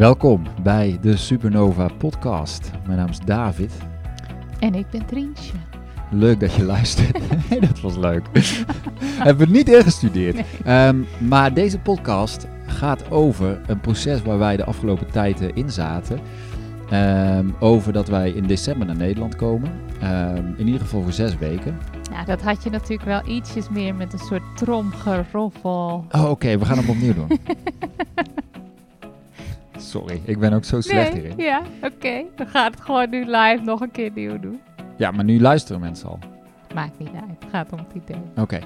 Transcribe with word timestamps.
Welkom 0.00 0.42
bij 0.62 0.98
de 1.00 1.16
Supernova 1.16 1.88
podcast. 1.98 2.70
Mijn 2.86 2.98
naam 2.98 3.08
is 3.08 3.18
David. 3.18 3.72
En 4.58 4.74
ik 4.74 4.90
ben 4.90 5.06
Trientje. 5.06 5.52
Leuk 6.10 6.40
dat 6.40 6.54
je 6.54 6.64
luistert. 6.64 7.18
dat 7.68 7.80
was 7.80 7.96
leuk. 7.96 8.22
Hebben 9.24 9.46
we 9.46 9.52
niet 9.52 9.68
ingestudeerd. 9.68 10.44
Um, 10.66 11.06
maar 11.28 11.54
deze 11.54 11.78
podcast 11.78 12.46
gaat 12.66 13.10
over 13.10 13.60
een 13.66 13.80
proces 13.80 14.22
waar 14.22 14.38
wij 14.38 14.56
de 14.56 14.64
afgelopen 14.64 15.10
tijd 15.10 15.40
in 15.40 15.70
zaten. 15.70 16.20
Um, 16.92 17.54
over 17.58 17.92
dat 17.92 18.08
wij 18.08 18.30
in 18.30 18.46
december 18.46 18.86
naar 18.86 18.96
Nederland 18.96 19.36
komen. 19.36 19.70
Um, 20.02 20.54
in 20.56 20.66
ieder 20.66 20.80
geval 20.80 21.02
voor 21.02 21.12
zes 21.12 21.38
weken. 21.38 21.78
Ja, 22.12 22.24
dat 22.24 22.42
had 22.42 22.62
je 22.62 22.70
natuurlijk 22.70 23.04
wel 23.04 23.36
ietsjes 23.36 23.68
meer 23.68 23.94
met 23.94 24.12
een 24.12 24.18
soort 24.18 24.56
tromgeroffel. 24.56 26.04
Oh, 26.10 26.20
oké. 26.20 26.30
Okay, 26.30 26.58
we 26.58 26.64
gaan 26.64 26.78
hem 26.78 26.88
opnieuw 26.88 27.14
doen. 27.14 27.28
Sorry, 29.80 30.20
ik 30.24 30.38
ben 30.38 30.52
ook 30.52 30.64
zo 30.64 30.80
slecht 30.80 31.12
nee, 31.12 31.20
hierin. 31.20 31.44
Ja, 31.44 31.62
oké. 31.82 31.94
Okay. 31.94 32.26
We 32.36 32.46
gaan 32.46 32.70
het 32.70 32.80
gewoon 32.80 33.10
nu 33.10 33.24
live 33.24 33.60
nog 33.64 33.80
een 33.80 33.90
keer 33.90 34.10
nieuw 34.14 34.40
doen. 34.40 34.60
Ja, 34.96 35.10
maar 35.10 35.24
nu 35.24 35.40
luisteren 35.40 35.80
mensen 35.80 36.08
al. 36.08 36.18
Maakt 36.74 36.98
niet 36.98 37.10
uit. 37.14 37.36
Het 37.38 37.50
gaat 37.50 37.72
om 37.72 37.78
het 37.78 38.02
idee. 38.02 38.22
Oké. 38.36 38.40
Okay. 38.40 38.62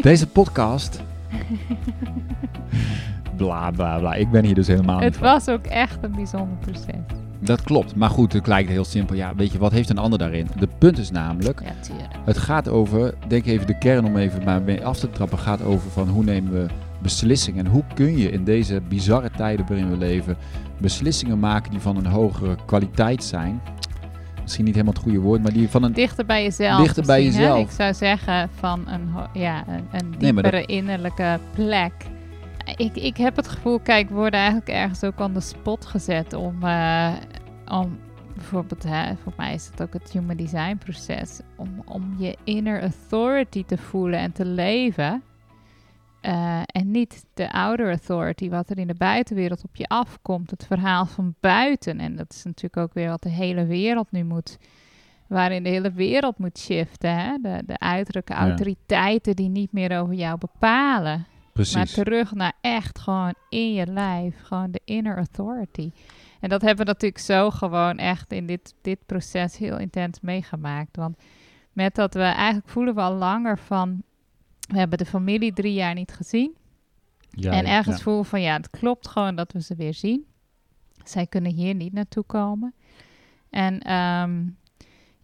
Deze 0.00 0.26
podcast... 0.26 1.00
bla, 3.36 3.70
bla, 3.70 3.98
bla. 3.98 4.14
Ik 4.14 4.30
ben 4.30 4.44
hier 4.44 4.54
dus 4.54 4.66
helemaal 4.66 5.00
Het 5.00 5.18
was 5.18 5.48
ook 5.48 5.66
echt 5.66 5.98
een 6.00 6.14
bijzonder 6.14 6.56
proces. 6.56 7.02
Dat 7.38 7.62
klopt. 7.62 7.94
Maar 7.94 8.10
goed, 8.10 8.32
het 8.32 8.46
lijkt 8.46 8.70
heel 8.70 8.84
simpel. 8.84 9.16
Ja, 9.16 9.34
weet 9.34 9.52
je, 9.52 9.58
wat 9.58 9.72
heeft 9.72 9.90
een 9.90 9.98
ander 9.98 10.18
daarin? 10.18 10.48
De 10.58 10.68
punt 10.78 10.98
is 10.98 11.10
namelijk... 11.10 11.60
Ja, 11.64 11.72
tuurlijk. 11.80 12.14
Het 12.24 12.38
gaat 12.38 12.68
over... 12.68 13.14
Denk 13.28 13.46
even 13.46 13.66
de 13.66 13.78
kern 13.78 14.04
om 14.04 14.16
even 14.16 14.44
maar 14.44 14.62
mee 14.62 14.86
af 14.86 14.98
te 14.98 15.10
trappen. 15.10 15.38
gaat 15.38 15.62
over 15.62 15.90
van 15.90 16.08
hoe 16.08 16.24
nemen 16.24 16.52
we 16.52 16.66
beslissingen. 17.02 17.64
En 17.64 17.70
hoe 17.70 17.84
kun 17.94 18.16
je 18.16 18.30
in 18.30 18.44
deze 18.44 18.80
bizarre 18.88 19.30
tijden 19.30 19.66
waarin 19.66 19.90
we 19.90 19.96
leven 19.96 20.36
beslissingen 20.78 21.38
maken 21.38 21.70
die 21.70 21.80
van 21.80 21.96
een 21.96 22.06
hogere 22.06 22.56
kwaliteit 22.66 23.24
zijn. 23.24 23.60
Misschien 24.42 24.64
niet 24.64 24.74
helemaal 24.74 24.94
het 24.94 25.02
goede 25.02 25.20
woord, 25.20 25.42
maar 25.42 25.52
die 25.52 25.68
van 25.68 25.82
een... 25.82 25.92
Dichter 25.92 26.26
bij 26.26 26.42
jezelf. 26.42 26.82
Dichter 26.82 27.06
bij 27.06 27.24
jezelf. 27.24 27.56
Hè? 27.56 27.62
Ik 27.62 27.70
zou 27.70 27.94
zeggen 27.94 28.50
van 28.54 28.88
een, 28.88 29.08
ja, 29.32 29.64
een, 29.68 29.88
een 29.90 30.14
diepere 30.18 30.50
nee, 30.50 30.60
dat... 30.60 30.70
innerlijke 30.70 31.38
plek. 31.54 31.92
Ik, 32.76 32.96
ik 32.96 33.16
heb 33.16 33.36
het 33.36 33.48
gevoel, 33.48 33.78
kijk, 33.78 34.08
we 34.08 34.14
worden 34.14 34.40
eigenlijk 34.40 34.68
ergens 34.68 35.04
ook 35.04 35.20
aan 35.20 35.34
de 35.34 35.40
spot 35.40 35.86
gezet 35.86 36.32
om, 36.32 36.64
uh, 36.64 37.12
om 37.66 37.98
bijvoorbeeld, 38.34 38.82
hè, 38.82 39.14
voor 39.22 39.32
mij 39.36 39.54
is 39.54 39.66
het 39.70 39.82
ook 39.82 39.92
het 39.92 40.10
human 40.12 40.36
design 40.36 40.76
proces, 40.76 41.40
om, 41.56 41.82
om 41.84 42.14
je 42.18 42.36
inner 42.44 42.80
authority 42.80 43.64
te 43.64 43.76
voelen 43.76 44.18
en 44.18 44.32
te 44.32 44.44
leven. 44.44 45.22
Uh, 46.22 46.60
en 46.66 46.90
niet 46.90 47.24
de 47.34 47.52
outer 47.52 47.88
authority, 47.88 48.48
wat 48.48 48.70
er 48.70 48.78
in 48.78 48.86
de 48.86 48.94
buitenwereld 48.94 49.64
op 49.64 49.76
je 49.76 49.86
afkomt. 49.86 50.50
Het 50.50 50.66
verhaal 50.66 51.06
van 51.06 51.34
buiten. 51.40 52.00
En 52.00 52.16
dat 52.16 52.32
is 52.32 52.44
natuurlijk 52.44 52.76
ook 52.76 52.94
weer 52.94 53.08
wat 53.08 53.22
de 53.22 53.28
hele 53.28 53.66
wereld 53.66 54.10
nu 54.10 54.24
moet. 54.24 54.58
Waarin 55.26 55.62
de 55.62 55.68
hele 55.68 55.92
wereld 55.92 56.38
moet 56.38 56.58
shiften. 56.58 57.16
Hè? 57.16 57.38
De, 57.42 57.62
de 57.66 57.78
uiterlijke 57.78 58.32
ja. 58.32 58.38
autoriteiten 58.38 59.36
die 59.36 59.48
niet 59.48 59.72
meer 59.72 60.00
over 60.00 60.14
jou 60.14 60.38
bepalen. 60.38 61.26
Precies. 61.52 61.74
Maar 61.74 61.86
terug 61.86 62.34
naar 62.34 62.52
echt 62.60 62.98
gewoon 62.98 63.34
in 63.48 63.72
je 63.72 63.86
lijf. 63.86 64.34
Gewoon 64.42 64.70
de 64.70 64.80
inner 64.84 65.16
authority. 65.16 65.90
En 66.40 66.48
dat 66.48 66.62
hebben 66.62 66.86
we 66.86 66.92
natuurlijk 66.92 67.22
zo 67.22 67.50
gewoon 67.50 67.98
echt 67.98 68.32
in 68.32 68.46
dit, 68.46 68.74
dit 68.82 68.98
proces 69.06 69.56
heel 69.56 69.78
intens 69.78 70.20
meegemaakt. 70.20 70.96
Want 70.96 71.16
met 71.72 71.94
dat 71.94 72.14
we 72.14 72.22
eigenlijk 72.22 72.68
voelen 72.68 72.94
we 72.94 73.00
al 73.00 73.14
langer 73.14 73.58
van 73.58 74.02
we 74.68 74.78
hebben 74.78 74.98
de 74.98 75.06
familie 75.06 75.52
drie 75.52 75.72
jaar 75.72 75.94
niet 75.94 76.12
gezien. 76.12 76.56
Ja, 77.30 77.52
en 77.52 77.66
ergens 77.66 77.96
ja. 77.96 78.02
voelen 78.02 78.24
van 78.24 78.40
ja, 78.40 78.56
het 78.56 78.70
klopt 78.70 79.08
gewoon 79.08 79.34
dat 79.36 79.52
we 79.52 79.62
ze 79.62 79.74
weer 79.74 79.94
zien. 79.94 80.24
Zij 81.04 81.26
kunnen 81.26 81.52
hier 81.52 81.74
niet 81.74 81.92
naartoe 81.92 82.24
komen. 82.24 82.74
En 83.50 83.92
um, 83.92 84.56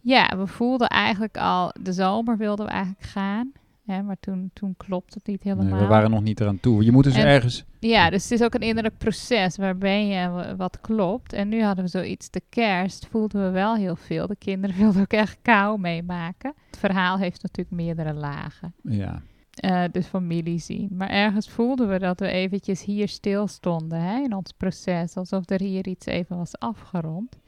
ja, 0.01 0.37
we 0.37 0.47
voelden 0.47 0.87
eigenlijk 0.87 1.37
al, 1.37 1.73
de 1.81 1.93
zomer 1.93 2.37
wilden 2.37 2.65
we 2.65 2.71
eigenlijk 2.71 3.03
gaan. 3.03 3.51
Hè, 3.85 4.01
maar 4.01 4.17
toen, 4.19 4.49
toen 4.53 4.73
klopt 4.77 5.13
het 5.13 5.27
niet 5.27 5.43
helemaal. 5.43 5.65
Nee, 5.65 5.79
we 5.79 5.85
waren 5.85 6.09
nog 6.09 6.21
niet 6.21 6.39
eraan 6.39 6.59
toe. 6.59 6.83
Je 6.83 6.91
moet 6.91 7.03
dus 7.03 7.15
en, 7.15 7.25
ergens... 7.25 7.65
Ja, 7.79 8.09
dus 8.09 8.23
het 8.23 8.31
is 8.31 8.41
ook 8.41 8.53
een 8.53 8.61
innerlijk 8.61 8.97
proces. 8.97 9.57
Waar 9.57 9.77
ben 9.77 10.07
je 10.07 10.53
wat 10.57 10.81
klopt? 10.81 11.33
En 11.33 11.49
nu 11.49 11.63
hadden 11.63 11.83
we 11.83 11.89
zoiets, 11.89 12.29
de 12.29 12.41
kerst 12.49 13.07
voelden 13.07 13.43
we 13.43 13.49
wel 13.49 13.75
heel 13.75 13.95
veel. 13.95 14.27
De 14.27 14.35
kinderen 14.35 14.77
wilden 14.81 15.01
ook 15.01 15.13
echt 15.13 15.37
kou 15.41 15.79
meemaken. 15.79 16.53
Het 16.69 16.79
verhaal 16.79 17.17
heeft 17.17 17.41
natuurlijk 17.41 17.75
meerdere 17.75 18.13
lagen. 18.13 18.73
Ja. 18.81 19.21
Uh, 19.63 19.83
de 19.91 20.03
familie 20.03 20.59
zien. 20.59 20.89
Maar 20.91 21.09
ergens 21.09 21.49
voelden 21.49 21.89
we 21.89 21.99
dat 21.99 22.19
we 22.19 22.27
eventjes 22.27 22.83
hier 22.83 23.07
stil 23.07 23.47
stonden 23.47 24.01
hè, 24.01 24.19
in 24.23 24.35
ons 24.35 24.51
proces. 24.51 25.15
Alsof 25.15 25.49
er 25.49 25.61
hier 25.61 25.87
iets 25.87 26.05
even 26.05 26.37
was 26.37 26.59
afgerond. 26.59 27.39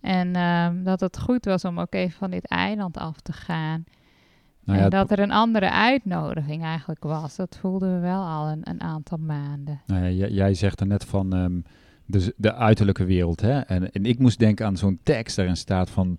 En 0.00 0.36
um, 0.36 0.84
dat 0.84 1.00
het 1.00 1.18
goed 1.18 1.44
was 1.44 1.64
om 1.64 1.80
ook 1.80 1.94
even 1.94 2.18
van 2.18 2.30
dit 2.30 2.46
eiland 2.46 2.96
af 2.96 3.20
te 3.20 3.32
gaan. 3.32 3.84
Nou 4.64 4.78
ja, 4.78 4.84
en 4.84 4.90
dat 4.90 5.10
er 5.10 5.18
een 5.18 5.32
andere 5.32 5.70
uitnodiging 5.70 6.62
eigenlijk 6.62 7.04
was. 7.04 7.36
Dat 7.36 7.56
voelden 7.60 7.94
we 7.94 8.00
wel 8.00 8.22
al 8.22 8.48
een, 8.48 8.60
een 8.62 8.80
aantal 8.80 9.18
maanden. 9.18 9.80
Nou 9.86 10.06
ja, 10.06 10.26
jij 10.26 10.54
zegt 10.54 10.80
er 10.80 10.86
net 10.86 11.04
van 11.04 11.36
um, 11.36 11.62
de, 12.06 12.34
de 12.36 12.54
uiterlijke 12.54 13.04
wereld. 13.04 13.40
Hè? 13.40 13.58
En, 13.58 13.92
en 13.92 14.04
ik 14.04 14.18
moest 14.18 14.38
denken 14.38 14.66
aan 14.66 14.76
zo'n 14.76 15.00
tekst 15.02 15.36
daarin 15.36 15.56
staat 15.56 15.90
van... 15.90 16.16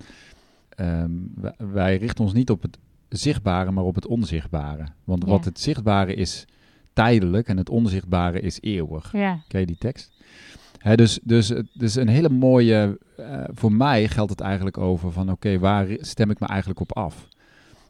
Um, 0.81 1.33
wij 1.57 1.97
richten 1.97 2.23
ons 2.23 2.33
niet 2.33 2.49
op 2.49 2.61
het 2.61 2.77
zichtbare, 3.09 3.71
maar 3.71 3.83
op 3.83 3.95
het 3.95 4.07
onzichtbare. 4.07 4.85
Want 5.03 5.23
ja. 5.23 5.29
wat 5.29 5.45
het 5.45 5.59
zichtbare 5.59 6.13
is 6.13 6.45
tijdelijk 6.93 7.47
en 7.47 7.57
het 7.57 7.69
onzichtbare 7.69 8.39
is 8.39 8.57
eeuwig. 8.61 9.11
Ja. 9.11 9.39
Ken 9.47 9.59
je 9.59 9.65
die 9.65 9.77
tekst? 9.77 10.11
Hè, 10.77 10.95
dus, 10.95 11.19
dus 11.23 11.47
het 11.47 11.67
is 11.77 11.95
een 11.95 12.07
hele 12.07 12.29
mooie. 12.29 12.99
Uh, 13.19 13.43
voor 13.47 13.71
mij 13.71 14.07
geldt 14.07 14.31
het 14.31 14.41
eigenlijk 14.41 14.77
over 14.77 15.11
van 15.11 15.23
oké, 15.23 15.31
okay, 15.31 15.59
waar 15.59 15.87
stem 15.99 16.29
ik 16.29 16.39
me 16.39 16.47
eigenlijk 16.47 16.79
op 16.79 16.95
af? 16.95 17.27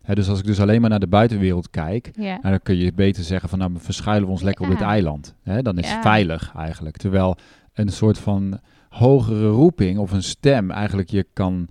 Hè, 0.02 0.16
dus 0.16 0.30
als 0.30 0.40
ik 0.40 0.46
dus 0.46 0.60
alleen 0.60 0.82
maar 0.82 0.90
naar 0.90 1.00
de 1.00 1.08
buitenwereld 1.08 1.70
kijk, 1.70 2.12
ja. 2.16 2.24
nou, 2.24 2.42
dan 2.42 2.62
kun 2.64 2.76
je 2.76 2.94
beter 2.94 3.24
zeggen 3.24 3.50
van 3.50 3.60
nou, 3.60 3.74
we 3.74 3.80
verschuilen 3.80 4.26
we 4.26 4.32
ons 4.32 4.42
lekker 4.42 4.66
ja. 4.66 4.72
op 4.72 4.78
dit 4.78 4.88
eiland. 4.88 5.36
Hè, 5.44 5.62
dan 5.62 5.78
is 5.78 5.92
het 5.92 6.02
veilig 6.02 6.54
eigenlijk. 6.56 6.98
Terwijl 6.98 7.38
een 7.74 7.90
soort 7.90 8.18
van 8.18 8.60
hogere 8.90 9.48
roeping 9.48 9.98
of 9.98 10.12
een 10.12 10.24
stem 10.24 10.72
eigenlijk 10.72 11.10
je 11.10 11.26
kan 11.34 11.70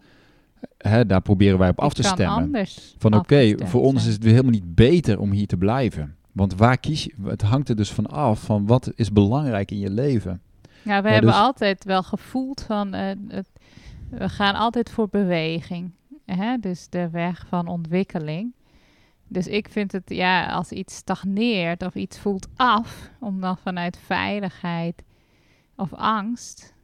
Hè, 0.78 1.06
daar 1.06 1.20
proberen 1.20 1.58
wij 1.58 1.68
op 1.68 1.80
af 1.80 1.92
te 1.92 2.02
stemmen. 2.02 2.66
Van 2.98 3.14
oké, 3.14 3.22
okay, 3.22 3.66
voor 3.66 3.82
ons 3.82 4.06
is 4.06 4.12
het 4.12 4.22
weer 4.22 4.32
helemaal 4.32 4.52
niet 4.52 4.74
beter 4.74 5.20
om 5.20 5.30
hier 5.30 5.46
te 5.46 5.56
blijven. 5.56 6.16
Want 6.32 6.54
waar 6.54 6.78
kies 6.78 7.04
je? 7.04 7.14
Het 7.22 7.42
hangt 7.42 7.68
er 7.68 7.76
dus 7.76 7.92
van 7.92 8.06
af 8.06 8.40
van 8.40 8.66
wat 8.66 8.92
is 8.94 9.12
belangrijk 9.12 9.70
in 9.70 9.78
je 9.78 9.90
leven. 9.90 10.40
Ja, 10.82 11.02
we 11.02 11.08
ja, 11.08 11.12
hebben 11.12 11.30
dus, 11.30 11.40
altijd 11.40 11.84
wel 11.84 12.02
gevoeld 12.02 12.62
van 12.62 12.94
uh, 12.94 13.00
het, 13.28 13.48
we 14.10 14.28
gaan 14.28 14.54
altijd 14.54 14.90
voor 14.90 15.08
beweging. 15.08 15.90
Hè? 16.24 16.56
Dus 16.56 16.88
de 16.88 17.10
weg 17.10 17.46
van 17.48 17.66
ontwikkeling. 17.66 18.52
Dus 19.28 19.46
ik 19.46 19.68
vind 19.68 19.92
het, 19.92 20.02
ja, 20.06 20.46
als 20.46 20.72
iets 20.72 20.94
stagneert 20.94 21.82
of 21.82 21.94
iets 21.94 22.18
voelt 22.18 22.48
af, 22.56 23.10
om 23.20 23.40
dan 23.40 23.58
vanuit 23.58 23.98
veiligheid 24.04 25.02
of 25.76 25.94
angst 25.94 26.74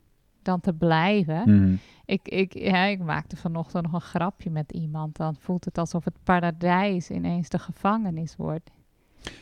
dan 0.45 0.61
te 0.61 0.73
blijven. 0.73 1.43
Mm. 1.45 1.79
Ik, 2.05 2.29
ik, 2.29 2.59
ja, 2.59 2.85
ik 2.85 3.03
maakte 3.03 3.37
vanochtend 3.37 3.85
nog 3.85 3.93
een 3.93 4.01
grapje 4.01 4.51
met 4.51 4.73
iemand. 4.73 5.17
Dan 5.17 5.37
voelt 5.39 5.65
het 5.65 5.79
alsof 5.79 6.05
het 6.05 6.17
paradijs 6.25 7.11
ineens 7.11 7.49
de 7.49 7.59
gevangenis 7.59 8.37
wordt. 8.37 8.71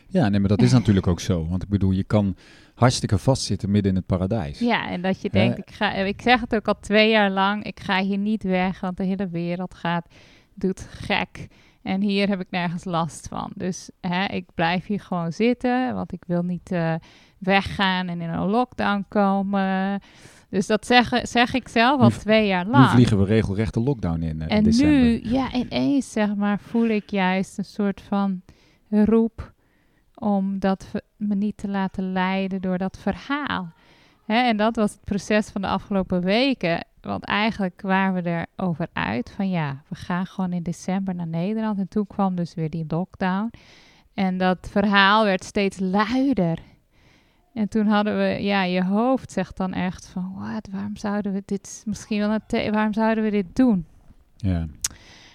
Ja, 0.07 0.29
nee, 0.29 0.41
maar 0.41 0.49
dat 0.49 0.63
is 0.63 0.73
natuurlijk 0.79 1.07
ook 1.07 1.21
zo. 1.21 1.47
Want 1.49 1.63
ik 1.63 1.69
bedoel, 1.69 1.91
je 1.91 2.05
kan 2.05 2.37
hartstikke 2.75 3.19
vastzitten 3.19 3.71
midden 3.71 3.91
in 3.91 3.97
het 3.97 4.07
paradijs. 4.07 4.59
Ja, 4.59 4.89
en 4.89 5.03
dat 5.03 5.21
je 5.21 5.31
denkt, 5.31 5.59
ik, 5.59 5.71
ga, 5.71 5.93
ik 5.93 6.23
zeg 6.23 6.41
het 6.41 6.55
ook 6.55 6.69
al 6.69 6.81
twee 6.81 7.11
jaar 7.11 7.31
lang, 7.31 7.65
ik 7.65 7.81
ga 7.81 8.03
hier 8.03 8.19
niet 8.19 8.43
weg, 8.43 8.81
want 8.81 8.97
de 8.97 9.05
hele 9.05 9.29
wereld 9.29 9.75
gaat, 9.75 10.07
doet 10.55 10.87
gek. 10.91 11.49
En 11.83 12.01
hier 12.01 12.29
heb 12.29 12.41
ik 12.41 12.51
nergens 12.51 12.85
last 12.85 13.29
van. 13.29 13.53
Dus 13.55 13.91
hè, 14.01 14.25
ik 14.25 14.47
blijf 14.55 14.87
hier 14.87 15.01
gewoon 15.01 15.33
zitten, 15.33 15.95
want 15.95 16.13
ik 16.13 16.25
wil 16.27 16.43
niet 16.43 16.73
uh, 16.73 16.95
weggaan 17.39 18.09
en 18.09 18.21
in 18.21 18.29
een 18.29 18.49
lockdown 18.49 19.05
komen. 19.09 20.01
Dus 20.53 20.67
dat 20.67 20.87
zeg, 20.87 21.11
zeg 21.23 21.55
ik 21.55 21.69
zelf 21.69 22.01
al 22.01 22.09
nu, 22.09 22.15
twee 22.15 22.47
jaar 22.47 22.67
lang. 22.67 22.85
Nu 22.85 22.91
vliegen 22.91 23.19
we 23.19 23.25
regelrecht 23.25 23.75
de 23.75 23.81
lockdown 23.81 24.23
in, 24.23 24.37
uh, 24.37 24.43
en 24.43 24.49
in 24.49 24.63
december. 24.63 24.99
nu, 24.99 25.21
ja, 25.23 25.53
ineens 25.53 26.13
zeg 26.13 26.35
maar, 26.35 26.61
voel 26.61 26.89
ik 26.89 27.11
juist 27.11 27.59
een 27.59 27.65
soort 27.65 28.01
van 28.01 28.43
roep 28.89 29.53
om 30.15 30.59
dat 30.59 30.91
me 31.17 31.35
niet 31.35 31.57
te 31.57 31.69
laten 31.69 32.13
leiden 32.13 32.61
door 32.61 32.79
dat 32.79 32.99
verhaal. 32.99 33.73
Hè, 34.25 34.35
en 34.35 34.57
dat 34.57 34.77
was 34.77 34.93
het 34.93 35.05
proces 35.05 35.49
van 35.49 35.61
de 35.61 35.69
afgelopen 35.69 36.23
weken. 36.23 36.87
Want 37.01 37.25
eigenlijk 37.25 37.81
waren 37.81 38.23
we 38.23 38.47
erover 38.57 38.89
uit 38.93 39.33
van 39.37 39.51
ja, 39.51 39.83
we 39.89 39.95
gaan 39.95 40.27
gewoon 40.27 40.53
in 40.53 40.63
december 40.63 41.15
naar 41.15 41.27
Nederland. 41.27 41.79
En 41.79 41.89
toen 41.89 42.07
kwam 42.07 42.35
dus 42.35 42.55
weer 42.55 42.71
die 42.71 42.85
lockdown. 42.89 43.51
En 44.15 44.39
dat 44.39 44.69
verhaal 44.71 45.25
werd 45.25 45.45
steeds 45.45 45.79
luider. 45.79 46.59
En 47.55 47.69
toen 47.69 47.87
hadden 47.87 48.17
we, 48.19 48.43
ja, 48.43 48.63
je 48.63 48.85
hoofd 48.85 49.33
zegt 49.33 49.57
dan 49.57 49.73
echt 49.73 50.07
van, 50.07 50.35
wat, 50.37 50.69
waarom 50.71 50.97
zouden 50.97 51.33
we 51.33 51.43
dit, 51.45 51.83
misschien 51.87 52.19
wel, 52.19 52.39
een 52.49 52.73
waarom 52.73 52.93
zouden 52.93 53.25
we 53.25 53.31
dit 53.31 53.57
doen? 53.57 53.87
Ja. 54.37 54.67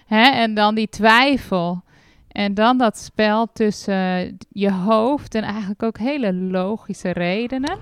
Hè? 0.06 0.24
En 0.30 0.54
dan 0.54 0.76
die 0.76 0.90
twijfel. 0.90 1.82
En 2.28 2.54
dan 2.54 2.78
dat 2.78 2.98
spel 2.98 3.52
tussen 3.54 4.38
je 4.50 4.72
hoofd 4.72 5.36
en 5.36 5.44
eigenlijk 5.44 5.84
ook 5.84 5.98
hele 5.98 6.34
logische 6.34 7.10
redenen. 7.12 7.78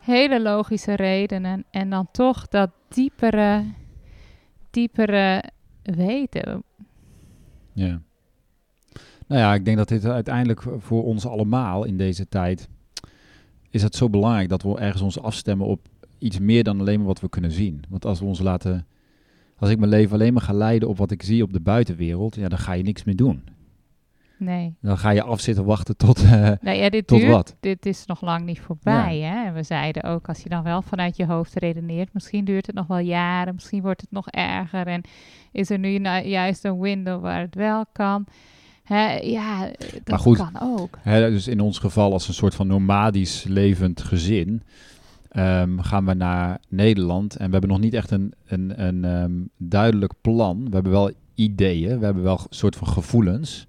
hele 0.00 0.40
logische 0.40 0.94
redenen. 0.94 1.64
En 1.70 1.90
dan 1.90 2.08
toch 2.12 2.48
dat 2.48 2.70
diepere, 2.88 3.64
diepere 4.70 5.44
weten. 5.82 6.62
Ja. 7.72 8.00
Nou 9.26 9.40
ja, 9.40 9.54
ik 9.54 9.64
denk 9.64 9.76
dat 9.76 9.88
dit 9.88 10.04
uiteindelijk 10.04 10.62
voor 10.78 11.04
ons 11.04 11.26
allemaal 11.26 11.84
in 11.84 11.96
deze 11.96 12.28
tijd 12.28 12.68
is 13.70 13.82
het 13.82 13.94
zo 13.94 14.10
belangrijk 14.10 14.48
dat 14.48 14.62
we 14.62 14.78
ergens 14.78 15.02
ons 15.02 15.20
afstemmen 15.20 15.66
op 15.66 15.88
iets 16.18 16.38
meer 16.38 16.64
dan 16.64 16.80
alleen 16.80 16.98
maar 16.98 17.06
wat 17.06 17.20
we 17.20 17.28
kunnen 17.28 17.50
zien. 17.50 17.82
Want 17.88 18.04
als 18.04 18.20
we 18.20 18.26
ons 18.26 18.40
laten, 18.40 18.86
als 19.56 19.70
ik 19.70 19.78
mijn 19.78 19.90
leven 19.90 20.12
alleen 20.12 20.32
maar 20.32 20.42
ga 20.42 20.52
leiden 20.52 20.88
op 20.88 20.98
wat 20.98 21.10
ik 21.10 21.22
zie 21.22 21.42
op 21.42 21.52
de 21.52 21.60
buitenwereld, 21.60 22.34
ja, 22.34 22.48
dan 22.48 22.58
ga 22.58 22.72
je 22.72 22.82
niks 22.82 23.04
meer 23.04 23.16
doen. 23.16 23.42
Nee. 24.40 24.74
Dan 24.80 24.98
ga 24.98 25.10
je 25.10 25.22
afzitten 25.22 25.64
wachten 25.64 25.96
tot, 25.96 26.22
uh, 26.22 26.30
nou 26.60 26.76
ja, 26.76 26.90
dit 26.90 27.06
tot 27.06 27.18
duurt, 27.18 27.32
wat. 27.32 27.56
Dit 27.60 27.86
is 27.86 28.06
nog 28.06 28.20
lang 28.20 28.44
niet 28.44 28.60
voorbij. 28.60 29.18
Hè? 29.18 29.46
En 29.46 29.54
we 29.54 29.62
zeiden 29.62 30.02
ook, 30.02 30.28
als 30.28 30.42
je 30.42 30.48
dan 30.48 30.62
wel 30.62 30.82
vanuit 30.82 31.16
je 31.16 31.26
hoofd 31.26 31.54
redeneert, 31.54 32.12
misschien 32.12 32.44
duurt 32.44 32.66
het 32.66 32.74
nog 32.74 32.86
wel 32.86 32.98
jaren, 32.98 33.54
misschien 33.54 33.82
wordt 33.82 34.00
het 34.00 34.10
nog 34.10 34.28
erger. 34.28 34.86
En 34.86 35.02
is 35.52 35.70
er 35.70 35.78
nu 35.78 35.98
nou 35.98 36.26
juist 36.26 36.64
een 36.64 36.80
window 36.80 37.22
waar 37.22 37.40
het 37.40 37.54
wel 37.54 37.84
kan. 37.92 38.26
Hè, 38.92 39.18
ja, 39.18 39.70
dat 39.78 40.08
maar 40.08 40.18
goed, 40.18 40.36
kan 40.36 40.60
ook. 40.60 40.98
Hè, 41.00 41.30
dus 41.30 41.48
in 41.48 41.60
ons 41.60 41.78
geval 41.78 42.12
als 42.12 42.28
een 42.28 42.34
soort 42.34 42.54
van 42.54 42.66
nomadisch 42.66 43.44
levend 43.44 44.02
gezin... 44.02 44.62
Um, 45.36 45.80
gaan 45.80 46.06
we 46.06 46.14
naar 46.14 46.60
Nederland 46.68 47.36
en 47.36 47.46
we 47.46 47.52
hebben 47.52 47.70
nog 47.70 47.80
niet 47.80 47.94
echt 47.94 48.10
een, 48.10 48.34
een, 48.46 48.86
een 48.86 49.04
um, 49.04 49.50
duidelijk 49.56 50.12
plan. 50.20 50.64
We 50.64 50.74
hebben 50.74 50.92
wel 50.92 51.10
ideeën, 51.34 51.98
we 51.98 52.04
hebben 52.04 52.22
wel 52.22 52.38
een 52.38 52.46
soort 52.56 52.76
van 52.76 52.86
gevoelens. 52.86 53.66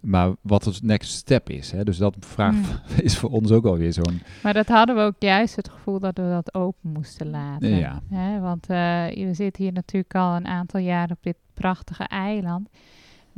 Maar 0.00 0.32
wat 0.40 0.64
het 0.64 0.82
next 0.82 1.10
step 1.10 1.50
is. 1.50 1.70
Hè? 1.70 1.84
Dus 1.84 1.96
dat 1.96 2.16
vraag 2.20 2.54
hmm. 2.54 2.98
is 3.06 3.18
voor 3.18 3.30
ons 3.30 3.50
ook 3.50 3.64
alweer 3.64 3.92
zo'n. 3.92 4.20
Maar 4.42 4.54
dat 4.54 4.68
hadden 4.68 4.96
we 4.96 5.02
ook 5.02 5.16
juist 5.18 5.56
het 5.56 5.68
gevoel 5.68 5.98
dat 5.98 6.16
we 6.16 6.28
dat 6.28 6.54
open 6.54 6.92
moesten 6.92 7.30
laten. 7.30 7.68
Ja. 7.68 8.02
Hè? 8.10 8.40
Want 8.40 8.70
uh, 8.70 8.76
we 9.06 9.30
zitten 9.32 9.62
hier 9.62 9.72
natuurlijk 9.72 10.14
al 10.14 10.36
een 10.36 10.46
aantal 10.46 10.80
jaar 10.80 11.10
op 11.10 11.18
dit 11.20 11.36
prachtige 11.54 12.04
eiland. 12.04 12.68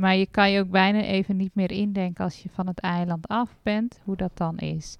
Maar 0.00 0.16
je 0.16 0.26
kan 0.26 0.50
je 0.50 0.60
ook 0.60 0.70
bijna 0.70 1.00
even 1.00 1.36
niet 1.36 1.54
meer 1.54 1.70
indenken 1.70 2.24
als 2.24 2.42
je 2.42 2.48
van 2.48 2.66
het 2.66 2.78
eiland 2.78 3.28
af 3.28 3.56
bent, 3.62 4.00
hoe 4.04 4.16
dat 4.16 4.30
dan 4.34 4.58
is. 4.58 4.96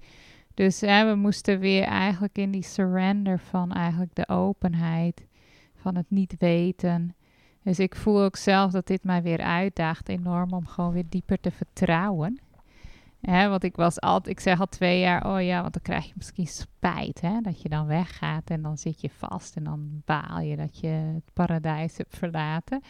Dus 0.53 0.81
hè, 0.81 1.09
we 1.09 1.15
moesten 1.15 1.59
weer 1.59 1.83
eigenlijk 1.83 2.37
in 2.37 2.51
die 2.51 2.63
surrender 2.63 3.39
van 3.39 3.71
eigenlijk 3.71 4.15
de 4.15 4.27
openheid, 4.27 5.25
van 5.75 5.95
het 5.95 6.05
niet 6.09 6.35
weten. 6.39 7.15
Dus 7.63 7.79
ik 7.79 7.95
voel 7.95 8.21
ook 8.21 8.35
zelf 8.35 8.71
dat 8.71 8.87
dit 8.87 9.03
mij 9.03 9.21
weer 9.21 9.41
uitdaagt 9.41 10.09
enorm 10.09 10.53
om 10.53 10.67
gewoon 10.67 10.91
weer 10.91 11.09
dieper 11.09 11.39
te 11.39 11.51
vertrouwen. 11.51 12.39
Hè, 13.21 13.49
want 13.49 13.63
ik 13.63 13.75
was 13.75 14.01
altijd, 14.01 14.37
ik 14.37 14.43
zeg 14.43 14.59
al 14.59 14.69
twee 14.69 14.99
jaar, 14.99 15.33
oh 15.33 15.41
ja, 15.41 15.61
want 15.61 15.73
dan 15.73 15.81
krijg 15.81 16.05
je 16.05 16.13
misschien 16.15 16.47
spijt, 16.47 17.21
hè, 17.21 17.41
dat 17.41 17.61
je 17.61 17.69
dan 17.69 17.85
weggaat 17.85 18.49
en 18.49 18.61
dan 18.61 18.77
zit 18.77 19.01
je 19.01 19.09
vast 19.09 19.55
en 19.55 19.63
dan 19.63 20.01
baal 20.05 20.39
je 20.39 20.55
dat 20.55 20.79
je 20.79 20.87
het 20.87 21.33
paradijs 21.33 21.97
hebt 21.97 22.17
verlaten. 22.17 22.81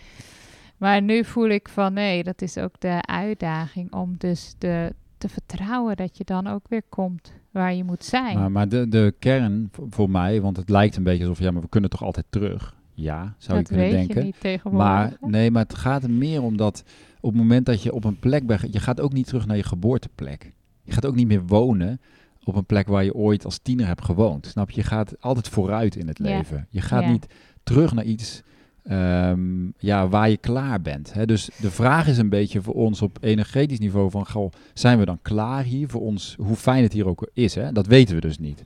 Maar 0.81 1.01
nu 1.01 1.23
voel 1.23 1.49
ik 1.49 1.69
van 1.69 1.93
nee, 1.93 2.23
dat 2.23 2.41
is 2.41 2.57
ook 2.57 2.79
de 2.79 3.01
uitdaging 3.01 3.93
om 3.93 4.15
dus 4.17 4.55
de, 4.57 4.93
te 5.17 5.29
vertrouwen 5.29 5.95
dat 5.95 6.17
je 6.17 6.23
dan 6.23 6.47
ook 6.47 6.67
weer 6.69 6.83
komt 6.89 7.33
waar 7.51 7.73
je 7.73 7.83
moet 7.83 8.05
zijn. 8.05 8.39
Maar, 8.39 8.51
maar 8.51 8.69
de, 8.69 8.87
de 8.87 9.13
kern 9.19 9.69
voor 9.89 10.09
mij, 10.09 10.41
want 10.41 10.57
het 10.57 10.69
lijkt 10.69 10.95
een 10.95 11.03
beetje 11.03 11.23
alsof 11.23 11.39
ja, 11.39 11.51
maar 11.51 11.61
we 11.61 11.69
kunnen 11.69 11.89
toch 11.89 12.03
altijd 12.03 12.25
terug. 12.29 12.75
Ja, 12.93 13.35
zou 13.37 13.57
dat 13.57 13.69
je 13.69 13.75
kunnen 13.75 13.91
denken. 13.91 14.17
Je 14.17 14.23
niet 14.23 14.39
tegenwoordig, 14.39 14.87
maar 14.87 15.17
nee, 15.19 15.51
maar 15.51 15.63
het 15.63 15.75
gaat 15.75 16.03
er 16.03 16.09
meer 16.09 16.41
om 16.41 16.57
dat 16.57 16.83
op 17.19 17.31
het 17.31 17.41
moment 17.41 17.65
dat 17.65 17.83
je 17.83 17.93
op 17.93 18.03
een 18.03 18.19
plek 18.19 18.45
bent, 18.45 18.73
je 18.73 18.79
gaat 18.79 19.01
ook 19.01 19.13
niet 19.13 19.27
terug 19.27 19.45
naar 19.45 19.57
je 19.57 19.63
geboorteplek. 19.63 20.53
Je 20.83 20.91
gaat 20.91 21.05
ook 21.05 21.15
niet 21.15 21.27
meer 21.27 21.45
wonen 21.45 22.01
op 22.43 22.55
een 22.55 22.65
plek 22.65 22.87
waar 22.87 23.03
je 23.03 23.15
ooit 23.15 23.45
als 23.45 23.57
tiener 23.57 23.87
hebt 23.87 24.05
gewoond. 24.05 24.45
Snap 24.45 24.69
je? 24.69 24.81
Je 24.81 24.87
gaat 24.87 25.21
altijd 25.21 25.47
vooruit 25.47 25.95
in 25.95 26.07
het 26.07 26.19
leven. 26.19 26.67
Je 26.69 26.81
gaat 26.81 27.05
niet 27.05 27.27
terug 27.63 27.93
naar 27.93 28.05
iets 28.05 28.41
Ehm, 28.83 29.65
ja, 29.77 30.07
waar 30.07 30.29
je 30.29 30.37
klaar 30.37 30.81
bent. 30.81 31.13
Hè? 31.13 31.25
Dus 31.25 31.49
de 31.59 31.71
vraag 31.71 32.07
is 32.07 32.17
een 32.17 32.29
beetje 32.29 32.61
voor 32.61 32.73
ons 32.73 33.01
op 33.01 33.17
energetisch 33.21 33.79
niveau 33.79 34.09
van, 34.09 34.27
goh, 34.27 34.51
zijn 34.73 34.99
we 34.99 35.05
dan 35.05 35.19
klaar 35.21 35.63
hier 35.63 35.87
voor 35.89 36.01
ons, 36.01 36.35
hoe 36.39 36.55
fijn 36.55 36.83
het 36.83 36.93
hier 36.93 37.07
ook 37.07 37.29
is. 37.33 37.55
Hè? 37.55 37.71
Dat 37.71 37.87
weten 37.87 38.15
we 38.15 38.21
dus 38.21 38.39
niet. 38.39 38.63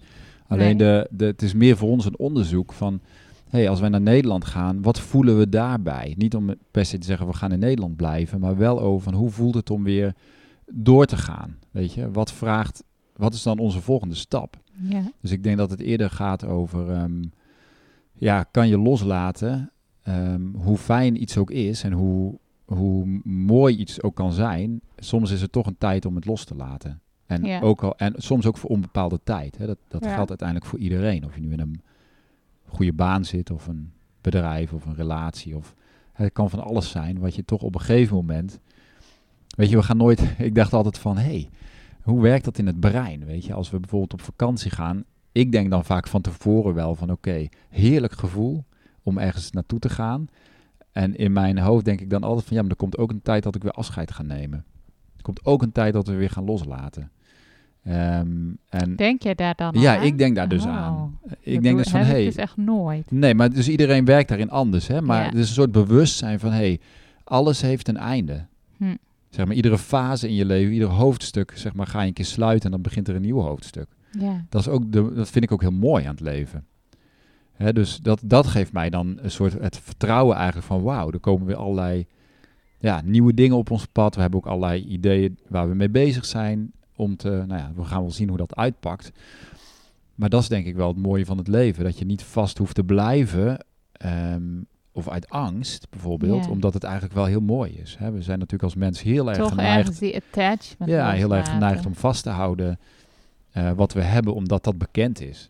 Alleen 0.48 0.78
de, 0.78 1.08
de, 1.12 1.26
het 1.26 1.42
is 1.42 1.54
meer 1.54 1.78
voor 1.78 1.90
ons 1.90 2.06
een 2.06 2.18
onderzoek 2.18 2.74
van, 2.74 3.02
hey, 3.50 3.70
als 3.70 3.80
wij 3.80 3.90
naar 3.90 4.02
Nederland 4.02 4.46
gaan, 4.46 4.82
wat 4.82 5.00
voelen 5.00 5.38
we 5.38 5.50
daarbij? 5.50 6.14
Niet 6.18 6.36
om 6.36 6.56
per 6.72 6.86
se 6.86 6.98
te 6.98 7.06
zeggen, 7.06 7.28
we 7.28 7.34
gaan 7.34 7.52
in 7.52 7.60
Nederland 7.60 7.96
blijven, 7.96 8.40
maar 8.40 8.58
wel 8.58 8.82
over 8.82 9.04
van, 9.04 9.14
hoe 9.14 9.30
voelt 9.30 9.56
het 9.56 9.70
om 9.70 9.84
weer 9.84 10.14
door 10.72 11.06
te 11.06 11.18
gaan? 11.18 11.58
Weet 11.72 11.94
je, 11.94 12.12
wat 12.12 12.32
vraagt, 12.32 12.84
wat 13.16 13.34
is 13.34 13.44
dan 13.44 13.60
onze 13.60 13.82
volgende 13.82 14.16
stap? 14.16 14.58
Ja. 14.90 15.12
Dus 15.22 15.32
ik 15.32 15.44
denk 15.44 15.58
dat 15.58 15.70
het 15.70 15.82
eerder 15.82 16.10
gaat 16.10 16.46
over, 16.46 16.92
ehm, 16.92 17.24
ja, 18.14 18.44
kan 18.44 18.68
je 18.68 18.78
loslaten 18.78 19.72
Ehm, 20.06 20.42
hoe 20.54 20.78
fijn 20.78 21.22
iets 21.22 21.38
ook 21.38 21.52
is 21.52 21.84
en 21.84 21.92
hoe, 21.92 22.38
hoe 22.66 23.22
mooi 23.24 23.78
iets 23.78 24.02
ook 24.02 24.16
kan 24.16 24.32
zijn, 24.32 24.82
soms 24.98 25.32
is 25.32 25.42
het 25.42 25.52
toch 25.52 25.66
een 25.66 25.78
tijd 25.78 26.06
om 26.06 26.16
het 26.16 26.26
los 26.26 26.44
te 26.44 26.56
laten. 26.56 27.02
En, 27.26 27.62
ook 27.62 27.84
al, 27.84 27.98
en 27.98 28.14
soms 28.18 28.46
ook 28.46 28.58
voor 28.58 28.70
onbepaalde 28.70 29.20
tijd. 29.24 29.58
Hè. 29.58 29.66
Dat, 29.66 29.78
dat 29.88 30.08
geldt 30.08 30.30
uiteindelijk 30.30 30.68
voor 30.70 30.80
iedereen. 30.80 31.26
Of 31.26 31.36
je 31.36 31.42
nu 31.42 31.52
in 31.52 31.60
een 31.60 31.82
goede 32.66 32.94
baan 32.94 33.26
zit, 33.26 33.52
of 33.52 33.68
een 33.68 33.92
bedrijf, 34.22 34.74
of 34.74 34.86
een 34.86 34.96
relatie. 34.96 35.56
Of, 35.56 35.76
het 36.14 36.34
kan 36.34 36.50
van 36.50 36.64
alles 36.64 36.90
zijn, 36.90 37.20
wat 37.20 37.36
je 37.36 37.46
toch 37.46 37.62
op 37.62 37.76
een 37.76 37.82
gegeven 37.82 38.16
moment... 38.16 38.60
Weet 39.48 39.70
je, 39.70 39.76
we 39.76 39.84
gaan 39.84 39.98
nooit... 39.98 40.24
Ik 40.38 40.56
dacht 40.56 40.74
altijd 40.74 40.98
van, 40.98 41.18
hé, 41.18 41.24
hey, 41.24 41.50
hoe 42.02 42.22
werkt 42.22 42.46
dat 42.46 42.58
in 42.58 42.68
het 42.68 42.80
brein? 42.80 43.26
Weet 43.26 43.46
je, 43.46 43.54
als 43.54 43.70
we 43.70 43.80
bijvoorbeeld 43.80 44.14
op 44.14 44.22
vakantie 44.22 44.72
gaan... 44.72 45.04
Ik 45.32 45.52
denk 45.52 45.70
dan 45.70 45.86
vaak 45.86 46.08
van 46.08 46.22
tevoren 46.22 46.74
wel 46.74 46.96
van, 46.96 47.12
oké, 47.12 47.48
heerlijk 47.70 48.14
gevoel 48.14 48.64
om 49.06 49.18
ergens 49.18 49.52
naartoe 49.52 49.80
te 49.80 49.90
gaan. 49.90 50.28
En 50.92 51.16
in 51.16 51.34
mijn 51.34 51.58
hoofd 51.58 51.86
denk 51.86 52.02
ik 52.02 52.10
dan 52.10 52.24
altijd 52.24 52.46
van 52.46 52.56
ja, 52.56 52.62
maar 52.62 52.72
er 52.72 52.78
komt 52.78 52.98
ook 52.98 53.12
een 53.12 53.22
tijd 53.22 53.44
dat 53.44 53.56
ik 53.56 53.64
weer 53.64 53.72
afscheid 53.72 54.12
ga 54.12 54.24
nemen. 54.24 54.66
Er 55.18 55.22
komt 55.22 55.46
ook 55.46 55.62
een 55.62 55.72
tijd 55.72 55.94
dat 55.94 56.08
we 56.08 56.14
weer 56.14 56.30
gaan 56.30 56.46
loslaten. 56.46 57.12
Ehm, 57.84 58.28
en 58.70 58.96
denk 58.96 59.22
je 59.22 59.36
daar 59.36 59.56
dan 59.56 59.74
Ja, 59.74 59.98
ik 59.98 60.18
denk 60.18 60.36
daar 60.36 60.48
dus 60.48 60.64
oh. 60.64 60.78
aan. 60.78 61.20
Ik 61.40 61.64
denk 61.64 61.78
dus 61.78 61.90
van, 61.90 62.00
hé... 62.00 62.06
Hey, 62.06 62.26
dus 62.26 62.36
echt 62.36 62.58
nooit. 62.58 63.12
Nee, 63.12 63.34
maar 63.36 63.50
dus 63.50 63.70
iedereen 63.70 64.06
werkt 64.06 64.30
daarin 64.30 64.50
anders, 64.50 64.88
hè. 64.88 65.02
Maar 65.02 65.20
ja. 65.20 65.26
het 65.26 65.36
is 65.36 65.48
een 65.48 65.54
soort 65.54 65.72
bewustzijn 65.72 66.40
van, 66.40 66.52
hé, 66.52 66.58
hey, 66.58 66.80
alles 67.24 67.62
heeft 67.62 67.88
een 67.88 67.98
einde. 67.98 68.46
Hm. 68.78 68.96
Zeg 69.30 69.46
maar, 69.46 69.56
iedere 69.56 69.78
fase 69.78 70.28
in 70.28 70.36
je 70.36 70.46
leven, 70.46 70.74
ieder 70.74 70.90
hoofdstuk, 70.90 71.52
zeg 71.56 71.74
maar, 71.74 71.88
ga 71.88 72.02
je 72.02 72.08
een 72.08 72.14
keer 72.14 72.26
sluiten 72.26 72.66
en 72.66 72.72
dan 72.72 72.82
begint 72.82 73.08
er 73.08 73.16
een 73.16 73.22
nieuw 73.22 73.40
hoofdstuk. 73.40 73.88
Ja. 74.20 74.46
Dat, 74.50 74.62
is 74.62 74.68
ook 74.68 74.92
de, 74.92 75.14
dat 75.14 75.30
vind 75.30 75.44
ik 75.44 75.52
ook 75.52 75.62
heel 75.62 75.72
mooi 75.72 76.04
aan 76.04 76.12
het 76.12 76.20
leven 76.20 76.66
dus 77.58 77.98
dat, 77.98 78.22
dat 78.24 78.48
geeft 78.48 78.74
mij 78.74 78.90
dan 78.90 79.18
een 79.22 79.32
soort 79.32 79.54
het 79.54 79.78
vertrouwen 79.78 80.36
eigenlijk 80.36 80.68
van 80.68 80.82
wauw, 80.82 81.12
er 81.12 81.20
komen 81.20 81.48
weer 81.48 81.56
allerlei 81.56 82.08
ja, 82.80 83.02
nieuwe 83.04 83.34
dingen 83.34 83.58
op 83.58 83.72
ons 83.72 83.86
pad. 83.86 84.16
We 84.16 84.22
hebben 84.22 84.40
ook 84.40 84.48
allerlei 84.48 84.84
ideeën 84.86 85.38
waar 85.48 85.70
we 85.70 85.76
mee 85.76 85.90
bezig 85.90 86.26
zijn. 86.26 86.72
Om 86.96 87.16
te, 87.16 87.30
nou 87.30 87.62
ja, 87.62 87.72
we 87.76 87.84
gaan 87.84 88.02
wel 88.02 88.12
zien 88.12 88.30
hoe 88.30 88.38
dat 88.38 88.56
uitpakt. 88.56 89.12
Maar 90.16 90.30
dat 90.30 90.42
is 90.42 90.48
denk 90.48 90.66
ik 90.66 90.76
wel 90.76 90.88
het 90.88 90.98
mooie 90.98 91.26
van 91.26 91.38
het 91.38 91.48
leven. 91.48 91.84
Dat 91.84 92.00
je 92.00 92.06
niet 92.06 92.24
vast 92.24 92.58
hoeft 92.58 92.76
te 92.76 92.84
blijven. 92.84 93.66
Ehm, 93.92 94.62
of 94.92 95.10
uit 95.10 95.30
angst 95.30 95.90
bijvoorbeeld. 95.90 96.50
Omdat 96.50 96.74
het 96.74 96.84
eigenlijk 96.84 97.14
wel 97.14 97.26
heel 97.26 97.42
mooi 97.42 97.72
is. 97.72 97.98
We 98.00 98.22
zijn 98.22 98.40
natuurlijk 98.40 98.64
als 98.64 98.76
mens 98.76 99.02
heel 99.02 99.30
erg 99.30 99.38
Toch 99.38 99.50
geneigd. 99.50 100.00
die 100.00 100.16
attachment. 100.16 100.92
Ja, 100.92 101.12
heel 101.12 101.36
erg 101.36 101.50
geneigd 101.50 101.86
om 101.86 101.96
vast 101.96 102.24
te 102.24 102.30
houden. 102.30 102.80
Uh, 103.54 103.72
wat 103.72 103.94
we 103.94 104.02
hebben, 104.02 104.34
omdat 104.34 104.64
dat 104.64 104.78
bekend 104.78 105.22
is. 105.22 105.50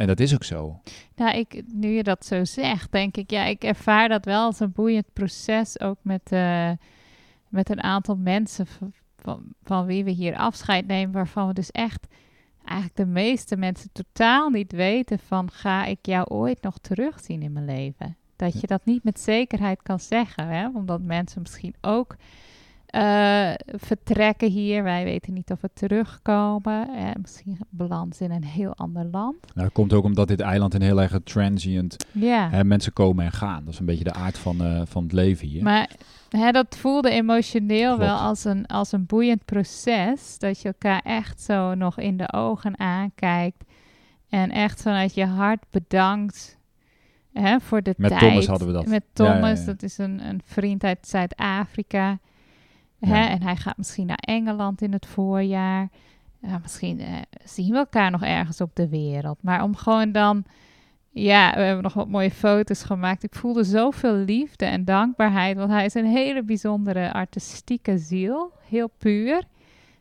En 0.00 0.06
dat 0.06 0.20
is 0.20 0.34
ook 0.34 0.44
zo. 0.44 0.80
Nou, 1.16 1.36
ik, 1.36 1.62
nu 1.72 1.88
je 1.88 2.02
dat 2.02 2.26
zo 2.26 2.44
zegt, 2.44 2.92
denk 2.92 3.16
ik, 3.16 3.30
ja, 3.30 3.44
ik 3.44 3.64
ervaar 3.64 4.08
dat 4.08 4.24
wel 4.24 4.44
als 4.44 4.60
een 4.60 4.72
boeiend 4.72 5.12
proces, 5.12 5.80
ook 5.80 5.96
met, 6.02 6.32
uh, 6.32 6.70
met 7.48 7.70
een 7.70 7.82
aantal 7.82 8.16
mensen 8.16 8.66
van, 9.16 9.42
van, 9.62 9.86
wie 9.86 10.04
we 10.04 10.10
hier 10.10 10.36
afscheid 10.36 10.86
nemen, 10.86 11.14
waarvan 11.14 11.46
we 11.46 11.52
dus 11.52 11.70
echt 11.70 12.06
eigenlijk 12.64 12.96
de 12.96 13.06
meeste 13.06 13.56
mensen 13.56 13.90
totaal 13.92 14.50
niet 14.50 14.72
weten 14.72 15.18
van, 15.18 15.50
ga 15.50 15.84
ik 15.84 15.98
jou 16.06 16.26
ooit 16.28 16.62
nog 16.62 16.78
terugzien 16.78 17.42
in 17.42 17.52
mijn 17.52 17.64
leven? 17.64 18.16
Dat 18.36 18.60
je 18.60 18.66
dat 18.66 18.84
niet 18.84 19.04
met 19.04 19.20
zekerheid 19.20 19.82
kan 19.82 20.00
zeggen, 20.00 20.48
hè? 20.48 20.68
omdat 20.68 21.00
mensen 21.02 21.42
misschien 21.42 21.74
ook 21.80 22.16
uh, 22.94 23.50
vertrekken 23.66 24.50
hier. 24.50 24.82
Wij 24.82 25.04
weten 25.04 25.32
niet 25.32 25.50
of 25.50 25.60
we 25.60 25.70
terugkomen. 25.74 26.88
Uh, 26.90 27.10
misschien 27.20 27.58
balans 27.68 28.20
in 28.20 28.30
een 28.30 28.44
heel 28.44 28.74
ander 28.74 29.04
land. 29.04 29.36
Nou, 29.40 29.66
dat 29.66 29.72
komt 29.72 29.92
ook 29.92 30.04
omdat 30.04 30.28
dit 30.28 30.40
eiland 30.40 30.74
een 30.74 30.82
heel 30.82 31.00
erg 31.00 31.18
transient... 31.24 31.96
Ja. 32.12 32.50
Hè, 32.50 32.64
mensen 32.64 32.92
komen 32.92 33.24
en 33.24 33.32
gaan. 33.32 33.64
Dat 33.64 33.72
is 33.72 33.78
een 33.78 33.86
beetje 33.86 34.04
de 34.04 34.12
aard 34.12 34.38
van, 34.38 34.62
uh, 34.62 34.82
van 34.84 35.02
het 35.02 35.12
leven 35.12 35.48
hier. 35.48 35.62
Maar 35.62 35.90
hè, 36.28 36.50
dat 36.50 36.76
voelde 36.76 37.10
emotioneel 37.10 37.98
wel 37.98 38.16
als 38.16 38.44
een, 38.44 38.66
als 38.66 38.92
een 38.92 39.06
boeiend 39.06 39.44
proces. 39.44 40.38
Dat 40.38 40.60
je 40.60 40.68
elkaar 40.68 41.00
echt 41.04 41.40
zo 41.40 41.74
nog 41.74 41.98
in 41.98 42.16
de 42.16 42.32
ogen 42.32 42.78
aankijkt. 42.78 43.64
En 44.28 44.50
echt 44.50 44.82
vanuit 44.82 45.14
je 45.14 45.26
hart 45.26 45.64
bedankt... 45.70 46.58
Hè, 47.32 47.60
voor 47.60 47.82
de 47.82 47.94
Met 47.96 48.10
tijd. 48.10 48.20
Thomas 48.20 48.46
hadden 48.46 48.66
we 48.66 48.72
dat. 48.72 48.86
Met 48.86 49.04
Thomas, 49.12 49.58
ja, 49.58 49.64
dat 49.64 49.82
is 49.82 49.98
een, 49.98 50.26
een 50.28 50.40
vriend 50.44 50.84
uit 50.84 51.06
Zuid-Afrika... 51.06 52.18
En 53.00 53.42
hij 53.42 53.56
gaat 53.56 53.76
misschien 53.76 54.06
naar 54.06 54.18
Engeland 54.20 54.82
in 54.82 54.92
het 54.92 55.06
voorjaar. 55.06 55.88
ja, 56.38 56.58
misschien 56.58 57.00
eh, 57.00 57.16
zien 57.44 57.70
we 57.70 57.76
elkaar 57.76 58.10
nog 58.10 58.22
ergens 58.22 58.60
op 58.60 58.70
de 58.74 58.88
wereld. 58.88 59.42
Maar 59.42 59.62
om 59.62 59.76
gewoon 59.76 60.12
dan, 60.12 60.44
ja, 61.10 61.54
we 61.54 61.60
hebben 61.60 61.82
nog 61.82 61.94
wat 61.94 62.08
mooie 62.08 62.30
foto's 62.30 62.82
gemaakt. 62.82 63.22
Ik 63.22 63.34
voelde 63.34 63.64
zoveel 63.64 64.14
liefde 64.14 64.64
en 64.64 64.84
dankbaarheid, 64.84 65.56
want 65.56 65.70
hij 65.70 65.84
is 65.84 65.94
een 65.94 66.06
hele 66.06 66.42
bijzondere 66.42 67.12
artistieke 67.12 67.98
ziel, 67.98 68.52
heel 68.68 68.90
puur, 68.98 69.42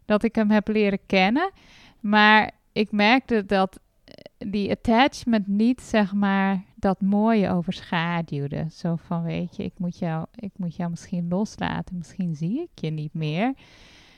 dat 0.06 0.24
ik 0.24 0.36
hem 0.36 0.50
heb 0.50 0.68
leren 0.68 1.00
kennen. 1.06 1.52
Maar 2.00 2.52
ik 2.72 2.92
merkte 2.92 3.46
dat 3.46 3.80
eh, 4.04 4.14
die 4.38 4.72
attachment 4.72 5.48
niet, 5.48 5.82
zeg 5.82 6.14
maar, 6.14 6.64
dat 6.80 7.02
mooie 7.02 7.50
overschaduwde. 7.50 8.66
Zo 8.72 8.96
van, 8.96 9.24
weet 9.24 9.56
je, 9.56 9.64
ik 9.64 9.74
moet 9.78 10.00
jou, 10.00 10.26
ik 10.36 10.52
moet 10.56 10.76
jou 10.76 10.90
misschien 10.90 11.28
loslaten, 11.28 11.98
misschien 11.98 12.36
zie 12.36 12.62
ik 12.62 12.80
je 12.82 12.90
niet 12.90 13.14
meer. 13.14 13.54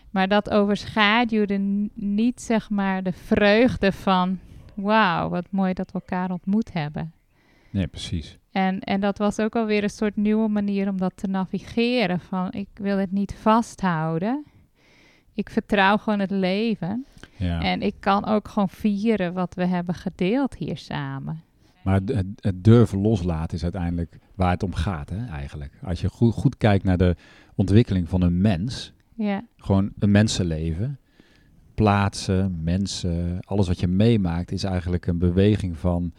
Maar 0.10 0.28
dat 0.28 0.50
overschaduwde 0.50 1.58
niet, 1.94 2.42
zeg 2.42 2.70
maar, 2.70 3.04
de 3.04 3.12
vreugde 3.12 3.92
van... 3.92 4.40
wauw, 4.74 5.30
wat 5.30 5.46
mooi 5.50 5.74
dat 5.74 5.92
we 5.92 6.00
elkaar 6.00 6.32
ontmoet 6.32 6.74
hebben. 6.74 7.14
Nee, 7.70 7.88
precies. 7.88 8.38
En, 8.52 8.80
en 8.80 9.00
dat 9.00 9.18
was 9.18 9.40
ook 9.40 9.56
alweer 9.56 9.84
een 9.84 9.90
soort 9.90 10.16
nieuwe 10.16 10.48
manier 10.48 10.90
om 10.90 10.98
dat 10.98 11.14
te 11.16 11.28
navigeren. 11.28 12.20
Van, 12.20 12.52
ik 12.52 12.68
wil 12.74 12.98
het 12.98 13.12
niet 13.12 13.34
vasthouden. 13.34 14.46
Ik 15.34 15.50
vertrouw 15.50 15.98
gewoon 15.98 16.20
het 16.20 16.32
leven. 16.32 17.06
Ja. 17.38 17.62
En 17.62 17.82
ik 17.82 17.96
kan 18.00 18.26
ook 18.26 18.48
gewoon 18.48 18.70
vieren 18.70 19.34
wat 19.34 19.54
we 19.54 19.66
hebben 19.66 19.96
gedeeld 19.96 20.56
hier 20.56 20.78
samen. 20.78 21.44
Maar 21.84 22.02
het, 22.06 22.24
het, 22.40 22.64
durven 22.64 23.02
loslaten 23.02 23.58
is 23.58 23.64
uiteindelijk 23.64 24.20
waar 24.36 24.52
het 24.52 24.64
om 24.64 24.74
gaat, 24.74 25.10
hè, 25.10 25.26
eigenlijk. 25.26 25.74
Als 25.84 26.02
je 26.02 26.10
goed, 26.10 26.34
goed 26.34 26.58
kijkt 26.58 26.84
naar 26.84 26.98
de 26.98 27.16
ontwikkeling 27.56 28.10
van 28.10 28.22
een 28.22 28.42
mens, 28.42 28.94
ja. 29.16 29.46
gewoon 29.58 29.92
een 30.00 30.12
mensenleven, 30.12 31.00
plaatsen, 31.74 32.60
mensen, 32.64 33.40
alles 33.40 33.68
wat 33.68 33.80
je 33.80 33.88
meemaakt, 33.88 34.52
is 34.52 34.64
eigenlijk 34.64 35.08
een 35.08 35.18
beweging 35.18 35.78
van 35.78 36.14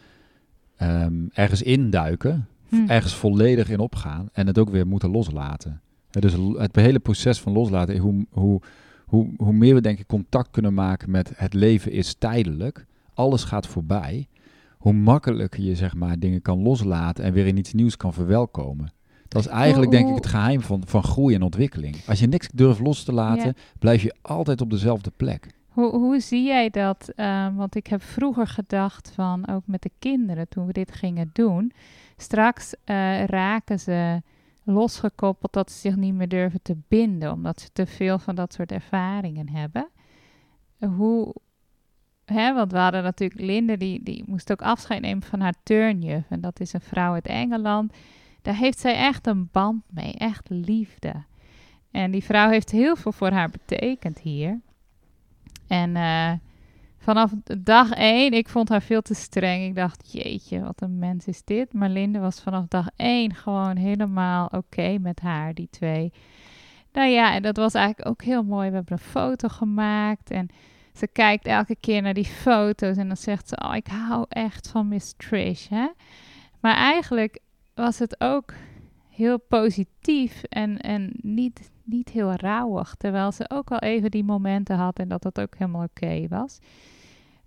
um, 0.82 1.30
ergens 1.32 1.62
induiken, 1.62 2.46
hm. 2.68 2.84
ergens 2.86 3.14
volledig 3.14 3.68
in 3.68 3.78
opgaan 3.78 4.28
en 4.32 4.46
het 4.46 4.58
ook 4.58 4.70
weer 4.70 4.86
moeten 4.86 5.10
loslaten. 5.10 5.80
dus 6.10 6.36
het 6.56 6.76
hele 6.76 6.98
proces 6.98 7.40
van 7.40 7.52
loslaten, 7.52 7.96
hoe, 7.98 8.26
hoe, 8.30 8.60
hoe, 9.06 9.30
hoe 9.36 9.52
meer 9.52 9.74
we 9.74 9.80
denk 9.80 9.98
ik 9.98 10.06
contact 10.06 10.50
kunnen 10.50 10.74
maken 10.74 11.10
met 11.10 11.32
het 11.36 11.54
leven 11.54 11.92
is 11.92 12.14
tijdelijk, 12.14 12.86
alles 13.14 13.44
gaat 13.44 13.66
voorbij 13.66 14.28
hoe 14.82 14.92
makkelijker 14.92 15.62
je 15.62 15.74
zeg 15.74 15.94
maar 15.94 16.18
dingen 16.18 16.42
kan 16.42 16.62
loslaten 16.62 17.24
en 17.24 17.32
weer 17.32 17.46
in 17.46 17.56
iets 17.56 17.72
nieuws 17.72 17.96
kan 17.96 18.12
verwelkomen. 18.12 18.92
Dat 19.28 19.42
is 19.42 19.48
eigenlijk 19.48 19.90
denk 19.90 20.08
ik 20.08 20.14
het 20.14 20.26
geheim 20.26 20.60
van, 20.60 20.82
van 20.86 21.02
groei 21.02 21.34
en 21.34 21.42
ontwikkeling. 21.42 21.96
Als 22.06 22.20
je 22.20 22.26
niks 22.26 22.48
durft 22.48 22.80
los 22.80 23.04
te 23.04 23.12
laten, 23.12 23.54
blijf 23.78 24.02
je 24.02 24.14
altijd 24.22 24.60
op 24.60 24.70
dezelfde 24.70 25.10
plek. 25.16 25.46
Hoe, 25.68 25.90
hoe 25.90 26.20
zie 26.20 26.44
jij 26.44 26.70
dat? 26.70 27.12
Uh, 27.16 27.56
want 27.56 27.74
ik 27.74 27.86
heb 27.86 28.02
vroeger 28.02 28.46
gedacht 28.46 29.10
van, 29.14 29.48
ook 29.48 29.62
met 29.66 29.82
de 29.82 29.90
kinderen, 29.98 30.48
toen 30.48 30.66
we 30.66 30.72
dit 30.72 30.92
gingen 30.92 31.30
doen, 31.32 31.72
straks 32.16 32.74
uh, 32.74 33.24
raken 33.24 33.80
ze 33.80 34.22
losgekoppeld 34.62 35.52
dat 35.52 35.70
ze 35.70 35.78
zich 35.78 35.96
niet 35.96 36.14
meer 36.14 36.28
durven 36.28 36.62
te 36.62 36.76
binden, 36.88 37.32
omdat 37.32 37.60
ze 37.60 37.68
te 37.72 37.86
veel 37.86 38.18
van 38.18 38.34
dat 38.34 38.52
soort 38.52 38.72
ervaringen 38.72 39.48
hebben. 39.48 39.88
Hoe, 40.96 41.34
Hè, 42.32 42.54
want 42.54 42.72
we 42.72 42.78
hadden 42.78 43.02
natuurlijk 43.02 43.40
Linde, 43.40 43.76
die, 43.76 44.02
die 44.02 44.24
moest 44.26 44.52
ook 44.52 44.62
afscheid 44.62 45.00
nemen 45.00 45.22
van 45.22 45.40
haar 45.40 45.54
turnjuf. 45.62 46.24
En 46.28 46.40
dat 46.40 46.60
is 46.60 46.72
een 46.72 46.80
vrouw 46.80 47.12
uit 47.12 47.26
Engeland. 47.26 47.92
Daar 48.42 48.56
heeft 48.56 48.78
zij 48.78 48.94
echt 48.94 49.26
een 49.26 49.48
band 49.52 49.82
mee, 49.90 50.12
echt 50.12 50.48
liefde. 50.50 51.12
En 51.90 52.10
die 52.10 52.24
vrouw 52.24 52.48
heeft 52.48 52.70
heel 52.70 52.96
veel 52.96 53.12
voor 53.12 53.30
haar 53.30 53.50
betekend 53.50 54.18
hier. 54.18 54.60
En 55.66 55.96
uh, 55.96 56.32
vanaf 56.98 57.32
dag 57.60 57.90
één, 57.90 58.32
ik 58.32 58.48
vond 58.48 58.68
haar 58.68 58.82
veel 58.82 59.02
te 59.02 59.14
streng. 59.14 59.64
Ik 59.64 59.74
dacht, 59.74 60.12
jeetje, 60.12 60.60
wat 60.60 60.82
een 60.82 60.98
mens 60.98 61.26
is 61.26 61.44
dit. 61.44 61.72
Maar 61.72 61.88
Linde 61.88 62.18
was 62.18 62.40
vanaf 62.40 62.66
dag 62.68 62.86
één 62.96 63.34
gewoon 63.34 63.76
helemaal 63.76 64.46
oké 64.46 64.98
met 64.98 65.20
haar, 65.20 65.54
die 65.54 65.68
twee. 65.70 66.12
Nou 66.92 67.08
ja, 67.08 67.34
en 67.34 67.42
dat 67.42 67.56
was 67.56 67.74
eigenlijk 67.74 68.08
ook 68.08 68.22
heel 68.22 68.42
mooi. 68.42 68.68
We 68.68 68.74
hebben 68.74 68.92
een 68.92 69.10
foto 69.10 69.48
gemaakt 69.48 70.30
en 70.30 70.48
ze 70.92 71.06
kijkt 71.06 71.46
elke 71.46 71.76
keer 71.80 72.02
naar 72.02 72.14
die 72.14 72.24
foto's 72.24 72.96
en 72.96 73.06
dan 73.06 73.16
zegt 73.16 73.48
ze: 73.48 73.56
Oh, 73.64 73.74
ik 73.74 73.86
hou 73.86 74.26
echt 74.28 74.68
van 74.68 74.88
Miss 74.88 75.14
Trish. 75.16 75.68
Hè? 75.68 75.88
Maar 76.60 76.76
eigenlijk 76.76 77.38
was 77.74 77.98
het 77.98 78.20
ook 78.20 78.54
heel 79.08 79.38
positief 79.38 80.42
en, 80.42 80.78
en 80.78 81.12
niet, 81.20 81.70
niet 81.84 82.08
heel 82.08 82.32
rauwig. 82.32 82.94
Terwijl 82.98 83.32
ze 83.32 83.50
ook 83.50 83.70
al 83.70 83.78
even 83.78 84.10
die 84.10 84.24
momenten 84.24 84.76
had 84.76 84.98
en 84.98 85.08
dat 85.08 85.22
dat 85.22 85.40
ook 85.40 85.54
helemaal 85.58 85.84
oké 85.84 86.28
was. 86.28 86.58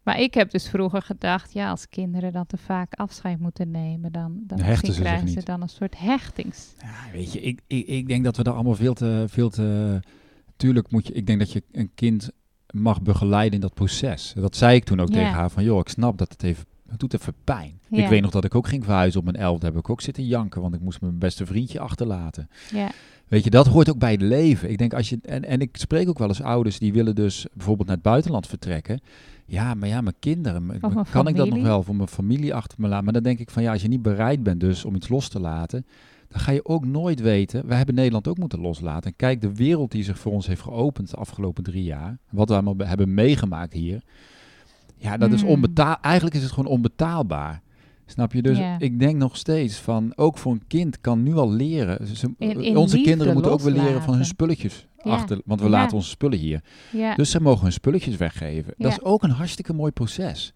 Maar 0.04 0.20
ik 0.20 0.34
heb 0.34 0.52
dus 0.52 0.70
vroeger 0.70 1.02
gedacht, 1.02 1.54
ja, 1.54 1.70
als 1.70 1.90
kinderen 1.90 2.32
dan 2.32 2.46
te 2.46 2.58
vaak 2.58 2.94
afscheid 2.94 3.40
moeten 3.40 3.72
nemen, 3.72 4.12
dan, 4.12 4.40
dan, 4.42 4.58
krijgen 4.58 5.28
ze, 5.30 5.44
dan 5.44 5.62
een 5.62 5.70
soort 5.70 6.00
hechtings. 6.00 6.74
Ja, 6.80 7.12
weet 7.12 7.34
je, 7.34 7.42
ik, 7.42 7.62
ik, 7.68 7.88
ik 7.88 8.08
denk 8.08 8.24
dat 8.24 8.38
we 8.38 8.44
daar 8.44 8.54
allemaal 8.54 8.76
veel 8.76 8.94
te, 8.94 9.26
veel 9.28 9.50
te... 9.50 10.00
Tuurlijk 10.56 10.92
moet 10.92 11.08
je, 11.08 11.14
ik 11.14 11.28
denk 11.28 11.40
dat 11.40 11.52
je 11.52 11.64
een 11.72 11.92
kind 11.96 12.32
mag 12.82 13.02
begeleiden 13.02 13.54
in 13.54 13.60
dat 13.60 13.74
proces. 13.74 14.34
Dat 14.36 14.56
zei 14.56 14.76
ik 14.76 14.84
toen 14.84 15.00
ook 15.00 15.10
tegen 15.10 15.34
haar 15.34 15.50
van, 15.50 15.64
joh, 15.64 15.80
ik 15.80 15.90
snap 15.90 16.18
dat 16.18 16.32
het 16.32 16.44
even 16.44 16.66
het 16.90 17.00
doet 17.00 17.14
even 17.14 17.34
pijn. 17.44 17.80
Ik 17.90 18.08
weet 18.08 18.22
nog 18.22 18.32
dat 18.32 18.44
ik 18.44 18.56
ook 18.56 18.68
ging 18.68 18.84
verhuizen 18.84 19.20
op 19.20 19.26
mijn 19.26 19.38
elfde. 19.38 19.66
Heb 19.66 19.78
ik 19.78 19.90
ook 19.90 20.02
zitten 20.02 20.26
janken, 20.26 20.62
want 20.62 20.76
ik 20.76 20.82
moest 20.82 21.02
mijn 21.02 21.18
beste 21.18 21.46
vriendje 21.46 21.80
achterlaten. 21.80 22.50
Ja. 22.72 22.92
Weet 23.28 23.44
je, 23.44 23.50
dat 23.50 23.68
hoort 23.68 23.90
ook 23.90 23.98
bij 23.98 24.12
het 24.12 24.22
leven. 24.22 24.70
Ik 24.70 24.78
denk 24.78 24.94
als 24.94 25.10
je 25.10 25.20
en, 25.22 25.46
en 25.46 25.62
ik 25.62 25.78
spreek 25.78 26.10
ook 26.10 26.18
wel 26.18 26.28
eens 26.28 26.42
ouders 26.42 26.80
die 26.80 26.94
willen 26.94 27.16
dus 27.16 27.46
bijvoorbeeld 27.54 27.88
naar 27.88 27.96
het 27.96 28.06
buitenland 28.06 28.48
vertrekken. 28.48 29.00
Ja, 29.46 29.74
maar 29.74 29.90
ja, 29.90 30.02
mijn 30.02 30.16
kinderen, 30.20 30.80
kan 31.12 31.28
ik 31.28 31.36
dat 31.36 31.50
nog 31.50 31.62
wel 31.62 31.84
voor 31.84 31.96
mijn 31.96 32.08
familie 32.08 32.54
achter 32.54 32.82
me 32.82 32.88
laten? 32.88 33.04
Maar 33.04 33.14
dan 33.14 33.24
denk 33.24 33.40
ik 33.40 33.50
van 33.50 33.64
ja, 33.64 33.72
als 33.72 33.82
je 33.82 33.88
niet 33.88 34.02
bereid 34.02 34.44
bent 34.44 34.60
dus 34.60 34.86
om 34.86 34.96
iets 34.96 35.10
los 35.10 35.30
te 35.30 35.40
laten, 35.40 35.86
dan 36.36 36.44
ga 36.44 36.52
je 36.52 36.66
ook 36.66 36.86
nooit 36.86 37.20
weten. 37.20 37.68
We 37.68 37.76
hebben 37.76 37.96
Nederland 37.96 38.28
ook 38.28 38.38
moeten 38.38 38.60
loslaten. 38.60 39.10
En 39.10 39.16
kijk, 39.16 39.42
de 39.42 39.56
wereld 39.56 39.92
die 39.92 40.04
zich 40.04 40.20
voor 40.20 40.32
ons 40.32 40.48
heeft 40.48 40.62
geopend 40.62 41.10
de 41.10 41.16
afgelopen 41.18 41.64
drie 41.64 41.84
jaar. 41.84 42.18
Wat 42.30 42.48
we 42.48 42.54
allemaal 42.54 42.76
hebben 42.78 43.14
meegemaakt 43.14 43.74
hier. 43.74 44.02
Ja, 44.98 45.18
dat 45.18 45.32
is 45.32 45.42
hmm. 45.42 45.50
onbetaalbaar. 45.50 46.00
Eigenlijk 46.02 46.36
is 46.36 46.44
het 46.44 46.52
gewoon 46.52 46.72
onbetaalbaar. 46.72 47.62
Snap 48.06 48.34
je? 48.34 48.42
Dus 48.42 48.60
ik 48.78 49.00
denk 49.00 49.18
nog 49.18 49.38
steeds 49.38 49.78
van, 49.78 50.14
ook 50.16 50.38
voor 50.38 50.52
een 50.52 50.68
kind 50.68 51.02
kan 51.02 51.24
nu 51.24 51.36
al 51.36 51.52
leren. 51.52 52.00
onze 52.76 53.02
kinderen 53.02 53.34
moeten 53.34 53.52
ook 53.52 53.62
weer 53.62 53.74
leren 53.74 54.02
van 54.02 54.14
hun 54.14 54.26
spulletjes 54.26 54.88
achter, 54.98 55.42
want 55.46 55.62
we 55.62 55.70
laten 55.70 55.98
onze 55.98 56.10
spullen 56.10 56.40
hier. 56.40 56.62
Dus 57.16 57.32
ze 57.32 57.42
mogen 57.42 57.64
hun 57.64 57.74
spulletjes 57.74 58.18
weggeven. 58.18 58.74
Dat 58.78 58.92
is 58.92 59.02
ook 59.02 59.24
een 59.24 59.32
hartstikke 59.32 59.74
mooi 59.74 59.92
proces. 59.92 60.54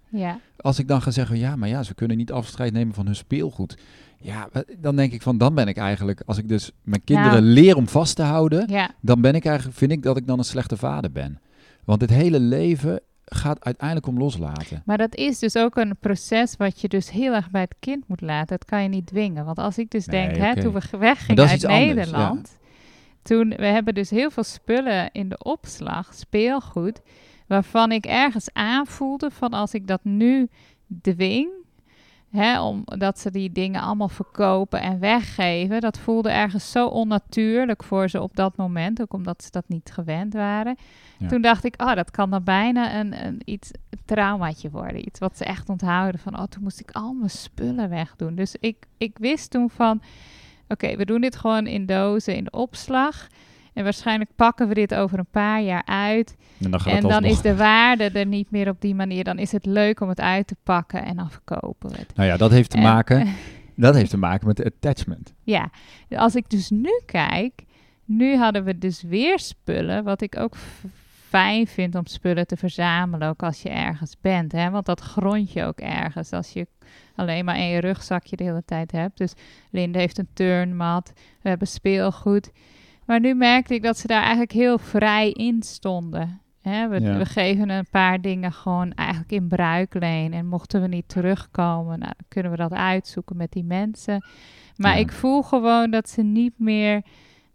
Als 0.57 0.79
ik 0.79 0.87
dan 0.87 1.01
ga 1.01 1.11
zeggen, 1.11 1.37
ja, 1.37 1.55
maar 1.55 1.69
ja, 1.69 1.83
ze 1.83 1.93
kunnen 1.93 2.17
niet 2.17 2.31
afscheid 2.31 2.73
nemen 2.73 2.93
van 2.93 3.05
hun 3.05 3.15
speelgoed. 3.15 3.77
Ja, 4.21 4.49
dan 4.77 4.95
denk 4.95 5.11
ik 5.11 5.21
van, 5.21 5.37
dan 5.37 5.55
ben 5.55 5.67
ik 5.67 5.77
eigenlijk, 5.77 6.21
als 6.25 6.37
ik 6.37 6.47
dus 6.47 6.71
mijn 6.83 7.03
kinderen 7.03 7.43
leer 7.43 7.75
om 7.75 7.87
vast 7.87 8.15
te 8.15 8.23
houden, 8.23 8.89
dan 9.01 9.21
ben 9.21 9.33
ik 9.33 9.45
eigenlijk, 9.45 9.77
vind 9.77 9.91
ik 9.91 10.03
dat 10.03 10.17
ik 10.17 10.27
dan 10.27 10.37
een 10.37 10.45
slechte 10.45 10.77
vader 10.77 11.11
ben. 11.11 11.39
Want 11.85 12.01
het 12.01 12.09
hele 12.09 12.39
leven 12.39 12.99
gaat 13.25 13.63
uiteindelijk 13.63 14.07
om 14.07 14.17
loslaten. 14.17 14.81
Maar 14.85 14.97
dat 14.97 15.15
is 15.15 15.39
dus 15.39 15.55
ook 15.55 15.75
een 15.75 15.95
proces 15.99 16.55
wat 16.57 16.81
je 16.81 16.87
dus 16.87 17.11
heel 17.11 17.33
erg 17.33 17.51
bij 17.51 17.61
het 17.61 17.75
kind 17.79 18.07
moet 18.07 18.21
laten. 18.21 18.57
Dat 18.57 18.65
kan 18.65 18.83
je 18.83 18.89
niet 18.89 19.07
dwingen. 19.07 19.45
Want 19.45 19.57
als 19.57 19.77
ik 19.77 19.89
dus 19.89 20.05
denk, 20.05 20.35
hè, 20.35 20.61
toen 20.61 20.73
we 20.73 20.97
weggingen 20.97 21.47
uit 21.47 21.67
Nederland, 21.67 22.57
toen 23.21 23.49
we 23.49 23.65
hebben 23.65 23.93
dus 23.93 24.09
heel 24.09 24.31
veel 24.31 24.43
spullen 24.43 25.09
in 25.11 25.29
de 25.29 25.37
opslag, 25.37 26.13
speelgoed, 26.13 27.01
waarvan 27.47 27.91
ik 27.91 28.05
ergens 28.05 28.49
aanvoelde 28.53 29.31
van 29.31 29.49
als 29.49 29.73
ik 29.73 29.87
dat 29.87 30.03
nu 30.03 30.49
dwing, 31.01 31.49
Hè, 32.31 32.61
omdat 32.61 33.19
ze 33.19 33.31
die 33.31 33.51
dingen 33.51 33.81
allemaal 33.81 34.09
verkopen 34.09 34.81
en 34.81 34.99
weggeven. 34.99 35.81
Dat 35.81 35.97
voelde 35.97 36.29
ergens 36.29 36.71
zo 36.71 36.87
onnatuurlijk 36.87 37.83
voor 37.83 38.09
ze 38.09 38.21
op 38.21 38.35
dat 38.35 38.55
moment. 38.55 39.01
Ook 39.01 39.13
omdat 39.13 39.43
ze 39.43 39.51
dat 39.51 39.63
niet 39.67 39.91
gewend 39.93 40.33
waren. 40.33 40.77
Toen 41.27 41.41
dacht 41.41 41.63
ik, 41.63 41.81
oh, 41.81 41.95
dat 41.95 42.11
kan 42.11 42.29
dan 42.29 42.43
bijna 42.43 42.99
een, 42.99 43.25
een, 43.25 43.41
iets, 43.45 43.71
een 43.89 43.99
traumaatje 44.05 44.69
worden. 44.69 45.07
Iets 45.07 45.19
wat 45.19 45.37
ze 45.37 45.45
echt 45.45 45.69
onthouden. 45.69 46.19
Van, 46.19 46.39
oh, 46.39 46.43
toen 46.43 46.63
moest 46.63 46.79
ik 46.79 46.91
al 46.91 47.13
mijn 47.13 47.29
spullen 47.29 47.89
wegdoen. 47.89 48.35
Dus 48.35 48.55
ik, 48.59 48.85
ik 48.97 49.17
wist 49.17 49.51
toen 49.51 49.69
van, 49.69 50.01
oké, 50.67 50.95
we 50.95 51.05
doen 51.05 51.21
dit 51.21 51.35
gewoon 51.35 51.67
in 51.67 51.85
dozen 51.85 52.35
in 52.35 52.43
de 52.43 52.51
opslag. 52.51 53.27
En 53.73 53.83
waarschijnlijk 53.83 54.29
pakken 54.35 54.67
we 54.67 54.73
dit 54.73 54.95
over 54.95 55.19
een 55.19 55.31
paar 55.31 55.61
jaar 55.61 55.85
uit. 55.85 56.35
En 56.59 56.71
dan, 56.71 56.79
en 56.85 57.01
dan 57.01 57.23
is 57.23 57.41
de 57.41 57.55
waarde 57.55 58.09
er 58.09 58.25
niet 58.25 58.51
meer 58.51 58.69
op 58.69 58.81
die 58.81 58.95
manier. 58.95 59.23
Dan 59.23 59.39
is 59.39 59.51
het 59.51 59.65
leuk 59.65 59.99
om 59.99 60.09
het 60.09 60.19
uit 60.19 60.47
te 60.47 60.55
pakken 60.63 61.05
en 61.05 61.15
dan 61.15 61.31
verkopen 61.31 61.89
we 61.89 61.97
het. 61.97 62.15
Nou 62.15 62.29
ja, 62.29 62.37
dat 62.37 62.51
heeft 62.51 62.69
te 62.69 62.77
maken. 62.77 63.27
dat 63.75 63.95
heeft 63.95 64.09
te 64.09 64.17
maken 64.17 64.47
met 64.47 64.57
de 64.57 64.65
attachment. 64.65 65.33
Ja, 65.43 65.69
als 66.09 66.35
ik 66.35 66.49
dus 66.49 66.69
nu 66.69 67.01
kijk, 67.05 67.63
nu 68.05 68.37
hadden 68.37 68.63
we 68.63 68.77
dus 68.77 69.01
weer 69.01 69.39
spullen, 69.39 70.03
wat 70.03 70.21
ik 70.21 70.37
ook 70.37 70.55
fijn 71.29 71.67
vind 71.67 71.95
om 71.95 72.05
spullen 72.05 72.47
te 72.47 72.57
verzamelen, 72.57 73.27
ook 73.27 73.43
als 73.43 73.61
je 73.61 73.69
ergens 73.69 74.15
bent. 74.21 74.51
Hè? 74.51 74.69
Want 74.69 74.85
dat 74.85 74.99
grond 74.99 75.51
je 75.51 75.63
ook 75.63 75.79
ergens 75.79 76.31
als 76.31 76.53
je 76.53 76.67
alleen 77.15 77.45
maar 77.45 77.59
je 77.59 77.79
rugzakje 77.79 78.35
de 78.35 78.43
hele 78.43 78.63
tijd 78.65 78.91
hebt. 78.91 79.17
Dus 79.17 79.33
Linde 79.69 79.99
heeft 79.99 80.17
een 80.17 80.29
turnmat, 80.33 81.13
we 81.41 81.49
hebben 81.49 81.67
speelgoed. 81.67 82.51
Maar 83.09 83.19
nu 83.19 83.33
merkte 83.33 83.73
ik 83.73 83.83
dat 83.83 83.97
ze 83.97 84.07
daar 84.07 84.21
eigenlijk 84.21 84.51
heel 84.51 84.77
vrij 84.77 85.31
in 85.31 85.63
stonden. 85.63 86.41
Hè, 86.61 86.87
we, 86.87 87.17
we, 87.17 87.25
geven 87.25 87.69
een 87.69 87.87
paar 87.91 88.21
dingen 88.21 88.51
gewoon 88.51 88.93
eigenlijk 88.93 89.31
in 89.31 89.47
bruikleen. 89.47 90.33
En 90.33 90.47
mochten 90.47 90.81
we 90.81 90.87
niet 90.87 91.07
terugkomen, 91.07 91.99
nou, 91.99 92.13
dan 92.17 92.25
kunnen 92.27 92.51
we 92.51 92.57
dat 92.57 92.73
uitzoeken 92.73 93.37
met 93.37 93.51
die 93.51 93.63
mensen. 93.63 94.25
Maar 94.75 94.99
ik 94.99 95.11
voel 95.11 95.41
gewoon 95.41 95.91
dat 95.91 96.09
ze 96.09 96.21
niet 96.21 96.53
meer 96.57 97.01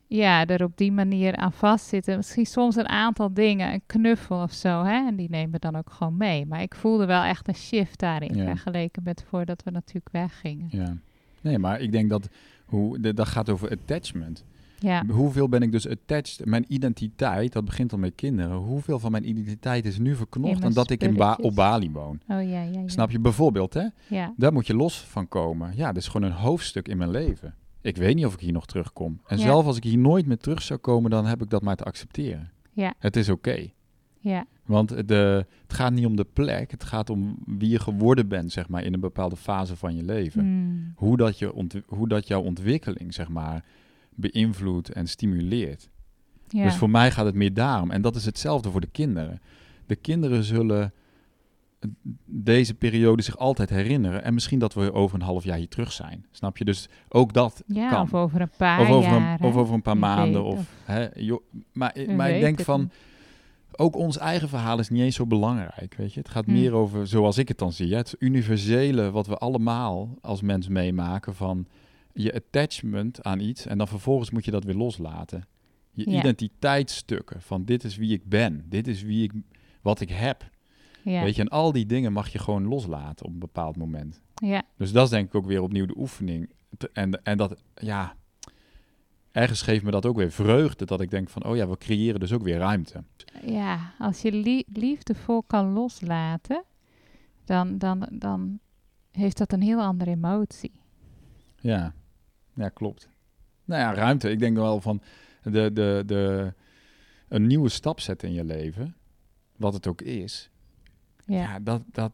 ja, 0.07 0.47
er 0.47 0.65
op 0.65 0.77
die 0.77 0.93
manier 0.93 1.37
aan 1.37 1.53
vastzitten. 1.53 2.17
Misschien 2.17 2.47
soms 2.47 2.77
een 2.77 2.89
aantal 2.89 3.35
dingen, 3.35 3.73
een 3.73 3.83
knuffel 3.87 4.43
of 4.43 4.53
zo, 4.53 4.83
hè, 4.83 5.07
en 5.07 5.17
die 5.17 5.31
nemen 5.31 5.61
dan 5.61 5.77
ook 5.77 5.91
gewoon 5.91 6.17
mee. 6.17 6.47
Maar 6.47 6.63
ik 6.63 6.75
voelde 6.75 7.07
wel 7.07 7.23
echt 7.23 7.49
een 7.49 7.55
shift 7.55 7.99
daarin, 7.99 8.35
vergeleken 8.35 9.03
met 9.03 9.25
voordat 9.29 9.63
we 9.63 9.71
natuurlijk 9.71 10.09
weggingen. 10.13 10.69
Ja, 10.71 10.97
nee, 11.41 11.59
maar 11.59 11.81
ik 11.81 11.93
denk 11.93 12.11
dat, 12.11 12.29
hoe, 12.65 13.01
dat 13.01 13.29
gaat 13.29 13.51
over 13.51 13.71
attachment. 13.71 14.45
Ja. 14.85 15.05
Hoeveel 15.07 15.49
ben 15.49 15.63
ik 15.63 15.73
dus 15.73 15.89
attached? 15.89 16.47
Mijn 16.47 16.65
identiteit, 16.69 17.53
dat 17.53 17.65
begint 17.65 17.93
al 17.93 17.99
met 17.99 18.15
kinderen. 18.15 18.57
Hoeveel 18.57 18.99
van 18.99 19.11
mijn 19.11 19.29
identiteit 19.29 19.87
is 19.87 19.99
nu 19.99 20.15
verknocht 20.15 20.63
dan 20.63 20.73
dat 20.73 20.91
ik 20.91 21.03
in 21.03 21.15
ba 21.15 21.39
op 21.41 21.55
Bali 21.55 21.91
woon? 21.91 22.21
Oh, 22.29 22.49
ja, 22.49 22.63
ja, 22.63 22.83
Snap 22.87 23.11
je 23.11 23.21
bijvoorbeeld, 23.21 23.75
hè? 23.75 23.87
Daar 24.37 24.53
moet 24.53 24.67
je 24.67 24.75
los 24.75 25.01
van 25.01 25.29
komen. 25.29 25.73
Ja, 25.77 25.93
dit 25.93 26.03
is 26.03 26.09
gewoon 26.09 26.31
een 26.31 26.37
hoofdstuk 26.37 26.89
in 26.89 26.97
mijn 26.97 27.11
leven. 27.11 27.55
Ik 27.81 27.97
weet 27.97 28.15
niet 28.15 28.27
of 28.27 28.35
ik 28.35 28.41
hier 28.41 28.53
nog 28.53 28.67
terugkom. 28.67 29.21
En 29.27 29.39
zelf 29.39 29.67
als 29.67 29.77
ik 29.77 29.85
hier 29.85 29.99
nooit 29.99 30.27
meer 30.27 30.39
terug 30.39 30.63
zou 30.63 30.79
komen, 30.79 31.11
dan 31.11 31.27
heb 31.27 31.43
ik 31.43 31.51
dat 31.51 31.63
maar 31.63 31.77
te 31.77 31.85
accepteren. 31.85 32.51
Ja. 32.73 32.95
Het 32.99 33.17
is 33.17 33.29
oké. 33.29 33.71
Ja. 34.19 34.47
Want 34.67 35.09
de, 35.09 35.47
het 35.63 35.73
gaat 35.73 35.93
niet 35.93 36.07
om 36.07 36.17
de 36.17 36.27
plek, 36.33 36.71
het 36.71 36.85
gaat 36.85 37.11
om 37.11 37.37
wie 37.47 37.69
je 37.69 37.79
geworden 37.79 38.29
bent, 38.29 38.53
zeg 38.53 38.69
maar, 38.69 38.85
in 38.85 38.95
een 38.95 39.01
bepaalde 39.01 39.37
fase 39.37 39.77
van 39.77 39.97
je 39.97 40.03
leven. 40.03 40.41
Hmm. 40.41 40.93
Hoe, 40.97 41.17
dat 41.17 41.39
je 41.39 41.69
hoe 41.87 42.09
dat 42.09 42.29
jouw 42.29 42.43
ontwikkeling, 42.43 43.15
zeg 43.15 43.29
maar, 43.29 43.65
beïnvloedt 44.15 44.93
en 44.93 45.07
stimuleert. 45.07 45.89
Ja. 46.49 46.65
Dus 46.65 46.77
voor 46.77 46.91
mij 46.91 47.11
gaat 47.11 47.25
het 47.25 47.35
meer 47.35 47.55
daarom. 47.55 47.91
En 47.91 48.03
dat 48.03 48.17
is 48.17 48.25
hetzelfde 48.25 48.71
voor 48.71 48.81
de 48.81 48.91
kinderen. 48.93 49.41
De 49.87 49.97
kinderen 49.97 50.45
zullen 50.45 50.93
deze 52.25 52.75
periode 52.75 53.23
zich 53.23 53.39
altijd 53.39 53.71
herinneren. 53.71 54.25
En 54.25 54.35
misschien 54.35 54.59
dat 54.59 54.75
we 54.75 54.93
over 54.93 55.15
een 55.15 55.27
half 55.27 55.45
jaar 55.45 55.57
hier 55.57 55.69
terug 55.69 55.93
zijn. 55.93 56.27
Snap 56.31 56.57
je? 56.57 56.65
Dus 56.65 56.89
ook 57.09 57.33
dat 57.33 57.63
ja, 57.67 57.91
kan. 57.91 58.03
Of 58.03 58.15
over 58.15 58.41
een 58.41 58.51
paar 58.57 58.81
of 58.81 58.89
over 58.89 59.11
jaar. 59.11 59.41
Een, 59.41 59.47
of 59.47 59.57
over 59.57 59.75
een 59.75 59.83
paar 59.83 59.99
maanden. 59.99 60.45
Of, 60.45 60.71
hè, 60.85 61.07
maar, 61.73 61.97
maar 62.17 62.31
ik 62.31 62.41
denk 62.41 62.61
van... 62.61 62.91
Ook 63.77 63.97
ons 63.97 64.19
eigen 64.19 64.49
verhaal 64.49 64.79
is 64.79 64.89
niet 64.89 65.03
eens 65.03 65.17
zo 65.17 65.27
belangrijk, 65.27 65.95
weet 65.97 66.13
je. 66.13 66.21
Het 66.21 66.29
gaat 66.29 66.47
meer 66.47 66.73
over, 66.73 67.07
zoals 67.07 67.39
ik 67.39 67.49
het 67.49 67.59
dan 67.59 67.73
zie, 67.73 67.95
het 67.95 68.17
universele 68.19 69.11
wat 69.11 69.27
we 69.27 69.37
allemaal 69.37 70.15
als 70.21 70.43
mens 70.43 70.69
meemaken 70.69 71.35
van 71.35 71.67
je 72.15 72.35
attachment 72.35 73.23
aan 73.23 73.41
iets 73.41 73.67
en 73.67 73.79
dan 73.79 73.89
vervolgens 73.89 74.31
moet 74.31 74.45
je 74.45 74.51
dat 74.51 74.65
weer 74.65 74.75
loslaten. 74.75 75.47
Je 75.91 76.11
ja. 76.11 76.19
identiteitsstukken 76.19 77.43
van 77.43 77.65
dit 77.65 77.85
is 77.85 77.97
wie 77.97 78.13
ik 78.13 78.29
ben, 78.29 78.65
dit 78.69 78.87
is 78.87 79.03
wie 79.03 79.23
ik, 79.23 79.33
wat 79.83 80.01
ik 80.01 80.11
heb. 80.11 80.51
Ja. 81.03 81.23
Weet 81.23 81.35
je, 81.35 81.43
en 81.43 81.49
al 81.49 81.73
die 81.73 81.87
dingen 81.87 82.13
mag 82.13 82.29
je 82.29 82.39
gewoon 82.39 82.67
loslaten 82.67 83.27
op 83.27 83.33
een 83.33 83.39
bepaald 83.39 83.77
moment. 83.77 84.21
Ja. 84.35 84.63
Dus 84.77 84.93
dat 84.93 85.05
is 85.05 85.11
denk 85.11 85.27
ik 85.27 85.35
ook 85.35 85.47
weer 85.47 85.63
opnieuw 85.63 85.87
de 85.87 85.97
oefening. 85.97 86.51
En, 86.93 87.23
en 87.23 87.37
dat, 87.37 87.63
ja, 87.75 88.17
ergens 89.33 89.63
geeft 89.63 89.85
me 89.85 89.91
dat 89.91 90.07
ook 90.07 90.17
weer 90.17 90.31
vreugde. 90.31 90.85
Dat 90.85 91.01
ik 91.01 91.11
denk 91.11 91.29
van, 91.29 91.45
oh 91.45 91.57
ja, 91.57 91.69
we 91.69 91.79
creëren 91.79 92.21
dus 92.21 92.33
ook 92.33 92.43
weer 92.43 92.59
ruimte. 92.59 93.05
Ja, 93.47 93.93
als 93.99 94.23
je 94.23 94.65
liefdevol 94.67 95.43
kan 95.43 95.73
loslaten, 95.73 96.65
dan, 97.45 97.79
dan, 97.79 98.09
dan 98.11 98.59
heeft 99.11 99.39
dat 99.39 99.53
een 99.53 99.63
heel 99.63 99.81
andere 99.81 100.11
emotie. 100.11 100.73
Ja, 101.61 101.95
ja, 102.55 102.69
klopt. 102.69 103.09
Nou 103.65 103.81
ja, 103.81 103.95
ruimte. 103.95 104.31
Ik 104.31 104.39
denk 104.39 104.57
wel 104.57 104.81
van 104.81 105.03
de, 105.43 105.73
de, 105.73 106.03
de, 106.07 106.53
een 107.29 107.47
nieuwe 107.47 107.69
stap 107.69 108.01
zetten 108.01 108.29
in 108.29 108.35
je 108.35 108.45
leven, 108.45 108.97
wat 109.57 109.75
het 109.75 109.87
ook 109.87 110.03
is. 110.03 110.51
Ja, 111.27 111.37
ja 111.37 111.61
dat, 111.61 111.83
dat, 111.93 112.13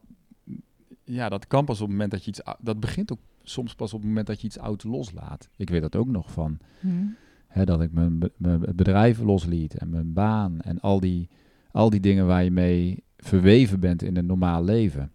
ja, 1.05 1.29
dat 1.29 1.47
kan 1.47 1.65
pas 1.65 1.81
op 1.81 1.83
het 1.83 1.91
moment 1.91 2.11
dat 2.11 2.25
je 2.25 2.31
iets. 2.31 2.41
Dat 2.59 2.81
begint 2.81 3.13
ook 3.13 3.21
soms 3.43 3.75
pas 3.75 3.93
op 3.93 4.01
het 4.01 4.09
moment 4.09 4.27
dat 4.27 4.41
je 4.41 4.47
iets 4.47 4.59
oud 4.59 4.85
loslaat. 4.85 5.49
Ik 5.57 5.71
weet 5.71 5.81
dat 5.81 5.97
ook 5.97 6.09
nog 6.09 6.33
van. 6.33 6.59
Hmm. 6.81 7.17
Hè, 7.47 7.65
dat 7.65 7.83
ik 7.83 7.93
mijn, 7.93 8.19
mijn 8.37 8.61
bedrijf 8.61 9.19
losliet 9.19 9.75
en 9.75 9.91
mijn 9.91 10.13
baan 10.13 10.61
en 10.61 10.81
al 10.81 11.01
die, 11.01 11.29
al 11.73 11.91
die 11.91 12.01
dingen 12.01 12.27
waar 12.27 12.45
je 12.45 12.51
mee 12.51 13.05
verweven 13.17 13.81
bent 13.81 14.03
in 14.03 14.17
een 14.17 14.27
normaal 14.27 14.65
leven. 14.65 15.13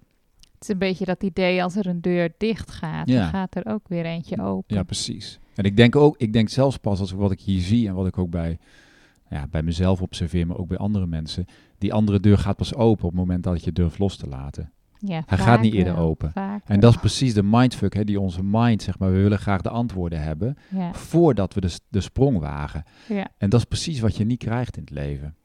Is 0.65 0.71
een 0.71 0.78
beetje 0.78 1.06
dat 1.06 1.23
idee 1.23 1.63
als 1.63 1.75
er 1.75 1.88
een 1.88 2.01
deur 2.01 2.34
dicht 2.38 2.71
gaat, 2.71 3.08
dan 3.08 3.28
gaat 3.28 3.56
er 3.56 3.65
ook 3.65 3.88
weer 3.88 4.06
eentje 4.06 4.41
open. 4.41 4.75
Ja, 4.75 4.84
precies. 4.84 5.39
En 5.56 5.63
ik 5.63 5.78
denk 5.78 5.95
ook, 5.95 6.17
ik 6.17 6.34
denk 6.34 6.49
zelfs 6.49 6.78
pas 6.78 6.99
als 6.99 7.12
wat 7.12 7.32
ik 7.32 7.41
hier 7.41 7.62
zie 7.62 7.88
en 7.88 7.93
wat 7.93 8.08
ik 8.08 8.17
ook 8.17 8.30
bij, 8.30 8.58
ja, 9.30 9.47
bij 9.47 9.63
mezelf 9.63 10.01
observeer, 10.01 10.47
maar 10.47 10.58
ook 10.58 10.67
bij 10.67 10.78
andere 10.78 11.08
mensen, 11.08 11.45
die 11.78 11.93
andere 11.93 12.19
deur 12.19 12.38
gaat 12.38 12.56
pas 12.58 12.75
open 12.75 13.06
op 13.06 13.12
het 13.12 13.19
moment 13.19 13.43
dat 13.43 13.63
je 13.63 13.71
durft 13.71 13.99
los 13.99 14.17
te 14.17 14.28
laten. 14.28 14.71
Ja, 14.99 15.23
Hij 15.25 15.38
gaat 15.38 15.62
niet 15.62 15.73
eerder 15.73 15.97
open. 15.97 16.34
En 16.65 16.80
dat 16.80 16.93
is 16.93 16.99
precies 16.99 17.34
de 17.34 17.43
mindfuck, 17.43 17.93
hè, 17.93 18.04
die 18.04 18.19
onze 18.19 18.43
mind, 18.43 18.82
zeg 18.82 18.99
maar, 18.99 19.12
we 19.12 19.21
willen 19.21 19.39
graag 19.39 19.62
de 19.62 19.69
antwoorden 19.69 20.21
hebben 20.21 20.58
voordat 20.91 21.54
we 21.54 21.62
de, 21.62 21.80
de 21.89 22.01
sprong 22.01 22.39
wagen. 22.39 22.84
Ja. 23.08 23.28
En 23.38 23.49
dat 23.49 23.60
is 23.60 23.65
precies 23.65 23.99
wat 23.99 24.15
je 24.15 24.25
niet 24.25 24.39
krijgt 24.39 24.78
in 24.78 24.82
het 24.82 24.91
leven. 24.91 25.36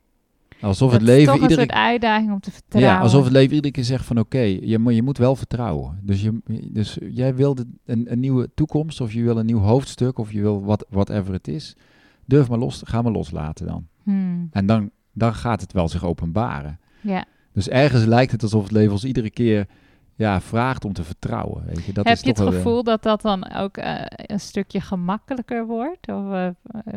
Alsof 0.60 0.92
het 0.92 1.02
leven 1.02 1.32
toch 1.32 1.42
iedere... 1.42 1.62
een 1.62 1.72
uitdaging 1.72 2.32
om 2.32 2.40
te 2.40 2.50
vertrouwen. 2.50 2.94
Ja, 2.94 3.00
alsof 3.00 3.24
het 3.24 3.32
leven 3.32 3.54
iedere 3.54 3.72
keer 3.72 3.84
zegt 3.84 4.04
van 4.04 4.18
oké, 4.18 4.38
je, 4.38 4.82
je 4.94 5.02
moet 5.02 5.18
wel 5.18 5.36
vertrouwen. 5.36 6.00
Dus, 6.02 6.22
je, 6.22 6.40
dus 6.72 6.98
jij 7.10 7.34
wil 7.34 7.56
een, 7.84 8.12
een 8.12 8.20
nieuwe 8.20 8.50
toekomst 8.54 9.00
of 9.00 9.12
je 9.12 9.22
wil 9.22 9.38
een 9.38 9.46
nieuw 9.46 9.58
hoofdstuk 9.58 10.18
of 10.18 10.32
je 10.32 10.40
wil 10.40 10.64
wat 10.64 10.86
whatever 10.88 11.32
het 11.32 11.48
is. 11.48 11.76
Durf 12.24 12.48
maar 12.48 12.58
los, 12.58 12.82
ga 12.84 13.02
maar 13.02 13.12
loslaten 13.12 13.66
dan. 13.66 13.86
Hmm. 14.02 14.48
En 14.50 14.66
dan, 14.66 14.90
dan 15.12 15.34
gaat 15.34 15.60
het 15.60 15.72
wel 15.72 15.88
zich 15.88 16.04
openbaren. 16.04 16.80
Ja. 17.00 17.24
Dus 17.52 17.68
ergens 17.68 18.04
lijkt 18.04 18.32
het 18.32 18.42
alsof 18.42 18.62
het 18.62 18.72
leven 18.72 18.92
ons 18.92 19.04
iedere 19.04 19.30
keer 19.30 19.66
ja, 20.14 20.40
vraagt 20.40 20.84
om 20.84 20.92
te 20.92 21.04
vertrouwen. 21.04 21.64
Weet 21.66 21.84
je? 21.84 21.92
Dat 21.92 22.04
Heb 22.04 22.14
is 22.16 22.22
je 22.22 22.28
het 22.28 22.40
gevoel 22.40 22.82
dat 22.82 23.02
dat 23.02 23.22
dan 23.22 23.52
ook 23.52 23.78
uh, 23.78 24.02
een 24.06 24.40
stukje 24.40 24.80
gemakkelijker 24.80 25.66
wordt? 25.66 26.08
Of 26.08 26.24
uh, 26.32 26.48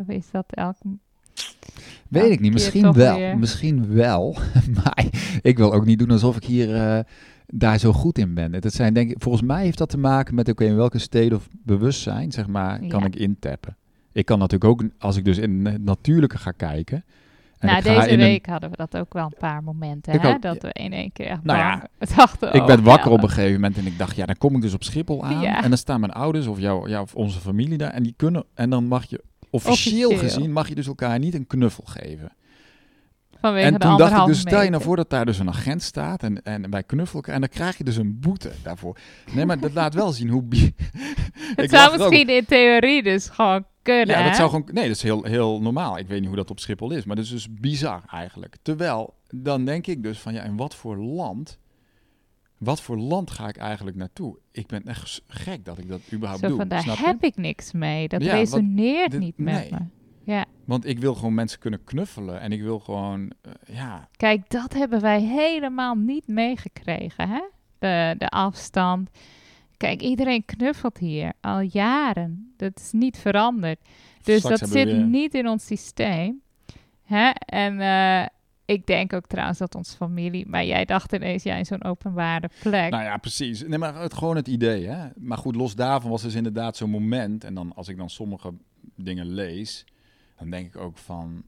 is 0.07 0.31
dat 0.31 0.45
elk 0.47 0.75
Weet 2.13 2.31
ik 2.31 2.39
niet, 2.39 2.53
misschien 2.53 2.93
wel. 2.93 3.35
Misschien 3.35 3.87
wel. 3.93 4.37
maar 4.83 5.05
ik 5.41 5.57
wil 5.57 5.73
ook 5.73 5.85
niet 5.85 5.99
doen 5.99 6.11
alsof 6.11 6.35
ik 6.35 6.43
hier 6.43 6.69
uh, 6.69 6.99
daar 7.47 7.77
zo 7.77 7.93
goed 7.93 8.17
in 8.17 8.33
ben. 8.33 8.53
Het 8.53 8.73
zijn, 8.73 8.93
denk 8.93 9.11
ik, 9.11 9.15
volgens 9.19 9.43
mij 9.43 9.63
heeft 9.63 9.77
dat 9.77 9.89
te 9.89 9.97
maken 9.97 10.35
met 10.35 10.49
oké, 10.49 10.65
in 10.65 10.75
welke 10.75 10.99
state 10.99 11.35
of 11.35 11.47
bewustzijn, 11.51 12.31
zeg 12.31 12.47
maar, 12.47 12.79
kan 12.87 13.05
ik 13.05 13.15
intappen. 13.15 13.77
Ik 14.11 14.25
kan 14.25 14.39
natuurlijk 14.39 14.71
ook, 14.71 14.89
als 14.99 15.17
ik 15.17 15.25
dus 15.25 15.37
in 15.37 15.65
het 15.65 15.83
natuurlijke 15.83 16.37
ga 16.37 16.51
kijken. 16.51 17.03
En 17.59 17.69
nou, 17.69 17.83
deze 17.83 18.15
week 18.15 18.45
hadden 18.45 18.69
we 18.69 18.75
dat 18.75 18.97
ook 18.97 19.13
wel 19.13 19.25
een 19.25 19.35
paar 19.39 19.63
momenten, 19.63 20.21
hè? 20.21 20.39
dat 20.39 20.61
we 20.61 20.69
in 20.73 20.93
één 20.93 21.11
keer 21.11 21.25
echt 21.25 21.43
nou 21.43 21.59
ja, 21.59 21.87
dachten... 22.15 22.53
Ik 22.53 22.65
ben 22.65 22.83
wakker 22.83 23.11
op 23.11 23.23
een 23.23 23.29
gegeven 23.29 23.53
moment 23.53 23.77
en 23.77 23.85
ik 23.85 23.97
dacht, 23.97 24.15
ja, 24.15 24.25
dan 24.25 24.37
kom 24.37 24.55
ik 24.55 24.61
dus 24.61 24.73
op 24.73 24.83
Schiphol 24.83 25.23
aan. 25.23 25.43
En 25.43 25.69
dan 25.69 25.77
staan 25.77 25.99
mijn 25.99 26.11
ouders 26.11 26.47
of, 26.47 26.59
jou, 26.59 26.89
jou, 26.89 27.03
of 27.03 27.15
onze 27.15 27.39
familie 27.39 27.77
daar 27.77 27.91
en 27.91 28.03
die 28.03 28.13
kunnen... 28.17 28.45
En 28.53 28.69
dan 28.69 28.85
mag 28.85 29.05
je 29.05 29.23
officieel, 29.53 30.17
gezien 30.17 30.51
mag 30.51 30.67
je 30.67 30.75
dus 30.75 30.87
elkaar 30.87 31.19
niet 31.19 31.33
een 31.33 31.47
knuffel 31.47 31.83
geven. 31.85 32.31
Vanwege 33.41 33.65
en 33.65 33.79
toen 33.79 33.97
dacht 33.97 34.17
ik 34.17 34.25
dus, 34.25 34.39
stel 34.39 34.61
je 34.61 34.69
nou 34.69 34.83
voor 34.83 34.95
dat 34.95 35.09
daar 35.09 35.25
dus 35.25 35.39
een 35.39 35.49
agent 35.49 35.81
staat 35.81 36.23
en, 36.23 36.43
en 36.43 36.69
wij 36.69 36.83
knuffelen 36.83 37.23
elkaar 37.23 37.35
en 37.35 37.41
dan 37.41 37.49
krijg 37.49 37.77
je 37.77 37.83
dus 37.83 37.95
een 37.95 38.19
boete 38.19 38.51
daarvoor. 38.63 38.97
Nee, 39.33 39.45
maar 39.45 39.59
dat 39.59 39.73
laat 39.73 39.93
wel 39.93 40.11
zien 40.11 40.29
hoe... 40.29 40.43
het 41.55 41.69
zou 41.69 41.97
misschien 41.97 42.29
in 42.29 42.45
theorie 42.45 43.03
dus 43.03 43.29
gewoon 43.29 43.65
kunnen, 43.81 44.17
Ja, 44.17 44.23
dat 44.23 44.35
zou 44.35 44.49
gewoon... 44.49 44.69
Nee, 44.71 44.87
dat 44.87 44.95
is 44.95 45.01
heel, 45.01 45.23
heel 45.23 45.61
normaal. 45.61 45.97
Ik 45.97 46.07
weet 46.07 46.19
niet 46.19 46.27
hoe 46.27 46.37
dat 46.37 46.49
op 46.49 46.59
Schiphol 46.59 46.91
is, 46.91 47.05
maar 47.05 47.15
dat 47.15 47.25
is 47.25 47.31
dus 47.31 47.47
bizar 47.49 48.01
eigenlijk. 48.11 48.55
Terwijl, 48.61 49.13
dan 49.29 49.65
denk 49.65 49.87
ik 49.87 50.03
dus 50.03 50.19
van 50.19 50.33
ja, 50.33 50.43
in 50.43 50.57
wat 50.57 50.75
voor 50.75 50.97
land 50.97 51.57
wat 52.63 52.81
voor 52.81 52.97
land 52.97 53.31
ga 53.31 53.47
ik 53.47 53.57
eigenlijk 53.57 53.97
naartoe? 53.97 54.37
Ik 54.51 54.67
ben 54.67 54.83
echt 54.83 55.21
gek 55.27 55.65
dat 55.65 55.77
ik 55.77 55.87
dat 55.87 56.01
überhaupt 56.13 56.41
Zo 56.41 56.47
doe. 56.47 56.57
Van, 56.57 56.67
daar 56.67 56.99
heb 56.99 57.23
ik 57.23 57.37
niks 57.37 57.71
mee. 57.71 58.07
Dat 58.07 58.21
resoneert 58.21 59.19
niet 59.19 59.37
met 59.37 59.71
me. 59.71 59.77
Ja. 60.25 60.45
Want 60.65 60.85
ik 60.85 60.99
wil 60.99 61.15
gewoon 61.15 61.33
mensen 61.33 61.59
kunnen 61.59 61.83
knuffelen 61.83 62.39
en 62.39 62.51
ik 62.51 62.61
wil 62.61 62.79
gewoon, 62.79 63.21
uh, 63.21 63.75
ja. 63.75 64.09
Kijk, 64.17 64.49
dat 64.49 64.73
hebben 64.73 65.01
wij 65.01 65.21
helemaal 65.21 65.95
niet 65.95 66.27
meegekregen, 66.27 67.29
hè? 67.29 67.41
De, 67.79 68.15
de 68.17 68.29
afstand. 68.29 69.09
Kijk, 69.77 70.01
iedereen 70.01 70.45
knuffelt 70.45 70.97
hier 70.97 71.33
al 71.41 71.59
jaren. 71.59 72.53
Dat 72.57 72.79
is 72.79 72.91
niet 72.91 73.17
veranderd. 73.17 73.79
Dus 74.23 74.41
dat 74.41 74.69
zit 74.69 75.05
niet 75.05 75.33
in 75.33 75.47
ons 75.47 75.65
systeem. 75.65 76.41
Hè? 77.03 77.29
En 77.29 77.73
uh, 77.79 78.25
ik 78.73 78.85
denk 78.87 79.13
ook 79.13 79.27
trouwens 79.27 79.59
dat 79.59 79.75
onze 79.75 79.95
familie, 79.95 80.47
maar 80.47 80.65
jij 80.65 80.85
dacht 80.85 81.13
ineens, 81.13 81.43
jij 81.43 81.57
in 81.57 81.65
zo'n 81.65 81.83
openbare 81.83 82.49
plek. 82.61 82.91
Nou 82.91 83.03
ja, 83.03 83.17
precies. 83.17 83.63
Nee, 83.67 83.77
maar 83.77 84.01
het, 84.01 84.13
gewoon 84.13 84.35
het 84.35 84.47
idee, 84.47 84.87
hè. 84.87 85.07
Maar 85.15 85.37
goed, 85.37 85.55
los 85.55 85.75
daarvan 85.75 86.11
was 86.11 86.21
dus 86.21 86.33
inderdaad 86.33 86.77
zo'n 86.77 86.89
moment. 86.89 87.43
En 87.43 87.53
dan 87.53 87.73
als 87.75 87.87
ik 87.87 87.97
dan 87.97 88.09
sommige 88.09 88.53
dingen 88.95 89.27
lees, 89.27 89.85
dan 90.37 90.49
denk 90.49 90.67
ik 90.67 90.77
ook 90.77 90.97
van, 90.97 91.43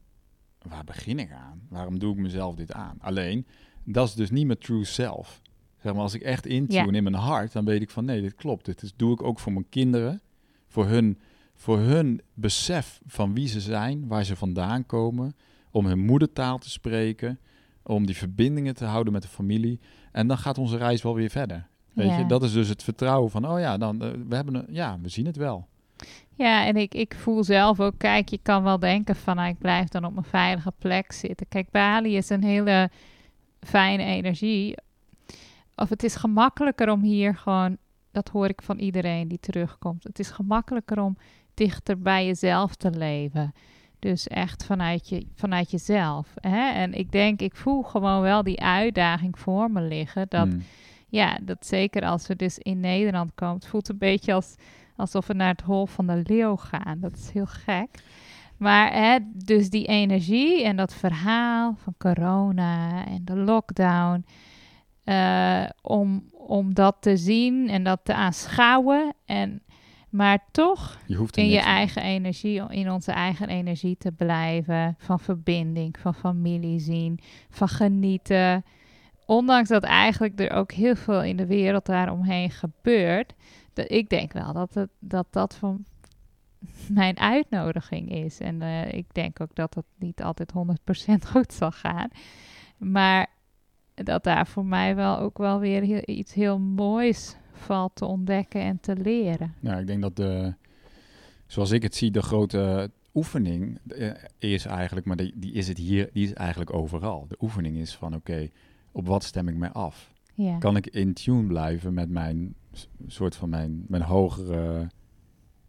waar 0.62 0.84
begin 0.84 1.18
ik 1.18 1.32
aan? 1.32 1.66
Waarom 1.68 1.98
doe 1.98 2.12
ik 2.12 2.18
mezelf 2.18 2.54
dit 2.54 2.72
aan? 2.72 2.96
Alleen, 3.00 3.46
dat 3.84 4.08
is 4.08 4.14
dus 4.14 4.30
niet 4.30 4.46
mijn 4.46 4.58
true 4.58 4.84
self. 4.84 5.40
Zeg 5.82 5.92
maar, 5.92 6.02
als 6.02 6.14
ik 6.14 6.22
echt 6.22 6.46
intune 6.46 6.90
ja. 6.90 6.92
in 6.92 7.02
mijn 7.02 7.14
hart, 7.14 7.52
dan 7.52 7.64
weet 7.64 7.82
ik 7.82 7.90
van, 7.90 8.04
nee, 8.04 8.20
dit 8.20 8.34
klopt. 8.34 8.64
Dit 8.64 8.82
is, 8.82 8.92
doe 8.96 9.12
ik 9.12 9.22
ook 9.22 9.38
voor 9.38 9.52
mijn 9.52 9.68
kinderen, 9.68 10.20
voor 10.66 10.86
hun, 10.86 11.18
voor 11.54 11.78
hun 11.78 12.20
besef 12.34 13.00
van 13.06 13.34
wie 13.34 13.48
ze 13.48 13.60
zijn, 13.60 14.06
waar 14.06 14.24
ze 14.24 14.36
vandaan 14.36 14.86
komen 14.86 15.34
om 15.76 15.86
hun 15.86 15.98
moedertaal 15.98 16.58
te 16.58 16.70
spreken, 16.70 17.38
om 17.82 18.06
die 18.06 18.16
verbindingen 18.16 18.74
te 18.74 18.84
houden 18.84 19.12
met 19.12 19.22
de 19.22 19.28
familie. 19.28 19.80
En 20.12 20.26
dan 20.26 20.38
gaat 20.38 20.58
onze 20.58 20.76
reis 20.76 21.02
wel 21.02 21.14
weer 21.14 21.30
verder. 21.30 21.66
Weet 21.92 22.16
je, 22.16 22.26
dat 22.26 22.42
is 22.42 22.52
dus 22.52 22.68
het 22.68 22.82
vertrouwen 22.82 23.30
van, 23.30 23.48
oh 23.48 23.60
ja, 23.60 23.78
dan, 23.78 24.04
uh, 24.04 24.10
we 24.28 24.34
hebben 24.34 24.54
een, 24.54 24.66
ja, 24.68 24.98
we 25.02 25.08
zien 25.08 25.26
het 25.26 25.36
wel. 25.36 25.66
Ja, 26.34 26.66
en 26.66 26.76
ik, 26.76 26.94
ik 26.94 27.14
voel 27.14 27.44
zelf 27.44 27.80
ook, 27.80 27.94
kijk, 27.98 28.28
je 28.28 28.38
kan 28.42 28.62
wel 28.62 28.78
denken 28.78 29.16
van, 29.16 29.36
nou, 29.36 29.48
ik 29.48 29.58
blijf 29.58 29.88
dan 29.88 30.04
op 30.04 30.12
mijn 30.12 30.24
veilige 30.24 30.72
plek 30.78 31.12
zitten. 31.12 31.48
Kijk, 31.48 31.70
Bali 31.70 32.16
is 32.16 32.28
een 32.28 32.44
hele 32.44 32.90
fijne 33.60 34.04
energie. 34.04 34.74
Of 35.74 35.88
het 35.88 36.02
is 36.02 36.14
gemakkelijker 36.14 36.90
om 36.90 37.02
hier 37.02 37.34
gewoon, 37.34 37.76
dat 38.10 38.28
hoor 38.28 38.48
ik 38.48 38.62
van 38.62 38.78
iedereen 38.78 39.28
die 39.28 39.40
terugkomt. 39.40 40.04
Het 40.04 40.18
is 40.18 40.30
gemakkelijker 40.30 41.00
om 41.00 41.16
dichter 41.54 41.98
bij 41.98 42.26
jezelf 42.26 42.74
te 42.74 42.90
leven. 42.90 43.52
Dus 43.98 44.26
echt 44.26 44.64
vanuit, 44.64 45.08
je, 45.08 45.26
vanuit 45.34 45.70
jezelf. 45.70 46.34
Hè? 46.34 46.72
En 46.72 46.92
ik 46.92 47.12
denk, 47.12 47.40
ik 47.40 47.56
voel 47.56 47.82
gewoon 47.82 48.20
wel 48.20 48.42
die 48.42 48.60
uitdaging 48.60 49.38
voor 49.38 49.70
me 49.70 49.80
liggen. 49.80 50.26
Dat, 50.28 50.48
hmm. 50.48 50.62
ja, 51.08 51.38
dat 51.42 51.66
zeker 51.66 52.02
als 52.02 52.26
we 52.26 52.36
dus 52.36 52.58
in 52.58 52.80
Nederland 52.80 53.30
komen, 53.34 53.54
het 53.54 53.66
voelt 53.66 53.88
een 53.88 53.98
beetje 53.98 54.32
als, 54.32 54.54
alsof 54.96 55.26
we 55.26 55.34
naar 55.34 55.52
het 55.52 55.60
hol 55.60 55.86
van 55.86 56.06
de 56.06 56.22
leeuw 56.26 56.56
gaan. 56.56 56.98
Dat 57.00 57.16
is 57.16 57.30
heel 57.30 57.46
gek. 57.46 57.88
Maar 58.56 58.92
hè, 58.92 59.18
dus 59.32 59.70
die 59.70 59.86
energie 59.86 60.64
en 60.64 60.76
dat 60.76 60.94
verhaal 60.94 61.74
van 61.76 61.94
corona 61.98 63.06
en 63.06 63.24
de 63.24 63.36
lockdown. 63.36 64.24
Uh, 65.04 65.64
om, 65.82 66.24
om 66.32 66.74
dat 66.74 66.96
te 67.00 67.16
zien 67.16 67.68
en 67.68 67.84
dat 67.84 68.00
te 68.02 68.14
aanschouwen. 68.14 69.14
En 69.24 69.62
maar 70.16 70.44
toch 70.50 70.98
je 71.06 71.26
in 71.32 71.48
je 71.48 71.60
eigen 71.60 72.02
energie, 72.02 72.62
in 72.68 72.90
onze 72.90 73.12
eigen 73.12 73.48
energie 73.48 73.96
te 73.96 74.12
blijven. 74.12 74.94
Van 74.98 75.20
verbinding, 75.20 75.98
van 75.98 76.14
familie 76.14 76.78
zien, 76.78 77.18
van 77.50 77.68
genieten. 77.68 78.64
Ondanks 79.26 79.68
dat 79.68 79.82
eigenlijk 79.82 80.40
er 80.40 80.50
ook 80.50 80.72
heel 80.72 80.96
veel 80.96 81.22
in 81.22 81.36
de 81.36 81.46
wereld 81.46 81.86
daaromheen 81.86 82.50
gebeurt. 82.50 83.34
Dat, 83.72 83.90
ik 83.90 84.08
denk 84.08 84.32
wel 84.32 84.52
dat 84.52 84.74
het, 84.74 84.90
dat, 84.98 85.26
dat 85.30 85.54
van 85.54 85.84
mijn 86.88 87.18
uitnodiging 87.18 88.10
is. 88.10 88.40
En 88.40 88.62
uh, 88.62 88.92
ik 88.92 89.06
denk 89.12 89.40
ook 89.40 89.54
dat 89.54 89.74
het 89.74 89.86
niet 89.98 90.22
altijd 90.22 90.52
100% 90.52 91.28
goed 91.32 91.52
zal 91.52 91.70
gaan. 91.70 92.08
Maar 92.76 93.26
dat 93.94 94.24
daar 94.24 94.46
voor 94.46 94.64
mij 94.64 94.94
wel 94.94 95.18
ook 95.18 95.38
wel 95.38 95.58
weer 95.58 95.82
heel, 95.82 96.02
iets 96.04 96.34
heel 96.34 96.58
moois 96.58 97.36
valt 97.56 97.94
te 97.94 98.04
ontdekken 98.04 98.60
en 98.60 98.80
te 98.80 98.96
leren. 98.96 99.54
Ja, 99.60 99.78
ik 99.78 99.86
denk 99.86 100.02
dat 100.02 100.16
de, 100.16 100.54
zoals 101.46 101.70
ik 101.70 101.82
het 101.82 101.94
zie, 101.94 102.10
de 102.10 102.22
grote 102.22 102.90
oefening 103.14 103.78
eh, 103.88 104.10
is 104.38 104.64
eigenlijk, 104.64 105.06
maar 105.06 105.16
die, 105.16 105.32
die, 105.36 105.52
is 105.52 105.68
het 105.68 105.78
hier, 105.78 106.10
die 106.12 106.24
is 106.24 106.32
eigenlijk 106.32 106.74
overal. 106.74 107.26
De 107.28 107.36
oefening 107.40 107.76
is 107.76 107.94
van 107.94 108.14
oké, 108.14 108.50
op 108.92 109.06
wat 109.06 109.24
stem 109.24 109.48
ik 109.48 109.56
mij 109.56 109.70
af? 109.70 110.12
Ja. 110.34 110.58
Kan 110.58 110.76
ik 110.76 110.86
in 110.86 111.14
tune 111.14 111.46
blijven 111.46 111.94
met 111.94 112.10
mijn 112.10 112.54
soort 113.06 113.36
van 113.36 113.48
mijn, 113.48 113.84
mijn 113.88 114.02
hogere 114.02 114.90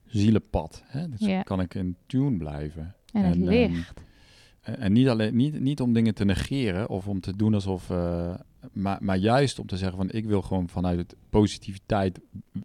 zielenpad? 0.06 0.84
Hè? 0.86 1.10
Dus 1.10 1.20
ja. 1.20 1.42
kan 1.42 1.60
ik 1.60 1.74
in 1.74 1.96
tune 2.06 2.38
blijven? 2.38 2.96
En 3.14 3.24
het 3.24 3.36
ehm, 3.36 3.44
licht. 3.44 4.02
en 4.62 4.94
niet, 4.94 5.08
alleen, 5.08 5.36
niet, 5.36 5.60
niet 5.60 5.82
om 5.82 5.94
dingen 5.94 6.14
te 6.14 6.26
negeren 6.26 6.90
of 6.90 7.08
om 7.08 7.20
te 7.20 7.36
doen 7.36 7.54
alsof, 7.54 7.90
uh, 7.90 8.34
maar, 8.72 8.98
maar 9.02 9.18
juist 9.18 9.60
om 9.60 9.68
te 9.68 9.78
zeggen 9.78 9.98
van 9.98 10.12
ik 10.12 10.26
wil 10.26 10.42
gewoon 10.42 10.70
vanuit 10.70 10.98
het 10.98 11.16
positiviteit 11.30 12.20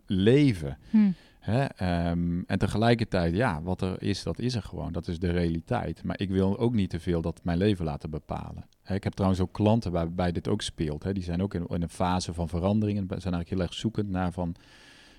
leven. 0.06 0.78
Hm. 0.90 1.10
Hè? 1.38 1.64
Ehm, 1.64 2.42
en 2.46 2.58
tegelijkertijd, 2.58 3.34
ja, 3.34 3.62
wat 3.62 3.80
er 3.80 4.02
is, 4.02 4.22
dat 4.22 4.38
is 4.38 4.54
er 4.54 4.62
gewoon. 4.62 4.92
Dat 4.92 5.08
is 5.08 5.18
de 5.18 5.30
realiteit. 5.30 6.04
Maar 6.04 6.20
ik 6.20 6.30
wil 6.30 6.58
ook 6.58 6.74
niet 6.74 6.90
te 6.90 7.00
veel 7.00 7.20
dat 7.20 7.40
mijn 7.42 7.58
leven 7.58 7.84
laten 7.84 8.10
bepalen. 8.10 8.66
Hè, 8.82 8.94
ik 8.94 9.04
heb 9.04 9.12
trouwens 9.12 9.42
ook 9.42 9.52
klanten 9.52 9.92
waarbij 9.92 10.32
dit 10.32 10.48
ook 10.48 10.62
speelt. 10.62 11.02
Hè? 11.02 11.12
Die 11.12 11.22
zijn 11.22 11.42
ook 11.42 11.54
in, 11.54 11.66
in, 11.66 11.82
een 11.82 11.88
fase 11.88 12.34
van 12.34 12.48
verandering 12.48 12.98
en 12.98 13.06
zijn 13.06 13.34
eigenlijk 13.34 13.48
heel 13.48 13.60
erg 13.60 13.74
zoekend 13.74 14.08
naar 14.08 14.32
van 14.32 14.54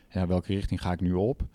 ja, 0.10 0.28
welke 0.28 0.54
richting 0.54 0.82
ga 0.82 0.92
ik 0.92 1.02
nu 1.02 1.14
op. 1.14 1.48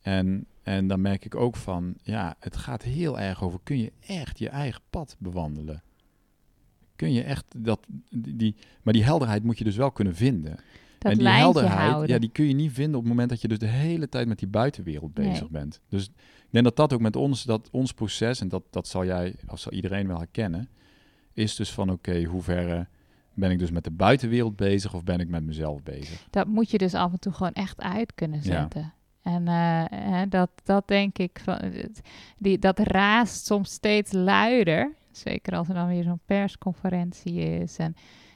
En, 0.00 0.46
en 0.62 0.86
dan 0.86 1.00
merk 1.00 1.24
ik 1.24 1.34
ook 1.34 1.56
van, 1.56 1.94
ja, 2.02 2.34
het 2.38 2.56
gaat 2.56 2.82
heel 2.82 3.18
erg 3.18 3.42
over, 3.42 3.60
kun 3.62 3.78
je 3.78 3.92
echt 4.06 4.38
je 4.38 4.48
eigen 4.48 4.80
pad 4.90 5.16
bewandelen? 5.18 5.82
Kun 7.02 7.12
je 7.12 7.22
echt 7.22 7.44
dat, 7.56 7.80
die, 8.10 8.54
maar 8.82 8.92
die 8.92 9.04
helderheid 9.04 9.42
moet 9.42 9.58
je 9.58 9.64
dus 9.64 9.76
wel 9.76 9.90
kunnen 9.90 10.14
vinden. 10.14 10.56
Dat 10.98 11.12
en 11.12 11.18
die 11.18 11.28
helderheid, 11.28 12.08
ja, 12.08 12.18
die 12.18 12.30
kun 12.30 12.46
je 12.46 12.54
niet 12.54 12.72
vinden 12.72 12.94
op 12.94 13.00
het 13.00 13.08
moment 13.08 13.28
dat 13.28 13.40
je 13.40 13.48
dus 13.48 13.58
de 13.58 13.66
hele 13.66 14.08
tijd 14.08 14.28
met 14.28 14.38
die 14.38 14.48
buitenwereld 14.48 15.14
bezig 15.14 15.50
bent. 15.50 15.80
Dus 15.88 16.04
ik 16.06 16.50
denk 16.50 16.64
dat 16.64 16.76
dat 16.76 16.92
ook 16.92 17.00
met 17.00 17.16
ons, 17.16 17.42
dat 17.42 17.68
ons 17.70 17.92
proces, 17.92 18.40
en 18.40 18.48
dat, 18.48 18.62
dat 18.70 18.88
zal 18.88 19.04
jij, 19.04 19.34
of 19.48 19.58
zal 19.58 19.72
iedereen 19.72 20.06
wel 20.06 20.18
herkennen, 20.18 20.68
is 21.32 21.56
dus 21.56 21.70
van 21.70 21.90
oké, 21.90 22.10
okay, 22.10 22.24
hoe 22.24 22.42
ver 22.42 22.88
ben 23.34 23.50
ik 23.50 23.58
dus 23.58 23.70
met 23.70 23.84
de 23.84 23.90
buitenwereld 23.90 24.56
bezig 24.56 24.94
of 24.94 25.04
ben 25.04 25.20
ik 25.20 25.28
met 25.28 25.44
mezelf 25.44 25.82
bezig? 25.82 26.26
Dat 26.30 26.46
moet 26.46 26.70
je 26.70 26.78
dus 26.78 26.94
af 26.94 27.12
en 27.12 27.18
toe 27.18 27.32
gewoon 27.32 27.52
echt 27.52 27.80
uit 27.80 28.14
kunnen 28.14 28.42
zetten. 28.42 28.92
En 29.22 29.42
uh, 29.46 30.22
dat, 30.28 30.50
dat 30.64 30.88
denk 30.88 31.18
ik, 31.18 31.40
van, 31.44 31.58
die, 32.38 32.58
dat 32.58 32.78
raast 32.78 33.46
soms 33.46 33.72
steeds 33.72 34.12
luider. 34.12 35.00
Zeker 35.12 35.56
als 35.56 35.68
er 35.68 35.74
dan 35.74 35.88
weer 35.88 36.02
zo'n 36.02 36.20
persconferentie 36.26 37.34
is. 37.34 37.76
En 37.76 37.94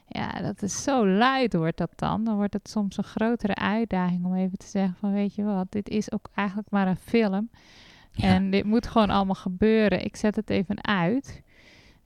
ja, 0.09 0.41
dat 0.41 0.63
is 0.63 0.83
zo 0.83 1.07
luid 1.09 1.55
wordt 1.55 1.79
dat 1.79 1.93
dan. 1.97 2.25
Dan 2.25 2.37
wordt 2.37 2.53
het 2.53 2.69
soms 2.69 2.97
een 2.97 3.05
grotere 3.05 3.55
uitdaging 3.55 4.25
om 4.25 4.35
even 4.35 4.59
te 4.59 4.67
zeggen 4.67 4.97
van 4.99 5.13
weet 5.13 5.35
je 5.35 5.45
wat, 5.45 5.73
dit 5.73 5.89
is 5.89 6.13
ook 6.13 6.29
eigenlijk 6.35 6.71
maar 6.71 6.89
een 6.89 6.97
film. 6.97 7.51
En 8.15 8.51
dit 8.51 8.65
moet 8.65 8.87
gewoon 8.87 9.11
allemaal 9.11 9.35
gebeuren. 9.35 10.05
Ik 10.05 10.17
zet 10.17 10.37
het 10.37 10.51
even 10.51 10.85
uit. 10.85 11.43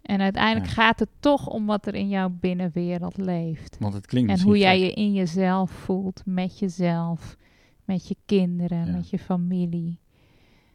En 0.03 0.21
uiteindelijk 0.21 0.71
gaat 0.71 0.99
het 0.99 1.09
toch 1.21 1.47
om 1.47 1.67
wat 1.67 1.87
er 1.87 1.95
in 1.95 2.09
jouw 2.09 2.29
binnenwereld 2.29 3.17
leeft. 3.17 3.77
Want 3.81 3.95
het 3.95 4.07
klinkt 4.07 4.31
En 4.31 4.41
hoe 4.41 4.59
jij 4.59 4.81
je 4.81 4.93
in 4.93 5.13
jezelf 5.13 5.71
voelt, 5.71 6.23
met 6.25 6.59
jezelf, 6.59 7.37
met 7.85 8.09
je 8.09 8.17
kinderen, 8.27 8.93
met 8.93 9.11
je 9.11 9.19
familie. 9.19 9.99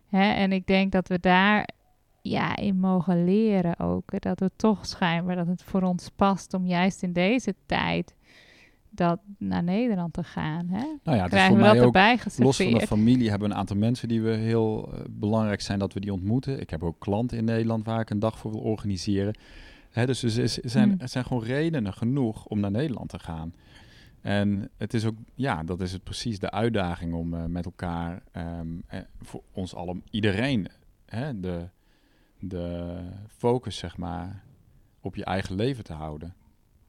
Hè? 0.08 0.34
En 0.34 0.52
ik 0.52 0.68
denk 0.68 0.92
dat 0.92 1.08
we 1.08 1.20
daar 1.20 1.70
ja, 2.30 2.56
in 2.56 2.80
mogen 2.80 3.26
leren 3.26 3.80
ook. 3.80 4.22
Dat 4.22 4.40
we 4.40 4.52
toch 4.56 4.86
schijnbaar 4.86 5.36
dat 5.36 5.48
het 5.48 5.64
voor 5.64 5.82
ons 5.82 6.10
past 6.16 6.54
om 6.54 6.66
juist 6.66 7.04
in 7.04 7.14
deze 7.14 7.56
tijd 7.66 8.16
dat 8.90 9.20
naar 9.38 9.64
Nederland 9.64 10.14
te 10.14 10.24
gaan. 10.24 10.68
Hè? 10.70 10.84
Nou 11.04 11.18
ja, 11.18 11.24
het 11.24 11.32
Krijgen 11.32 11.56
is 11.56 11.62
voor 11.62 11.92
mij 11.92 12.14
ook, 12.14 12.38
los 12.38 12.58
van 12.58 12.74
de 12.74 12.88
familie 12.88 13.30
hebben 13.30 13.48
we 13.48 13.54
een 13.54 13.60
aantal 13.60 13.78
mensen 13.78 14.08
die 14.08 14.22
we 14.22 14.30
heel 14.30 14.90
uh, 14.94 15.00
belangrijk 15.10 15.62
zijn 15.62 15.80
dat 15.80 15.94
we 15.94 16.00
die 16.00 16.14
ontmoeten. 16.14 16.60
Ik 16.60 16.70
heb 16.70 16.84
ook 16.84 17.00
klanten 17.00 17.38
in 17.38 17.46
Nederland 17.46 17.86
waar 17.86 18.00
ik 18.00 18.10
een 18.10 18.20
dag 18.20 18.38
voor 18.38 18.52
wil 18.52 18.62
organiseren. 18.62 19.38
Hè, 19.90 20.06
dus 20.06 20.24
er, 20.24 20.44
is, 20.44 20.54
zijn, 20.54 20.90
hmm. 20.90 21.00
er 21.00 21.10
zijn 21.10 21.26
gewoon 21.26 21.44
redenen 21.44 21.94
genoeg 21.94 22.46
om 22.46 22.60
naar 22.60 22.72
Nederland 22.72 23.10
te 23.10 23.20
gaan. 23.20 23.54
En 24.22 24.70
het 24.78 24.94
is 24.94 25.06
ook, 25.06 25.16
ja, 25.36 25.64
dat 25.64 25.82
is 25.82 25.92
het 25.92 26.04
precies 26.04 26.40
de 26.40 26.52
uitdaging 26.52 27.14
om 27.14 27.34
uh, 27.34 27.46
met 27.46 27.66
elkaar, 27.66 28.24
um, 28.34 28.84
eh, 28.88 29.00
voor 29.22 29.42
ons 29.52 29.76
allen, 29.76 30.04
iedereen, 30.10 30.68
hè, 31.06 31.40
de, 31.40 31.68
de 32.40 32.98
focus, 33.28 33.78
zeg 33.78 33.98
maar, 33.98 34.44
op 35.00 35.16
je 35.16 35.26
eigen 35.26 35.56
leven 35.56 35.84
te 35.84 35.94
houden. 35.94 36.36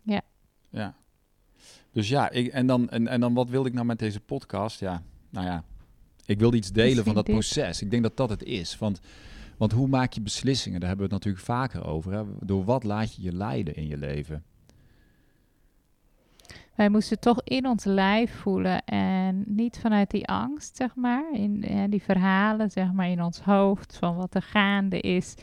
Ja. 0.02 0.20
Ja. 0.70 0.94
Dus 1.92 2.09
ja, 2.09 2.30
ik, 2.30 2.46
en, 2.46 2.66
dan, 2.66 2.88
en, 2.88 3.09
en 3.09 3.20
dan 3.20 3.35
wat 3.35 3.48
wilde 3.48 3.68
ik 3.68 3.74
nou 3.74 3.87
met 3.87 3.98
deze 3.98 4.20
podcast? 4.20 4.80
Ja, 4.80 5.02
nou 5.30 5.46
ja, 5.46 5.64
ik 6.26 6.38
wilde 6.38 6.56
iets 6.56 6.72
delen 6.72 7.04
van 7.04 7.14
dat 7.14 7.24
proces. 7.24 7.82
Ik 7.82 7.90
denk 7.90 8.02
dat 8.02 8.16
dat 8.16 8.30
het 8.30 8.42
is. 8.42 8.78
Want, 8.78 9.00
want 9.56 9.72
hoe 9.72 9.88
maak 9.88 10.12
je 10.12 10.20
beslissingen? 10.20 10.80
Daar 10.80 10.88
hebben 10.88 11.09
we 11.09 11.14
het 11.14 11.24
natuurlijk 11.24 11.52
vaker 11.52 11.87
over. 11.87 12.12
Hè? 12.12 12.24
Door 12.40 12.64
wat 12.64 12.85
laat 12.85 13.14
je 13.14 13.22
je 13.22 13.32
leiden 13.32 13.74
in 13.74 13.87
je 13.87 13.96
leven? 13.96 14.44
Wij 16.76 16.88
moesten 16.88 17.20
toch 17.20 17.42
in 17.42 17.66
ons 17.66 17.84
lijf 17.84 18.34
voelen 18.34 18.84
en 18.84 19.44
niet 19.46 19.78
vanuit 19.78 20.10
die 20.10 20.26
angst, 20.26 20.76
zeg 20.76 20.94
maar, 20.94 21.32
in 21.32 21.64
ja, 21.68 21.86
die 21.86 22.02
verhalen, 22.02 22.70
zeg 22.70 22.92
maar, 22.92 23.08
in 23.08 23.22
ons 23.22 23.40
hoofd 23.40 23.96
van 23.96 24.16
wat 24.16 24.34
er 24.34 24.42
gaande 24.42 25.00
is. 25.00 25.34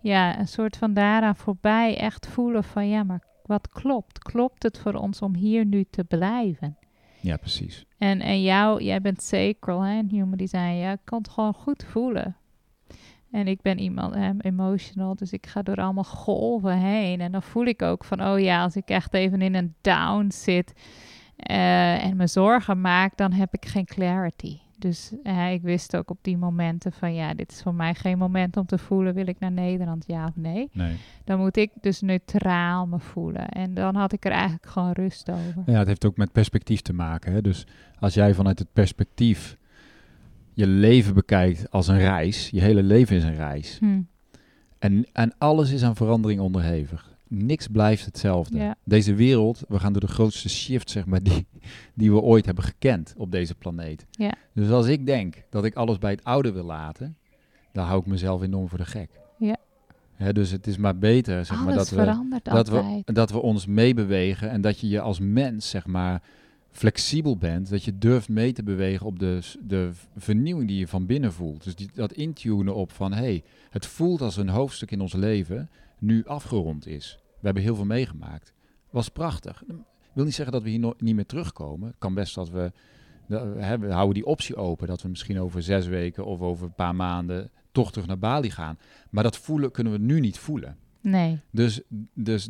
Ja, 0.00 0.38
een 0.38 0.48
soort 0.48 0.76
van 0.76 0.94
daaraan 0.94 1.36
voorbij 1.36 1.96
echt 1.96 2.26
voelen 2.26 2.64
van 2.64 2.88
ja, 2.88 3.02
maar 3.02 3.22
wat 3.42 3.68
klopt? 3.68 4.18
Klopt 4.18 4.62
het 4.62 4.78
voor 4.78 4.94
ons 4.94 5.22
om 5.22 5.34
hier 5.34 5.64
nu 5.64 5.84
te 5.90 6.04
blijven? 6.04 6.76
Ja, 7.20 7.36
precies. 7.36 7.84
En, 7.98 8.20
en 8.20 8.42
jou, 8.42 8.82
jij 8.82 9.00
bent 9.00 9.22
sacral, 9.22 9.80
hè, 9.80 9.98
in 9.98 10.08
human 10.10 10.36
design, 10.36 10.76
jij 10.76 10.96
kan 11.04 11.18
het 11.18 11.28
gewoon 11.28 11.54
goed 11.54 11.84
voelen. 11.84 12.36
En 13.30 13.46
ik 13.46 13.62
ben 13.62 13.78
iemand 13.78 14.16
um, 14.16 14.40
emotional, 14.40 15.14
dus 15.14 15.32
ik 15.32 15.46
ga 15.46 15.62
door 15.62 15.76
allemaal 15.76 16.04
golven 16.04 16.78
heen. 16.78 17.20
En 17.20 17.32
dan 17.32 17.42
voel 17.42 17.64
ik 17.64 17.82
ook 17.82 18.04
van, 18.04 18.22
oh 18.26 18.40
ja, 18.40 18.62
als 18.62 18.76
ik 18.76 18.88
echt 18.88 19.14
even 19.14 19.42
in 19.42 19.54
een 19.54 19.74
down 19.80 20.30
zit 20.30 20.72
uh, 21.50 22.04
en 22.04 22.16
me 22.16 22.26
zorgen 22.26 22.80
maak, 22.80 23.16
dan 23.16 23.32
heb 23.32 23.54
ik 23.54 23.66
geen 23.66 23.84
clarity. 23.84 24.58
Dus 24.78 25.12
ik 25.50 25.62
wist 25.62 25.96
ook 25.96 26.10
op 26.10 26.18
die 26.22 26.36
momenten 26.36 26.92
van, 26.92 27.14
ja, 27.14 27.34
dit 27.34 27.52
is 27.52 27.62
voor 27.62 27.74
mij 27.74 27.94
geen 27.94 28.18
moment 28.18 28.56
om 28.56 28.66
te 28.66 28.78
voelen, 28.78 29.14
wil 29.14 29.26
ik 29.26 29.38
naar 29.38 29.52
Nederland, 29.52 30.04
ja 30.06 30.24
of 30.24 30.36
nee? 30.36 30.68
nee. 30.72 30.96
Dan 31.24 31.38
moet 31.38 31.56
ik 31.56 31.70
dus 31.80 32.00
neutraal 32.00 32.86
me 32.86 32.98
voelen. 32.98 33.48
En 33.48 33.74
dan 33.74 33.94
had 33.94 34.12
ik 34.12 34.24
er 34.24 34.30
eigenlijk 34.30 34.66
gewoon 34.66 34.92
rust 34.92 35.30
over. 35.30 35.62
Ja, 35.66 35.78
het 35.78 35.86
heeft 35.86 36.04
ook 36.04 36.16
met 36.16 36.32
perspectief 36.32 36.80
te 36.80 36.92
maken. 36.92 37.32
Hè? 37.32 37.40
Dus 37.40 37.66
als 37.98 38.14
jij 38.14 38.34
vanuit 38.34 38.58
het 38.58 38.72
perspectief 38.72 39.56
je 40.60 40.66
leven 40.66 41.14
bekijkt 41.14 41.70
als 41.70 41.88
een 41.88 41.98
reis, 41.98 42.50
je 42.50 42.60
hele 42.60 42.82
leven 42.82 43.16
is 43.16 43.24
een 43.24 43.34
reis. 43.34 43.76
Hmm. 43.78 44.08
En, 44.78 45.06
en 45.12 45.34
alles 45.38 45.70
is 45.70 45.82
aan 45.82 45.96
verandering 45.96 46.40
onderhevig. 46.40 47.08
niks 47.28 47.66
blijft 47.66 48.04
hetzelfde. 48.04 48.76
Deze 48.84 49.14
wereld, 49.14 49.62
we 49.68 49.78
gaan 49.78 49.92
door 49.92 50.00
de 50.00 50.06
grootste 50.08 50.48
shift, 50.48 50.90
zeg 50.90 51.06
maar, 51.06 51.22
die, 51.22 51.46
die 51.94 52.12
we 52.12 52.20
ooit 52.20 52.46
hebben 52.46 52.64
gekend 52.64 53.14
op 53.16 53.32
deze 53.32 53.54
planeet. 53.54 54.06
Ja. 54.10 54.34
Dus 54.54 54.70
als 54.70 54.86
ik 54.86 55.06
denk 55.06 55.44
dat 55.50 55.64
ik 55.64 55.74
alles 55.74 55.98
bij 55.98 56.10
het 56.10 56.24
oude 56.24 56.52
wil 56.52 56.64
laten, 56.64 57.16
dan 57.72 57.86
hou 57.86 58.00
ik 58.00 58.06
mezelf 58.06 58.42
enorm 58.42 58.68
voor 58.68 58.78
de 58.78 58.84
gek. 58.84 59.10
Ja. 59.38 60.32
dus 60.32 60.50
het 60.50 60.66
is 60.66 60.76
maar 60.76 60.98
beter, 60.98 61.44
zeg 61.44 61.64
maar, 61.64 61.74
dat 61.74 61.90
we, 61.90 62.40
dat, 62.42 62.68
we, 62.68 63.02
dat 63.04 63.30
we 63.30 63.38
ons 63.38 63.66
meebewegen 63.66 64.50
en 64.50 64.60
dat 64.60 64.80
je 64.80 64.88
je 64.88 65.00
als 65.00 65.18
mens, 65.18 65.70
zeg 65.70 65.86
maar, 65.86 66.22
flexibel 66.70 67.36
bent, 67.36 67.70
dat 67.70 67.84
je 67.84 67.98
durft 67.98 68.28
mee 68.28 68.52
te 68.52 68.62
bewegen 68.62 69.06
op 69.06 69.18
de, 69.18 69.40
de 69.60 69.90
vernieuwing 70.16 70.68
die 70.68 70.78
je 70.78 70.88
van 70.88 71.06
binnen 71.06 71.32
voelt. 71.32 71.64
Dus 71.64 71.74
die, 71.74 71.90
dat 71.94 72.12
intunen 72.12 72.74
op 72.74 72.92
van, 72.92 73.12
hey, 73.12 73.42
het 73.70 73.86
voelt 73.86 74.20
als 74.20 74.36
een 74.36 74.48
hoofdstuk 74.48 74.90
in 74.90 75.00
ons 75.00 75.12
leven 75.12 75.70
nu 75.98 76.24
afgerond 76.24 76.86
is. 76.86 77.18
We 77.22 77.46
hebben 77.46 77.62
heel 77.62 77.74
veel 77.74 77.84
meegemaakt. 77.84 78.52
Was 78.90 79.08
prachtig. 79.08 79.62
Ik 79.68 79.76
wil 80.12 80.24
niet 80.24 80.34
zeggen 80.34 80.54
dat 80.54 80.62
we 80.62 80.70
hier 80.70 80.94
niet 80.98 81.14
meer 81.14 81.26
terugkomen. 81.26 81.88
Het 81.88 81.98
kan 81.98 82.14
best 82.14 82.34
dat 82.34 82.50
we, 82.50 82.72
we 83.26 83.86
houden 83.88 84.14
die 84.14 84.26
optie 84.26 84.56
open, 84.56 84.86
dat 84.86 85.02
we 85.02 85.08
misschien 85.08 85.40
over 85.40 85.62
zes 85.62 85.86
weken 85.86 86.24
of 86.24 86.40
over 86.40 86.66
een 86.66 86.74
paar 86.74 86.94
maanden 86.94 87.50
toch 87.72 87.92
terug 87.92 88.06
naar 88.06 88.18
Bali 88.18 88.50
gaan. 88.50 88.78
Maar 89.10 89.22
dat 89.22 89.36
voelen 89.36 89.70
kunnen 89.70 89.92
we 89.92 89.98
nu 89.98 90.20
niet 90.20 90.38
voelen. 90.38 90.76
Nee. 91.00 91.40
Dus, 91.50 91.80
dus, 92.14 92.48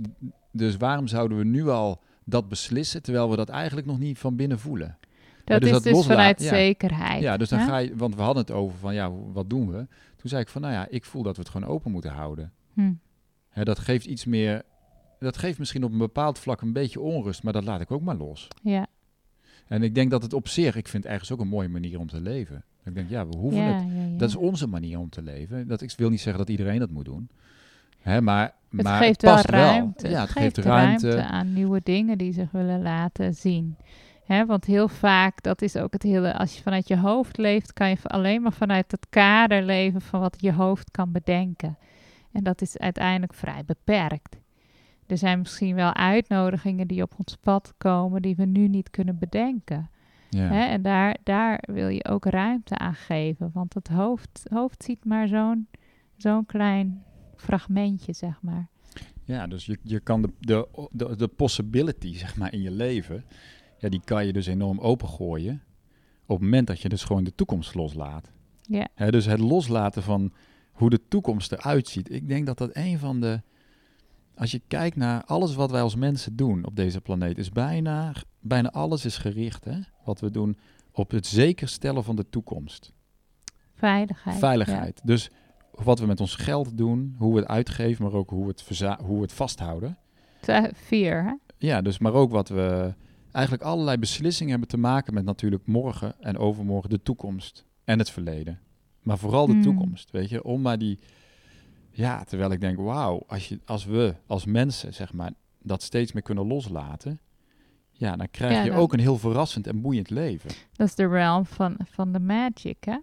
dus 0.52 0.76
waarom 0.76 1.06
zouden 1.06 1.38
we 1.38 1.44
nu 1.44 1.68
al 1.68 2.02
dat 2.30 2.48
beslissen, 2.48 3.02
terwijl 3.02 3.30
we 3.30 3.36
dat 3.36 3.48
eigenlijk 3.48 3.86
nog 3.86 3.98
niet 3.98 4.18
van 4.18 4.36
binnen 4.36 4.58
voelen. 4.58 4.98
Dat 5.44 5.60
dus 5.60 5.70
is 5.70 5.82
dus 5.82 6.06
vanuit 6.06 6.42
zekerheid. 6.42 7.22
Ja, 7.22 7.36
dus 7.36 7.48
dan 7.48 7.60
ga 7.60 7.76
je, 7.76 7.96
want 7.96 8.14
we 8.14 8.22
hadden 8.22 8.42
het 8.42 8.52
over 8.52 8.78
van 8.78 8.94
ja, 8.94 9.12
wat 9.12 9.50
doen 9.50 9.70
we? 9.70 9.86
Toen 10.16 10.30
zei 10.30 10.42
ik 10.42 10.48
van 10.48 10.60
nou 10.60 10.74
ja, 10.74 10.86
ik 10.88 11.04
voel 11.04 11.22
dat 11.22 11.36
we 11.36 11.42
het 11.42 11.50
gewoon 11.50 11.68
open 11.68 11.90
moeten 11.90 12.10
houden. 12.10 12.52
Hm. 12.74 12.92
dat 13.52 13.78
geeft 13.78 14.06
iets 14.06 14.24
meer, 14.24 14.62
dat 15.18 15.36
geeft 15.36 15.58
misschien 15.58 15.84
op 15.84 15.92
een 15.92 15.98
bepaald 15.98 16.38
vlak 16.38 16.60
een 16.60 16.72
beetje 16.72 17.00
onrust, 17.00 17.42
maar 17.42 17.52
dat 17.52 17.64
laat 17.64 17.80
ik 17.80 17.90
ook 17.90 18.02
maar 18.02 18.16
los. 18.16 18.48
Ja. 18.62 18.86
En 19.66 19.82
ik 19.82 19.94
denk 19.94 20.10
dat 20.10 20.22
het 20.22 20.32
op 20.32 20.48
zich, 20.48 20.76
ik 20.76 20.88
vind 20.88 21.02
het 21.02 21.12
ergens 21.12 21.32
ook 21.32 21.40
een 21.40 21.48
mooie 21.48 21.68
manier 21.68 21.98
om 21.98 22.08
te 22.08 22.20
leven. 22.20 22.64
Ik 22.84 22.94
denk, 22.94 23.10
ja, 23.10 23.26
we 23.26 23.36
hoeven 23.36 23.62
het. 23.62 24.18
Dat 24.18 24.28
is 24.28 24.36
onze 24.36 24.66
manier 24.66 24.98
om 24.98 25.08
te 25.08 25.22
leven. 25.22 25.68
Dat, 25.68 25.80
ik 25.80 25.92
wil 25.96 26.10
niet 26.10 26.20
zeggen 26.20 26.38
dat 26.38 26.50
iedereen 26.50 26.78
dat 26.78 26.90
moet 26.90 27.04
doen. 27.04 27.30
Hè, 28.00 28.20
maar 28.20 28.54
het 28.70 28.82
maar 28.82 29.02
geeft 29.02 29.22
wel 29.22 29.40
ruimte. 29.40 30.08
Ja, 30.08 30.20
het, 30.20 30.30
geeft, 30.30 30.58
ruimte. 30.58 31.22
aan 31.22 31.52
nieuwe 31.52 31.80
dingen 31.84 32.18
die 32.18 32.32
zich 32.32 32.50
willen 32.50 32.82
laten 32.82 33.34
zien. 33.34 33.76
Hè, 34.24 34.46
want 34.46 34.64
heel 34.64 34.88
vaak, 34.88 35.42
dat 35.42 35.62
is 35.62 35.76
ook 35.76 35.92
het 35.92 36.02
hele, 36.02 36.34
als 36.34 36.56
je 36.56 36.62
vanuit 36.62 36.88
je 36.88 36.98
hoofd 36.98 37.36
leeft, 37.36 37.72
kan 37.72 37.88
je 37.88 37.96
alleen 38.02 38.42
maar 38.42 38.52
vanuit 38.52 38.90
het 38.90 39.06
kader 39.08 39.62
leven 39.62 40.00
van 40.00 40.20
wat 40.20 40.36
je 40.38 40.52
hoofd 40.52 40.90
kan 40.90 41.12
bedenken. 41.12 41.78
En 42.32 42.42
dat 42.42 42.60
is 42.62 42.78
uiteindelijk 42.78 43.34
vrij 43.34 43.62
beperkt. 43.66 44.36
Er 45.06 45.18
zijn 45.18 45.38
misschien 45.38 45.74
wel 45.74 45.94
uitnodigingen 45.94 46.86
die 46.86 47.02
op 47.02 47.12
ons 47.16 47.36
pad 47.40 47.74
komen 47.78 48.22
die 48.22 48.36
we 48.36 48.44
nu 48.44 48.68
niet 48.68 48.90
kunnen 48.90 49.18
bedenken. 49.18 49.90
Ja. 50.28 50.48
Hè, 50.48 50.64
en 50.64 50.82
daar, 50.82 51.16
daar 51.22 51.62
wil 51.66 51.88
je 51.88 52.04
ook 52.04 52.24
ruimte 52.24 52.78
aan 52.78 52.94
geven, 52.94 53.50
want 53.52 53.74
het 53.74 53.88
hoofd, 53.88 54.46
hoofd 54.52 54.84
ziet 54.84 55.04
maar 55.04 55.28
zo'n 55.28 55.68
zo'n 56.16 56.46
klein 56.46 57.02
fragmentje, 57.40 58.12
zeg 58.12 58.42
maar. 58.42 58.68
Ja, 59.24 59.46
dus 59.46 59.66
je, 59.66 59.79
je 59.83 60.00
kan 60.00 60.22
de, 60.22 60.31
de, 60.38 60.88
de, 60.90 61.16
de 61.16 61.29
possibility, 61.29 62.16
zeg 62.16 62.37
maar, 62.37 62.53
in 62.53 62.62
je 62.62 62.70
leven, 62.70 63.24
ja, 63.79 63.88
die 63.88 64.00
kan 64.05 64.26
je 64.26 64.33
dus 64.33 64.46
enorm 64.46 64.79
opengooien 64.79 65.62
op 66.31 66.37
het 66.37 66.44
moment 66.44 66.66
dat 66.66 66.81
je 66.81 66.88
dus 66.88 67.05
gewoon 67.05 67.24
de 67.24 67.35
toekomst 67.35 67.74
loslaat. 67.74 68.31
Ja. 68.62 69.11
dus 69.11 69.24
het 69.24 69.38
loslaten 69.38 70.03
van 70.03 70.33
hoe 70.72 70.90
de 70.90 71.00
toekomst 71.09 71.53
eruit 71.53 71.88
ziet. 71.88 72.12
Ik 72.12 72.29
denk 72.29 72.46
dat 72.46 72.59
dat 72.59 72.70
een 72.72 72.98
van 72.98 73.20
de... 73.20 73.42
Als 74.35 74.50
je 74.50 74.62
kijkt 74.66 74.96
naar 74.96 75.24
alles 75.24 75.55
wat 75.55 75.70
wij 75.70 75.83
als 75.83 75.94
mensen 75.94 76.37
doen 76.37 76.64
op 76.66 76.76
deze 76.76 77.00
planeet, 77.00 77.38
is 77.38 77.50
bijna, 77.50 78.12
bijna 78.40 78.70
alles 78.70 79.05
is 79.05 79.16
gericht, 79.16 79.64
hè? 79.64 79.79
Wat 80.05 80.20
we 80.20 80.31
doen 80.31 80.57
op 80.92 81.11
het 81.11 81.26
zeker 81.26 81.68
stellen 81.68 82.05
van 82.05 82.16
de 82.16 82.29
toekomst. 82.31 82.92
Veiligheid. 83.74 84.38
Veiligheid. 84.38 85.00
Dus 85.05 85.31
wat 85.72 85.98
we 85.98 86.06
met 86.06 86.20
ons 86.20 86.35
geld 86.35 86.76
doen, 86.76 87.14
hoe 87.18 87.35
we 87.35 87.40
het 87.40 87.48
uitgeven, 87.48 88.04
maar 88.04 88.12
ook 88.12 88.30
hoe 88.30 88.46
we 88.46 88.50
het, 88.50 88.96
hoe 89.02 89.16
we 89.16 89.22
het 89.22 89.33
vasthouden. 89.33 89.98
Vier, 90.72 91.24
hè? 91.24 91.35
Ja, 91.56 91.83
dus 91.83 91.98
maar 91.98 92.12
ook 92.12 92.30
wat 92.30 92.48
we... 92.48 92.94
Eigenlijk 93.33 93.64
allerlei 93.64 93.98
beslissingen 93.98 94.50
hebben 94.50 94.68
te 94.68 94.76
maken 94.76 95.14
met 95.14 95.24
natuurlijk 95.24 95.66
morgen 95.66 96.14
en 96.20 96.38
overmorgen 96.38 96.90
de 96.90 97.02
toekomst 97.02 97.64
en 97.85 97.98
het 97.98 98.11
verleden. 98.11 98.61
Maar 99.02 99.18
vooral 99.18 99.46
de 99.46 99.52
hmm. 99.52 99.62
toekomst, 99.62 100.11
weet 100.11 100.28
je. 100.28 100.44
Om 100.44 100.61
maar 100.61 100.78
die... 100.78 100.98
Ja, 101.90 102.24
terwijl 102.24 102.50
ik 102.50 102.61
denk, 102.61 102.78
wauw, 102.78 103.22
als, 103.26 103.48
je, 103.48 103.61
als 103.64 103.85
we 103.85 104.14
als 104.26 104.44
mensen, 104.44 104.94
zeg 104.94 105.12
maar, 105.12 105.33
dat 105.62 105.83
steeds 105.83 106.12
meer 106.12 106.22
kunnen 106.22 106.46
loslaten... 106.46 107.20
Ja, 107.92 108.16
dan 108.16 108.30
krijg 108.30 108.64
je 108.64 108.72
ook 108.72 108.92
een 108.92 109.00
heel 109.00 109.18
verrassend 109.18 109.66
en 109.66 109.80
boeiend 109.80 110.11
leven. 110.11 110.50
Dat 110.72 110.88
is 110.88 110.94
de 110.94 111.09
realm 111.09 111.46
van, 111.46 111.76
van 111.85 112.12
de 112.12 112.20
magic, 112.20 112.85
hè? 112.85 112.96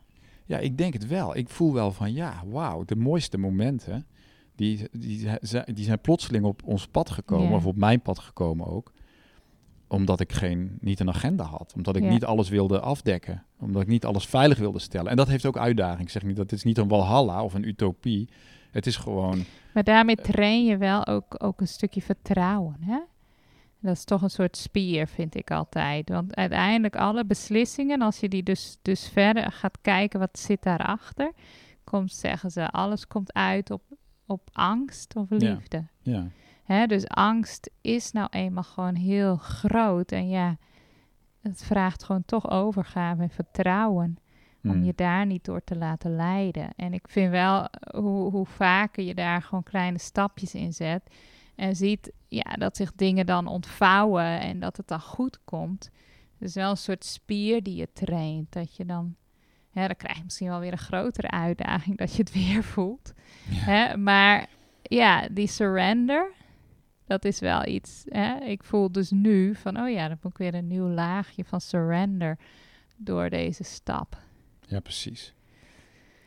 Ja, 0.48 0.58
ik 0.58 0.78
denk 0.78 0.94
het 0.94 1.08
wel. 1.08 1.38
Ik 1.38 1.50
voel 1.50 1.74
wel 1.74 1.92
van 1.92 2.14
ja, 2.14 2.44
wauw, 2.46 2.84
de 2.86 2.96
mooiste 2.96 3.38
momenten, 3.38 4.06
die, 4.56 4.88
die, 4.92 5.30
die 5.74 5.86
zijn 5.86 6.02
plotseling 6.02 6.46
op 6.46 6.62
ons 6.64 6.88
pad 6.88 7.10
gekomen, 7.10 7.56
of 7.56 7.66
op 7.66 7.76
mijn 7.76 8.02
pad 8.02 8.20
gekomen 8.20 8.68
ook 8.68 8.92
omdat 9.88 10.20
ik 10.20 10.34
geen, 10.34 10.78
niet 10.82 11.00
een 11.00 11.10
agenda 11.10 11.44
had. 11.44 11.74
Omdat 11.76 11.96
ik 11.96 12.04
niet 12.04 12.26
alles 12.26 12.50
wilde 12.50 12.80
afdekken. 12.80 13.44
Omdat 13.60 13.82
ik 13.82 13.88
niet 13.88 14.06
alles 14.06 14.26
veilig 14.26 14.58
wilde 14.58 14.80
stellen. 14.80 15.12
En 15.12 15.18
dat 15.18 15.28
heeft 15.28 15.46
ook 15.46 15.58
uitdaging. 15.58 16.02
Ik 16.02 16.10
zeg 16.10 16.24
niet 16.24 16.36
dat 16.36 16.50
het 16.50 16.60
is 16.60 16.66
niet 16.66 16.78
een 16.78 16.88
walhalla 16.88 17.44
of 17.44 17.54
een 17.54 17.68
utopie. 17.68 18.30
Het 18.72 18.86
is 18.86 18.96
gewoon... 18.96 19.44
Maar 19.74 19.84
daarmee 19.84 20.16
train 20.16 20.66
je 20.66 20.78
wel 20.78 21.08
ook, 21.08 21.44
ook 21.44 21.62
een 21.62 21.68
stukje 21.68 22.02
vertrouwen, 22.02 22.78
hè? 22.80 23.00
Dat 23.88 23.96
is 23.96 24.04
toch 24.04 24.22
een 24.22 24.30
soort 24.30 24.58
spier, 24.58 25.08
vind 25.08 25.36
ik 25.36 25.52
altijd. 25.52 26.10
Want 26.10 26.36
uiteindelijk 26.36 26.96
alle 26.96 27.26
beslissingen, 27.26 28.02
als 28.02 28.20
je 28.20 28.30
die 28.30 28.44
dus, 28.44 28.78
dus 28.82 29.10
verder 29.10 29.52
gaat 29.52 29.78
kijken, 29.82 30.20
wat 30.20 30.40
zit 30.40 30.64
daarachter, 30.64 31.32
komt, 31.84 32.12
zeggen 32.12 32.52
ze, 32.52 32.70
alles 32.70 33.08
komt 33.08 33.34
uit 33.34 33.72
op, 33.72 33.82
op 34.26 34.50
angst 34.52 35.16
of 35.16 35.30
liefde. 35.30 35.86
Ja. 36.02 36.28
Hè, 36.64 36.86
dus 36.86 37.08
angst 37.08 37.72
is 37.82 38.12
nou 38.12 38.28
eenmaal 38.32 38.64
gewoon 38.64 38.96
heel 38.96 39.36
groot. 39.36 40.12
En 40.12 40.30
ja, 40.30 40.58
het 41.42 41.64
vraagt 41.64 42.04
gewoon 42.04 42.26
toch 42.26 42.50
overgave 42.50 43.22
en 43.22 43.30
vertrouwen. 43.30 44.18
Om 44.64 44.72
hmm. 44.72 44.84
je 44.84 44.94
daar 44.96 45.26
niet 45.26 45.46
door 45.46 45.64
te 45.64 45.76
laten 45.76 46.16
leiden. 46.16 46.70
En 46.76 46.94
ik 46.94 47.08
vind 47.08 47.32
wel 47.32 47.68
hoe, 47.96 48.32
hoe 48.32 48.46
vaker 48.46 49.04
je 49.04 49.16
daar 49.16 49.42
gewoon 49.42 49.64
kleine 49.64 49.98
stapjes 49.98 50.56
in 50.56 50.74
zet 50.74 51.10
en 51.56 51.76
ziet 51.76 52.12
ja, 52.28 52.54
dat 52.54 52.76
zich 52.76 52.92
dingen 52.96 53.26
dan 53.26 53.48
ontvouwen 53.48 54.40
en 54.40 54.60
dat 54.60 54.78
het 54.78 54.88
dan 54.88 55.02
goed 55.02 55.40
komt. 55.44 55.90
Dus 56.38 56.54
wel 56.54 56.70
een 56.70 56.78
soort 56.78 57.06
spier 57.06 57.64
die 57.64 57.76
je 57.76 57.90
traint. 57.94 58.52
Dat 58.52 58.76
je 58.76 58.86
dan, 58.86 59.16
hè, 59.72 59.88
dan 59.88 59.96
krijg 59.96 60.18
je 60.18 60.24
misschien 60.24 60.48
wel 60.48 60.60
weer 60.60 60.72
een 60.72 60.78
grotere 60.78 61.30
uitdaging 61.30 61.98
dat 62.02 62.12
je 62.12 62.18
het 62.18 62.34
weer 62.34 62.64
voelt. 62.64 63.14
Hè? 63.50 63.98
Maar 63.98 64.50
ja, 64.82 65.28
die 65.32 65.48
surrender, 65.48 66.32
dat 67.06 67.26
is 67.26 67.40
wel 67.40 67.66
iets. 67.66 68.04
Hè? 68.06 68.40
Ik 68.40 68.64
voel 68.64 68.92
dus 68.92 69.12
nu 69.12 69.56
van, 69.56 69.80
oh 69.80 69.90
ja, 69.90 70.08
dan 70.08 70.18
moet 70.22 70.32
ik 70.32 70.38
weer 70.38 70.54
een 70.54 70.68
nieuw 70.68 70.90
laagje 70.90 71.44
van 71.44 71.62
surrender 71.62 72.38
door 72.96 73.30
deze 73.30 73.64
stap. 73.64 74.18
Ja, 74.68 74.80
precies. 74.80 75.34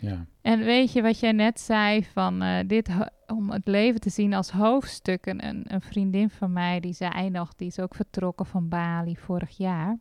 Ja. 0.00 0.26
En 0.40 0.58
weet 0.58 0.92
je 0.92 1.02
wat 1.02 1.20
jij 1.20 1.32
net 1.32 1.60
zei 1.60 2.04
van 2.04 2.42
uh, 2.42 2.58
dit 2.66 2.88
om 3.26 3.50
het 3.50 3.66
leven 3.66 4.00
te 4.00 4.10
zien 4.10 4.34
als 4.34 4.50
hoofdstuk. 4.50 5.26
Een, 5.26 5.74
een 5.74 5.80
vriendin 5.80 6.30
van 6.30 6.52
mij 6.52 6.80
die 6.80 6.92
zei 6.92 7.30
nog, 7.30 7.54
die 7.54 7.66
is 7.66 7.80
ook 7.80 7.94
vertrokken 7.94 8.46
van 8.46 8.68
Bali 8.68 9.16
vorig 9.16 9.56
jaar. 9.56 9.98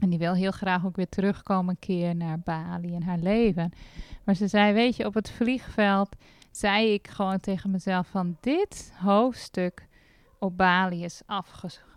En 0.00 0.10
die 0.10 0.18
wil 0.18 0.34
heel 0.34 0.50
graag 0.50 0.86
ook 0.86 0.96
weer 0.96 1.08
terugkomen 1.08 1.70
een 1.70 1.78
keer 1.78 2.16
naar 2.16 2.40
Bali 2.40 2.92
in 2.92 3.02
haar 3.02 3.18
leven. 3.18 3.72
Maar 4.24 4.34
ze 4.34 4.46
zei, 4.46 4.72
weet 4.72 4.96
je, 4.96 5.06
op 5.06 5.14
het 5.14 5.30
vliegveld 5.30 6.16
zei 6.50 6.92
ik 6.92 7.08
gewoon 7.08 7.40
tegen 7.40 7.70
mezelf 7.70 8.06
van 8.06 8.36
dit 8.40 8.92
hoofdstuk 9.00 9.86
op 10.38 10.56
Bali 10.56 11.04
is 11.04 11.22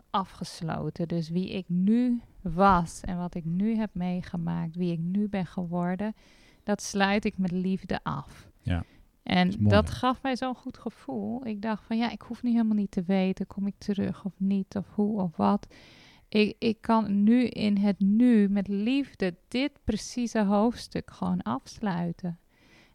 afgesloten. 0.10 1.08
Dus 1.08 1.30
wie 1.30 1.50
ik 1.50 1.65
nu 1.67 2.22
was 2.41 3.02
en 3.02 3.17
wat 3.17 3.36
ik 3.36 3.46
nu 3.46 3.76
heb 3.76 3.89
meegemaakt, 3.94 4.76
wie 4.76 4.91
ik 4.91 5.00
nu 5.00 5.30
ben 5.30 5.46
geworden, 5.46 6.15
dat 6.63 6.82
sluit 6.82 7.26
ik 7.26 7.38
met 7.38 7.52
liefde 7.52 8.00
af. 8.04 8.50
Ja. 8.62 8.84
En 9.24 9.52
dat, 9.60 9.89
gaf 9.89 10.21
mij 10.21 10.36
zo'n 10.36 10.56
goed 10.56 10.78
gevoel. 10.78 11.45
Ik 11.45 11.62
dacht 11.62 11.84
van 11.84 11.97
ja, 11.97 12.12
ik 12.12 12.21
hoef 12.21 12.43
nu 12.43 12.52
helemaal 12.52 12.76
niet 12.76 12.91
te 12.91 13.04
weten, 13.04 13.47
kom 13.47 13.67
ik 13.67 13.76
terug 13.78 14.26
of 14.26 14.34
niet, 14.38 14.76
of 14.76 14.86
hoe 14.93 15.21
of 15.21 15.36
wat. 15.36 15.67
Ik, 16.30 16.56
ik 16.60 16.78
kan 16.82 17.24
nu 17.24 17.45
in 17.45 17.78
het 17.78 18.00
nu 18.00 18.50
met 18.50 18.67
liefde 18.67 19.36
dit 19.47 19.71
precieze 19.84 20.43
hoofdstuk 20.43 21.12
gewoon 21.12 21.41
afsluiten. 21.41 22.39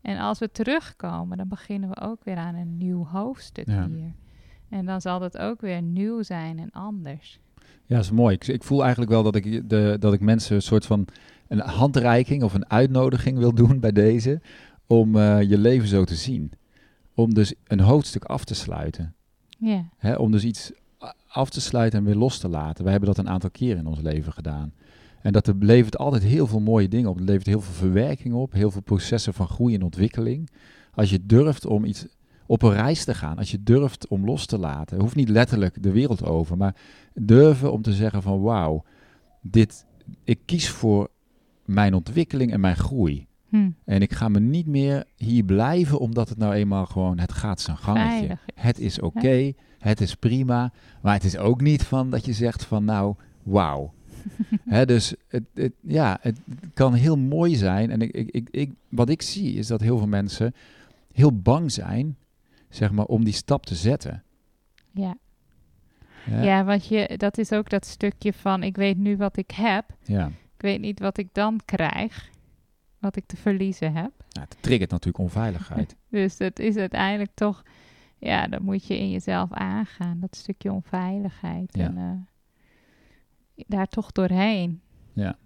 En 0.00 0.18
als 0.18 0.38
we 0.38 0.50
terugkomen, 0.50 1.36
dan 1.36 1.48
beginnen 1.48 1.88
we 1.88 2.00
ook 2.00 2.24
weer 2.24 2.36
aan 2.36 2.54
een 2.54 2.76
nieuw 2.76 3.06
hoofdstuk 3.06 3.66
hier. 3.66 4.14
En 4.68 4.86
dan 4.86 5.00
zal 5.00 5.20
het 5.20 5.38
ook 5.38 5.60
weer 5.60 5.82
nieuw 5.82 6.22
zijn 6.22 6.58
en 6.58 6.70
anders. 6.70 7.40
Ja, 7.86 7.96
dat 7.96 8.04
is 8.04 8.10
mooi. 8.10 8.34
Ik, 8.34 8.46
ik 8.46 8.62
voel 8.62 8.80
eigenlijk 8.80 9.10
wel 9.10 9.22
dat 9.22 9.34
ik, 9.34 9.68
de, 9.68 9.96
dat 9.98 10.12
ik 10.12 10.20
mensen 10.20 10.56
een 10.56 10.62
soort 10.62 10.86
van 10.86 11.06
een 11.48 11.60
handreiking 11.60 12.42
of 12.42 12.54
een 12.54 12.70
uitnodiging 12.70 13.38
wil 13.38 13.54
doen 13.54 13.80
bij 13.80 13.92
deze 13.92 14.40
om 14.86 15.16
uh, 15.16 15.42
je 15.42 15.58
leven 15.58 15.88
zo 15.88 16.04
te 16.04 16.14
zien. 16.14 16.52
Om 17.14 17.34
dus 17.34 17.54
een 17.66 17.80
hoofdstuk 17.80 18.24
af 18.24 18.44
te 18.44 18.54
sluiten. 18.54 19.14
Hè, 19.96 20.14
om 20.14 20.30
dus 20.30 20.44
iets 20.44 20.72
af 21.28 21.50
te 21.50 21.60
sluiten 21.60 21.98
en 21.98 22.04
weer 22.04 22.14
los 22.14 22.38
te 22.38 22.48
laten. 22.48 22.84
We 22.84 22.90
hebben 22.90 23.08
dat 23.08 23.18
een 23.18 23.28
aantal 23.28 23.50
keren 23.50 23.78
in 23.78 23.86
ons 23.86 24.00
leven 24.00 24.32
gedaan. 24.32 24.72
En 25.22 25.32
dat 25.32 25.52
levert 25.58 25.98
altijd 25.98 26.22
heel 26.22 26.46
veel 26.46 26.60
mooie 26.60 26.88
dingen 26.88 27.10
op. 27.10 27.16
Het 27.16 27.28
levert 27.28 27.46
heel 27.46 27.60
veel 27.60 27.74
verwerking 27.74 28.34
op, 28.34 28.52
heel 28.52 28.70
veel 28.70 28.82
processen 28.82 29.34
van 29.34 29.48
groei 29.48 29.74
en 29.74 29.82
ontwikkeling. 29.82 30.50
Als 30.94 31.10
je 31.10 31.26
durft 31.26 31.66
om 31.66 31.84
iets 31.84 32.06
op 32.46 32.62
een 32.62 32.72
reis 32.72 33.04
te 33.04 33.14
gaan, 33.14 33.38
als 33.38 33.50
je 33.50 33.62
durft 33.62 34.08
om 34.08 34.24
los 34.24 34.46
te 34.46 34.58
laten, 34.58 35.00
hoeft 35.00 35.14
niet 35.14 35.28
letterlijk 35.28 35.82
de 35.82 35.92
wereld 35.92 36.24
over, 36.24 36.56
maar 36.56 36.76
durven 37.14 37.72
om 37.72 37.82
te 37.82 37.92
zeggen 37.92 38.22
van 38.22 38.40
wauw, 38.40 38.84
dit, 39.42 39.86
ik 40.24 40.40
kies 40.44 40.70
voor 40.70 41.10
mijn 41.66 41.94
ontwikkeling 41.94 42.52
en 42.52 42.60
mijn 42.60 42.76
groei. 42.76 43.26
Hm. 43.48 43.70
En 43.84 44.02
ik 44.02 44.12
ga 44.12 44.28
me 44.28 44.40
niet 44.40 44.66
meer 44.66 45.04
hier 45.16 45.44
blijven 45.44 45.98
omdat 45.98 46.28
het 46.28 46.38
nou 46.38 46.54
eenmaal 46.54 46.86
gewoon, 46.86 47.18
het 47.18 47.32
gaat 47.32 47.60
zijn 47.60 47.76
gangetje. 47.76 48.38
Het 48.54 48.78
is 48.78 49.00
oké, 49.00 49.52
het 49.78 50.00
is 50.00 50.14
prima, 50.14 50.72
maar 51.02 51.14
het 51.14 51.24
is 51.24 51.36
ook 51.36 51.60
niet 51.60 51.82
van 51.82 52.10
dat 52.10 52.24
je 52.24 52.32
zegt 52.32 52.64
van 52.64 52.84
nou, 52.84 53.14
wauw. 53.42 53.92
dus 54.86 55.14
het, 55.28 55.42
het, 55.54 55.72
ja, 55.80 56.18
het 56.20 56.38
kan 56.74 56.94
heel 56.94 57.16
mooi 57.16 57.56
zijn. 57.56 57.90
En 57.90 58.00
ik, 58.00 58.10
ik, 58.10 58.30
ik, 58.30 58.48
ik, 58.50 58.70
wat 58.88 59.08
ik 59.08 59.22
zie 59.22 59.54
is 59.54 59.66
dat 59.66 59.80
heel 59.80 59.98
veel 59.98 60.06
mensen 60.06 60.54
heel 61.12 61.40
bang 61.40 61.72
zijn, 61.72 62.16
zeg 62.68 62.92
maar, 62.92 63.04
om 63.04 63.24
die 63.24 63.34
stap 63.34 63.66
te 63.66 63.74
zetten. 63.74 64.22
Ja. 64.92 65.16
Ja, 66.30 66.42
ja 66.42 66.64
want 66.64 66.86
je, 66.86 67.14
dat 67.16 67.38
is 67.38 67.52
ook 67.52 67.70
dat 67.70 67.86
stukje 67.86 68.32
van 68.32 68.62
ik 68.62 68.76
weet 68.76 68.96
nu 68.96 69.16
wat 69.16 69.36
ik 69.36 69.50
heb. 69.50 69.84
Ja. 70.02 70.30
Ik 70.56 70.62
weet 70.62 70.80
niet 70.80 71.00
wat 71.00 71.18
ik 71.18 71.28
dan 71.32 71.60
krijg, 71.64 72.30
wat 72.98 73.16
ik 73.16 73.26
te 73.26 73.36
verliezen 73.36 73.92
heb. 73.92 74.12
Ja, 74.28 74.40
het 74.40 74.56
triggert 74.60 74.90
natuurlijk 74.90 75.24
onveiligheid. 75.24 75.96
dus 76.10 76.36
dat 76.36 76.58
is 76.58 76.76
uiteindelijk 76.76 77.30
toch, 77.34 77.62
ja, 78.18 78.46
dat 78.46 78.60
moet 78.60 78.86
je 78.86 78.98
in 78.98 79.10
jezelf 79.10 79.52
aangaan, 79.52 80.20
dat 80.20 80.36
stukje 80.36 80.72
onveiligheid. 80.72 81.76
Ja. 81.76 81.84
En 81.84 81.96
uh, 83.56 83.64
daar 83.66 83.86
toch 83.86 84.12
doorheen. 84.12 84.80
Ja. 85.12 85.36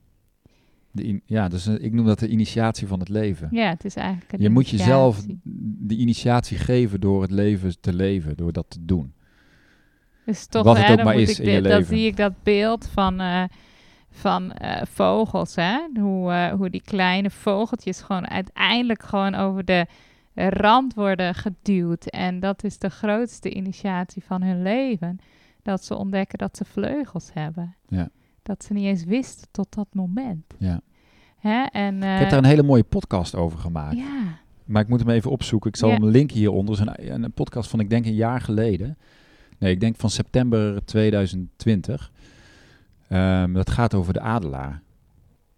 De 0.91 1.21
ja, 1.25 1.49
dus 1.49 1.67
uh, 1.67 1.85
ik 1.85 1.93
noem 1.93 2.07
dat 2.07 2.19
de 2.19 2.29
initiatie 2.29 2.87
van 2.87 2.99
het 2.99 3.09
leven. 3.09 3.49
Ja, 3.51 3.69
het 3.69 3.85
is 3.85 3.95
eigenlijk 3.95 4.43
Je 4.43 4.51
moet 4.51 4.69
jezelf 4.69 5.27
de 5.79 5.97
initiatie 5.97 6.59
geven 6.59 7.01
door 7.01 7.23
het 7.23 7.31
leven 7.31 7.81
te 7.81 7.93
leven, 7.93 8.37
door 8.37 8.53
dat 8.53 8.71
te 8.71 8.85
doen. 8.85 9.15
Dus 10.25 10.47
toch, 10.47 10.65
Wat 10.65 10.79
het 10.79 10.99
ook 10.99 11.05
maar 11.05 11.21
is 11.21 11.41
in 11.41 11.51
je 11.51 11.61
leven. 11.61 11.79
Dan 11.79 11.85
zie 11.85 12.07
ik 12.07 12.17
dat 12.17 12.43
beeld 12.43 12.89
van... 12.89 13.21
Uh, 13.21 13.45
van 14.11 14.53
uh, 14.63 14.83
vogels. 14.85 15.55
Hè? 15.55 15.79
Hoe, 16.01 16.31
uh, 16.31 16.53
hoe 16.53 16.71
die 16.71 16.83
kleine 16.83 17.31
vogeltjes 17.31 18.01
gewoon 18.01 18.29
uiteindelijk 18.29 19.03
gewoon 19.03 19.35
over 19.35 19.65
de 19.65 19.87
rand 20.35 20.95
worden 20.95 21.35
geduwd. 21.35 22.07
En 22.07 22.41
dat 22.41 22.65
is 22.65 22.79
de 22.79 22.89
grootste 22.91 23.51
initiatie 23.51 24.25
van 24.25 24.43
hun 24.43 24.63
leven. 24.63 25.19
Dat 25.63 25.85
ze 25.85 25.97
ontdekken 25.97 26.39
dat 26.39 26.57
ze 26.57 26.65
vleugels 26.65 27.31
hebben. 27.33 27.77
Ja. 27.89 28.09
Dat 28.43 28.65
ze 28.65 28.73
niet 28.73 28.85
eens 28.85 29.05
wisten 29.05 29.49
tot 29.51 29.75
dat 29.75 29.87
moment. 29.93 30.55
Ja. 30.59 30.81
Hè? 31.39 31.63
En, 31.63 31.95
uh, 31.95 32.13
ik 32.15 32.19
heb 32.21 32.31
daar 32.31 32.39
een 32.39 32.45
hele 32.45 32.63
mooie 32.63 32.85
podcast 32.85 33.35
over 33.35 33.59
gemaakt. 33.59 33.97
Ja. 33.97 34.39
Maar 34.65 34.83
ik 34.83 34.89
moet 34.89 35.01
hem 35.01 35.09
even 35.09 35.31
opzoeken. 35.31 35.71
Ik 35.71 35.77
zal 35.77 35.91
hem 35.91 36.05
linken 36.05 36.37
hieronder. 36.37 36.79
Het 36.79 36.99
is 36.99 37.09
een, 37.09 37.23
een 37.23 37.33
podcast 37.33 37.71
van, 37.71 37.81
ik 37.81 37.91
denk, 37.91 38.07
een 38.07 38.15
jaar 38.15 38.41
geleden. 38.41 38.99
Nee, 39.59 39.73
ik 39.73 39.81
denk 39.81 39.97
van 39.97 40.11
september 40.11 40.85
2020. 40.85 42.13
Um, 43.13 43.53
dat 43.53 43.71
gaat 43.71 43.95
over 43.95 44.13
de 44.13 44.21
adelaar. 44.21 44.83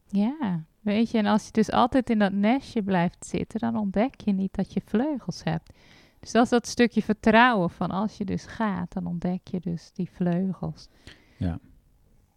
Ja, 0.09 0.65
weet 0.81 1.11
je, 1.11 1.19
en 1.19 1.27
als 1.27 1.45
je 1.45 1.53
dus 1.53 1.71
altijd 1.71 2.11
in 2.11 2.19
dat 2.19 2.33
nestje 2.33 2.83
blijft 2.83 3.27
zitten, 3.27 3.61
dan 3.61 3.77
ontdek 3.77 4.21
je 4.21 4.33
niet 4.33 4.55
dat 4.55 4.73
je 4.73 4.83
vleugels 4.85 5.41
hebt. 5.45 5.73
Dus 6.21 6.33
dat 6.33 6.45
is 6.45 6.51
dat 6.51 6.67
stukje 6.67 7.03
vertrouwen 7.03 7.71
van 7.71 7.91
als 7.91 8.17
je 8.17 8.25
dus 8.25 8.47
gaat, 8.47 8.93
dan 8.93 9.07
ontdek 9.07 9.41
je 9.51 9.61
dus 9.61 9.91
die 9.95 10.11
vleugels. 10.13 10.89
Ja. 11.37 11.59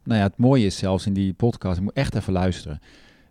Nou 0.03 0.19
ja, 0.19 0.25
het 0.25 0.37
mooie 0.37 0.65
is 0.65 0.77
zelfs 0.77 1.05
in 1.05 1.13
die 1.13 1.33
podcast, 1.33 1.77
ik 1.77 1.83
moet 1.83 1.93
echt 1.93 2.15
even 2.15 2.33
luisteren. 2.33 2.79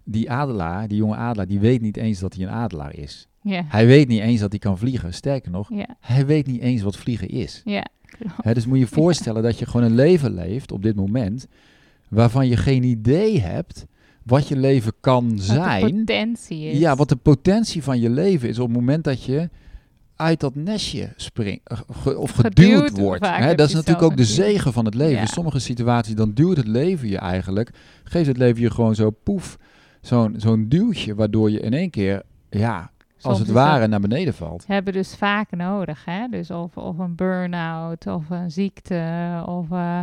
Die 0.05 0.31
adelaar, 0.31 0.89
die 0.89 0.97
jonge 0.97 1.17
adelaar, 1.17 1.47
die 1.47 1.61
weet 1.61 1.81
niet 1.81 1.97
eens 1.97 2.19
dat 2.19 2.35
hij 2.35 2.45
een 2.45 2.53
adelaar 2.53 2.95
is. 2.95 3.29
Ja. 3.41 3.65
Hij 3.69 3.87
weet 3.87 4.09
niet 4.09 4.21
eens 4.21 4.41
dat 4.41 4.51
hij 4.51 4.59
kan 4.59 4.79
vliegen. 4.79 5.15
Sterker 5.15 5.51
nog, 5.51 5.69
ja. 5.75 5.97
hij 6.01 6.27
weet 6.27 6.47
niet 6.47 6.61
eens 6.61 6.83
wat 6.83 6.97
vliegen 6.97 7.29
is. 7.29 7.63
Ja, 7.65 7.87
dus 8.43 8.67
moet 8.67 8.79
je 8.79 8.85
je 8.89 8.91
voorstellen 8.91 9.43
dat 9.43 9.59
je 9.59 9.67
gewoon 9.67 9.87
een 9.87 9.95
leven 9.95 10.35
leeft 10.35 10.73
op 10.73 10.83
dit 10.83 10.97
moment 10.97 11.47
waarvan 12.09 12.49
je 12.49 12.57
geen 12.57 12.83
idee 12.83 13.41
hebt 13.41 13.87
wat 14.23 14.49
je 14.49 14.57
leven 14.57 14.93
kan 15.01 15.33
zijn. 15.39 15.81
Wat 15.81 15.91
de 15.91 15.97
potentie 15.97 16.65
is. 16.65 16.79
Ja, 16.79 16.97
wat 16.97 17.09
de 17.09 17.17
potentie 17.17 17.83
van 17.83 18.01
je 18.01 18.11
leven 18.11 18.49
is 18.49 18.59
op 18.59 18.67
het 18.69 18.77
moment 18.77 19.05
dat 19.05 19.25
je 19.25 19.49
uit 20.17 20.41
dat 20.41 20.55
nestje 20.55 21.13
springt 21.17 21.69
eh, 22.05 22.19
of 22.19 22.31
geduwd, 22.31 22.99
wordt. 22.99 23.27
Hè? 23.27 23.55
Dat 23.55 23.69
is 23.69 23.75
natuurlijk 23.75 24.05
ook 24.05 24.17
de 24.17 24.25
zegen 24.25 24.73
van 24.73 24.85
het 24.85 24.95
leven. 24.95 25.21
In 25.21 25.27
sommige 25.27 25.59
situaties 25.59 26.15
dan 26.15 26.33
duwt 26.33 26.57
het 26.57 26.67
leven 26.67 27.09
je 27.09 27.19
eigenlijk, 27.19 27.71
geeft 28.05 28.27
het 28.27 28.37
leven 28.37 28.63
je 28.63 28.71
gewoon 28.71 28.95
zo 28.95 29.11
poef, 29.11 29.59
zo'n 30.01 30.35
zo'n 30.37 30.69
duwtje, 30.69 31.15
waardoor 31.15 31.51
je 31.51 31.61
in 31.61 31.73
één 31.73 31.91
keer, 31.91 32.23
ja, 32.51 32.91
als 33.21 33.39
het 33.39 33.51
ware 33.51 33.87
naar 33.87 34.01
beneden 34.01 34.35
valt. 34.35 34.65
Hebben 34.67 34.93
dus 34.93 35.15
vaak 35.15 35.51
nodig, 35.51 36.05
hè? 36.05 36.29
Dus 36.31 36.51
of, 36.51 36.77
of 36.77 36.99
een 36.99 37.15
burn-out, 37.15 38.07
of 38.07 38.31
een 38.31 38.51
ziekte, 38.51 39.43
of... 39.47 39.71
Uh, 39.71 40.01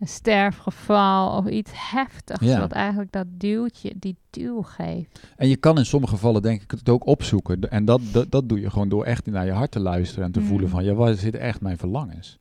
een 0.00 0.08
sterfgeval 0.08 1.36
of 1.36 1.46
iets 1.46 1.70
heftigs. 1.74 2.40
Ja. 2.40 2.60
Wat 2.60 2.72
eigenlijk 2.72 3.12
dat 3.12 3.26
duwtje, 3.30 3.92
die 3.96 4.16
duw 4.30 4.62
geeft. 4.62 5.20
En 5.36 5.48
je 5.48 5.56
kan 5.56 5.78
in 5.78 5.86
sommige 5.86 6.14
gevallen 6.14 6.42
denk 6.42 6.62
ik 6.62 6.70
het 6.70 6.88
ook 6.88 7.06
opzoeken. 7.06 7.70
En 7.70 7.84
dat, 7.84 8.00
dat, 8.12 8.30
dat 8.30 8.48
doe 8.48 8.60
je 8.60 8.70
gewoon 8.70 8.88
door 8.88 9.04
echt 9.04 9.26
naar 9.26 9.46
je 9.46 9.52
hart 9.52 9.70
te 9.70 9.80
luisteren 9.80 10.24
en 10.24 10.32
te 10.32 10.40
voelen 10.40 10.66
mm. 10.66 10.72
van, 10.72 10.84
ja, 10.84 10.94
waar 10.94 11.14
zitten 11.14 11.40
echt 11.40 11.60
mijn 11.60 11.78
verlangens? 11.78 12.38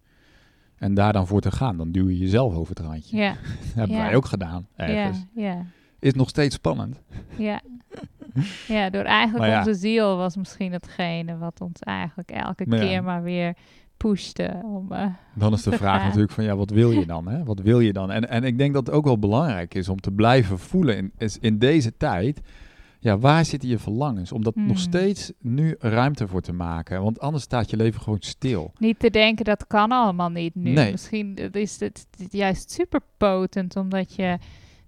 En 0.77 0.93
daar 0.93 1.13
dan 1.13 1.27
voor 1.27 1.41
te 1.41 1.51
gaan, 1.51 1.77
dan 1.77 1.91
duw 1.91 2.09
je 2.09 2.17
jezelf 2.17 2.55
over 2.55 2.75
het 2.75 2.85
randje. 2.85 3.17
Ja. 3.17 3.31
dat 3.75 3.75
hebben 3.75 3.97
wij 3.97 4.15
ook 4.15 4.25
gedaan, 4.25 4.67
ergens. 4.75 5.25
Ja, 5.33 5.43
ja. 5.43 5.65
Is 5.99 6.13
nog 6.13 6.29
steeds 6.29 6.55
spannend. 6.55 7.01
Ja. 7.37 7.61
Ja, 8.67 8.89
door 8.89 9.03
eigenlijk 9.03 9.57
onze 9.57 9.79
ziel 9.79 10.17
was 10.17 10.35
misschien 10.35 10.71
hetgene 10.71 11.37
wat 11.37 11.61
ons 11.61 11.79
eigenlijk 11.79 12.31
elke 12.31 12.65
keer 12.65 13.03
maar 13.03 13.23
weer 13.23 13.55
pushte. 14.07 14.61
Om, 14.63 14.87
uh, 14.91 15.05
dan 15.35 15.53
is 15.53 15.63
de 15.63 15.71
vraag 15.71 16.03
natuurlijk 16.03 16.31
van 16.31 16.43
ja, 16.43 16.55
wat 16.55 16.69
wil 16.69 16.91
je 16.91 17.05
dan? 17.15 17.27
Hè? 17.27 17.43
Wat 17.43 17.59
wil 17.59 17.79
je 17.79 17.93
dan? 17.93 18.11
En, 18.11 18.29
en 18.29 18.43
ik 18.43 18.57
denk 18.57 18.73
dat 18.73 18.85
het 18.85 18.95
ook 18.95 19.05
wel 19.05 19.19
belangrijk 19.19 19.73
is 19.73 19.89
om 19.89 19.99
te 19.99 20.11
blijven 20.11 20.59
voelen 20.59 20.97
in, 20.97 21.31
in 21.39 21.59
deze 21.59 21.97
tijd. 21.97 22.41
Ja, 22.99 23.17
waar 23.17 23.45
zitten 23.45 23.69
je 23.69 23.79
verlangens? 23.79 24.31
Om 24.31 24.43
dat 24.43 24.55
nog 24.55 24.65
hmm. 24.65 24.75
steeds 24.75 25.31
nu 25.39 25.75
ruimte 25.79 26.27
voor 26.27 26.41
te 26.41 26.53
maken. 26.53 27.03
Want 27.03 27.19
anders 27.19 27.43
staat 27.43 27.69
je 27.69 27.77
leven 27.77 28.01
gewoon 28.01 28.21
stil. 28.21 28.71
Niet 28.77 28.99
te 28.99 29.09
denken 29.09 29.45
dat 29.45 29.67
kan 29.67 29.91
allemaal 29.91 30.29
niet 30.29 30.55
nu. 30.55 30.71
Nee. 30.71 30.91
Misschien 30.91 31.35
is 31.51 31.79
het, 31.79 32.07
het 32.17 32.33
juist 32.33 32.71
super 32.71 33.01
potent 33.17 33.75
omdat 33.75 34.15
je 34.15 34.37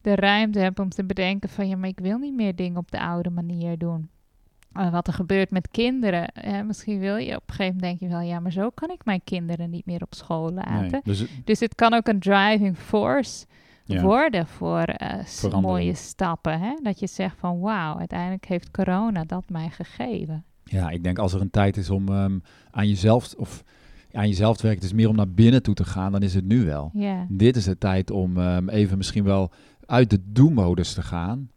de 0.01 0.15
ruimte 0.15 0.59
hebt 0.59 0.79
om 0.79 0.89
te 0.89 1.03
bedenken 1.03 1.49
van 1.49 1.67
ja, 1.67 1.77
maar 1.77 1.89
ik 1.89 1.99
wil 1.99 2.17
niet 2.17 2.35
meer 2.35 2.55
dingen 2.55 2.77
op 2.77 2.91
de 2.91 3.01
oude 3.01 3.29
manier 3.29 3.77
doen. 3.77 4.09
Uh, 4.77 4.91
wat 4.91 5.07
er 5.07 5.13
gebeurt 5.13 5.51
met 5.51 5.67
kinderen. 5.71 6.31
Misschien 6.65 6.99
wil 6.99 7.15
je 7.15 7.35
op 7.35 7.43
een 7.49 7.55
gegeven 7.55 7.65
moment 7.65 7.81
denk 7.81 7.99
je 7.99 8.17
wel, 8.17 8.27
ja, 8.27 8.39
maar 8.39 8.51
zo 8.51 8.69
kan 8.69 8.89
ik 8.89 9.05
mijn 9.05 9.21
kinderen 9.23 9.69
niet 9.69 9.85
meer 9.85 10.01
op 10.01 10.13
school 10.13 10.51
laten. 10.51 11.01
dus, 11.03 11.25
dus, 11.43 11.59
het 11.59 11.75
kan 11.75 11.93
ook 11.93 12.07
een 12.07 12.19
driving 12.19 12.77
force 12.77 13.45
worden 13.85 14.47
voor 14.47 14.85
uh, 15.43 15.61
mooie 15.61 15.93
stappen. 15.93 16.59
Hè? 16.59 16.73
Dat 16.83 16.99
je 16.99 17.07
zegt 17.07 17.35
van 17.39 17.59
wauw, 17.59 17.97
uiteindelijk 17.97 18.45
heeft 18.45 18.71
corona 18.71 19.23
dat 19.23 19.49
mij 19.49 19.69
gegeven. 19.69 20.43
Ja, 20.63 20.89
ik 20.89 21.03
denk 21.03 21.19
als 21.19 21.33
er 21.33 21.41
een 21.41 21.49
tijd 21.49 21.77
is 21.77 21.89
om 21.89 22.07
ehm, 22.07 22.39
aan 22.71 22.87
jezelf 22.87 23.33
of 23.37 23.63
aan 24.13 24.27
jezelf 24.27 24.55
te 24.57 24.63
werken, 24.63 24.81
het 24.81 24.91
is 24.91 24.97
meer 24.97 25.09
om 25.09 25.15
naar 25.15 25.29
binnen 25.29 25.63
toe 25.63 25.73
te 25.73 25.85
gaan, 25.85 26.11
dan 26.11 26.21
is 26.21 26.33
het 26.33 26.45
nu 26.45 26.65
wel. 26.65 26.91
Dit 27.29 27.55
is 27.55 27.63
de 27.63 27.77
tijd 27.77 28.11
om 28.11 28.37
um, 28.37 28.69
even 28.69 28.97
misschien 28.97 29.23
wel 29.23 29.51
uit 29.85 30.09
de 30.09 30.19
do-modus 30.25 30.93
te 30.93 31.01
gaan 31.01 31.49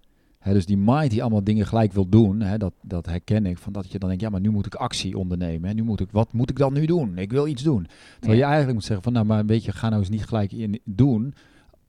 dus 0.52 0.66
die 0.66 0.76
mind 0.76 1.10
die 1.10 1.20
allemaal 1.22 1.44
dingen 1.44 1.66
gelijk 1.66 1.92
wil 1.92 2.08
doen, 2.08 2.44
dat, 2.58 2.72
dat 2.82 3.06
herken 3.06 3.46
ik. 3.46 3.58
Van 3.58 3.72
dat 3.72 3.92
je 3.92 3.98
dan 3.98 4.08
denkt, 4.08 4.24
ja, 4.24 4.30
maar 4.30 4.40
nu 4.40 4.50
moet 4.50 4.66
ik 4.66 4.74
actie 4.74 5.18
ondernemen. 5.18 5.76
Nu 5.76 5.82
moet 5.82 6.00
ik, 6.00 6.08
wat 6.10 6.32
moet 6.32 6.50
ik 6.50 6.58
dan 6.58 6.72
nu 6.72 6.86
doen? 6.86 7.18
Ik 7.18 7.30
wil 7.30 7.46
iets 7.46 7.62
doen. 7.62 7.86
Terwijl 8.18 8.38
je 8.38 8.44
eigenlijk 8.44 8.74
moet 8.74 8.84
zeggen 8.84 9.04
van, 9.04 9.12
nou, 9.12 9.26
maar 9.26 9.46
weet 9.46 9.64
je, 9.64 9.72
ga 9.72 9.88
nou 9.88 10.00
eens 10.00 10.10
niet 10.10 10.24
gelijk 10.24 10.52
in 10.52 10.80
doen. 10.84 11.34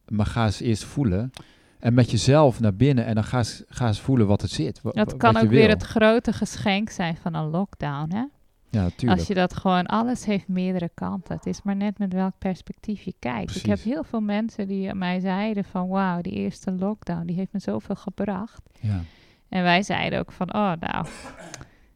Maar 0.08 0.26
ga 0.26 0.46
eens 0.46 0.60
eerst 0.60 0.84
voelen. 0.84 1.32
En 1.80 1.94
met 1.94 2.12
jezelf 2.12 2.60
naar 2.60 2.76
binnen 2.76 3.06
en 3.06 3.16
dan 3.16 3.24
ga 3.24 3.38
eens, 3.38 3.64
ga 3.68 3.88
eens 3.88 4.00
voelen 4.02 4.28
wat 4.28 4.42
er 4.42 4.48
zit. 4.48 4.80
Dat 4.84 5.18
kan 5.18 5.38
ook 5.38 5.50
weer 5.50 5.70
het 5.70 5.84
grote 5.84 6.34
geschenk 6.34 6.90
zijn 6.90 7.18
van 7.18 7.34
een 7.34 7.50
lockdown, 7.50 8.14
hè? 8.14 8.24
Ja, 8.70 8.90
tuurlijk. 8.96 9.20
Als 9.20 9.28
je 9.28 9.34
dat 9.34 9.54
gewoon, 9.54 9.86
alles 9.86 10.26
heeft 10.26 10.48
meerdere 10.48 10.90
kanten. 10.94 11.36
Het 11.36 11.46
is 11.46 11.62
maar 11.62 11.76
net 11.76 11.98
met 11.98 12.14
welk 12.14 12.34
perspectief 12.38 13.02
je 13.02 13.14
kijkt. 13.20 13.56
Ik 13.56 13.66
heb 13.66 13.80
heel 13.80 14.04
veel 14.04 14.22
mensen 14.22 14.68
die 14.68 14.94
mij 14.94 15.20
zeiden 15.20 15.64
van, 15.64 15.88
wauw, 15.88 16.22
die 16.22 16.34
eerste 16.34 16.72
lockdown, 16.72 17.26
die 17.26 17.36
heeft 17.36 17.54
me 17.54 17.60
zoveel 17.60 17.96
gebracht. 17.96 18.62
Ja. 18.80 19.02
En 19.50 19.64
wij 19.64 19.84
zeiden 19.84 20.20
ook 20.20 20.32
van, 20.32 20.54
oh 20.54 20.72
nou, 20.80 21.06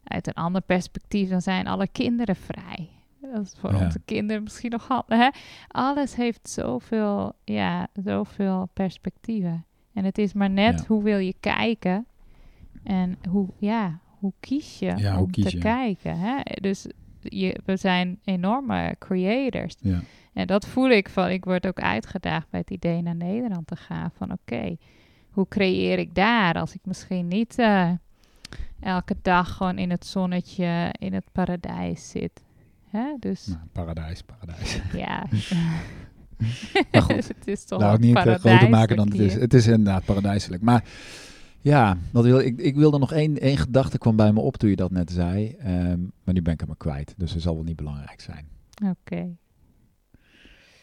uit 0.04 0.26
een 0.26 0.34
ander 0.34 0.60
perspectief, 0.62 1.28
dan 1.28 1.42
zijn 1.42 1.66
alle 1.66 1.88
kinderen 1.88 2.36
vrij. 2.36 2.88
Dat 3.20 3.42
is 3.42 3.54
voor 3.58 3.74
onze 3.74 4.00
kinderen 4.04 4.42
misschien 4.42 4.70
nog 4.70 4.88
handig. 4.88 5.34
Alles 5.68 6.14
heeft 6.14 6.48
zoveel, 6.48 7.32
ja, 7.44 7.88
zoveel 8.04 8.68
perspectieven. 8.72 9.64
En 9.92 10.04
het 10.04 10.18
is 10.18 10.32
maar 10.32 10.50
net 10.50 10.86
hoe 10.86 11.02
wil 11.02 11.18
je 11.18 11.34
kijken 11.40 12.06
en 12.82 13.18
hoe, 13.28 13.48
ja, 13.58 14.00
hoe 14.20 14.32
kies 14.40 14.78
je 14.78 15.16
om 15.18 15.30
te 15.30 15.58
kijken. 15.58 16.18
Hè? 16.18 16.36
Dus 16.60 16.86
je, 17.20 17.60
we 17.64 17.76
zijn 17.76 18.18
enorme 18.24 18.96
creators. 18.98 19.74
Ja. 19.80 20.00
En 20.32 20.46
dat 20.46 20.66
voel 20.66 20.90
ik 20.90 21.08
van, 21.08 21.28
ik 21.28 21.44
word 21.44 21.66
ook 21.66 21.80
uitgedaagd 21.80 22.50
bij 22.50 22.60
het 22.60 22.70
idee 22.70 23.02
naar 23.02 23.16
Nederland 23.16 23.66
te 23.66 23.76
gaan. 23.76 24.10
Van 24.16 24.32
oké, 24.32 24.76
hoe 25.30 25.48
creëer 25.48 25.98
ik 25.98 26.14
daar 26.14 26.54
als 26.54 26.74
ik 26.74 26.80
misschien 26.84 27.28
niet 27.28 27.58
uh, 27.58 27.90
elke 28.80 29.16
dag 29.22 29.56
gewoon 29.56 29.78
in 29.78 29.90
het 29.90 30.06
zonnetje 30.06 30.94
in 30.98 31.12
het 31.12 31.24
paradijs 31.32 32.10
zit. 32.10 32.42
Hè? 32.88 33.14
Dus, 33.18 33.46
nou, 33.46 33.60
paradijs, 33.72 34.22
paradijs. 34.22 34.80
Ja. 34.92 35.26
maar 36.90 37.02
goed, 37.02 37.28
het 37.38 37.46
is 37.46 37.64
toch 37.64 37.80
nou, 37.80 37.98
niet 37.98 38.16
uh, 38.16 38.22
groter 38.22 38.70
maken 38.70 38.96
dan 38.96 39.08
het 39.08 39.18
is. 39.18 39.34
Het 39.34 39.54
is 39.54 39.66
inderdaad 39.66 40.04
paradijselijk. 40.04 40.62
Maar 40.62 40.84
ja, 41.60 41.98
dat 42.12 42.24
wil, 42.24 42.38
ik, 42.38 42.58
ik 42.58 42.76
wilde 42.76 42.98
nog 42.98 43.12
één, 43.12 43.38
één 43.38 43.56
gedachte 43.56 43.98
kwam 43.98 44.16
bij 44.16 44.32
me 44.32 44.40
op 44.40 44.56
toen 44.56 44.70
je 44.70 44.76
dat 44.76 44.90
net 44.90 45.10
zei. 45.10 45.56
Um, 45.66 46.12
maar 46.24 46.34
nu 46.34 46.42
ben 46.42 46.52
ik 46.52 46.60
hem 46.60 46.76
kwijt. 46.76 47.14
Dus 47.16 47.32
dat 47.32 47.42
zal 47.42 47.54
wel 47.54 47.64
niet 47.64 47.76
belangrijk 47.76 48.20
zijn. 48.20 48.48
Oké. 48.84 49.28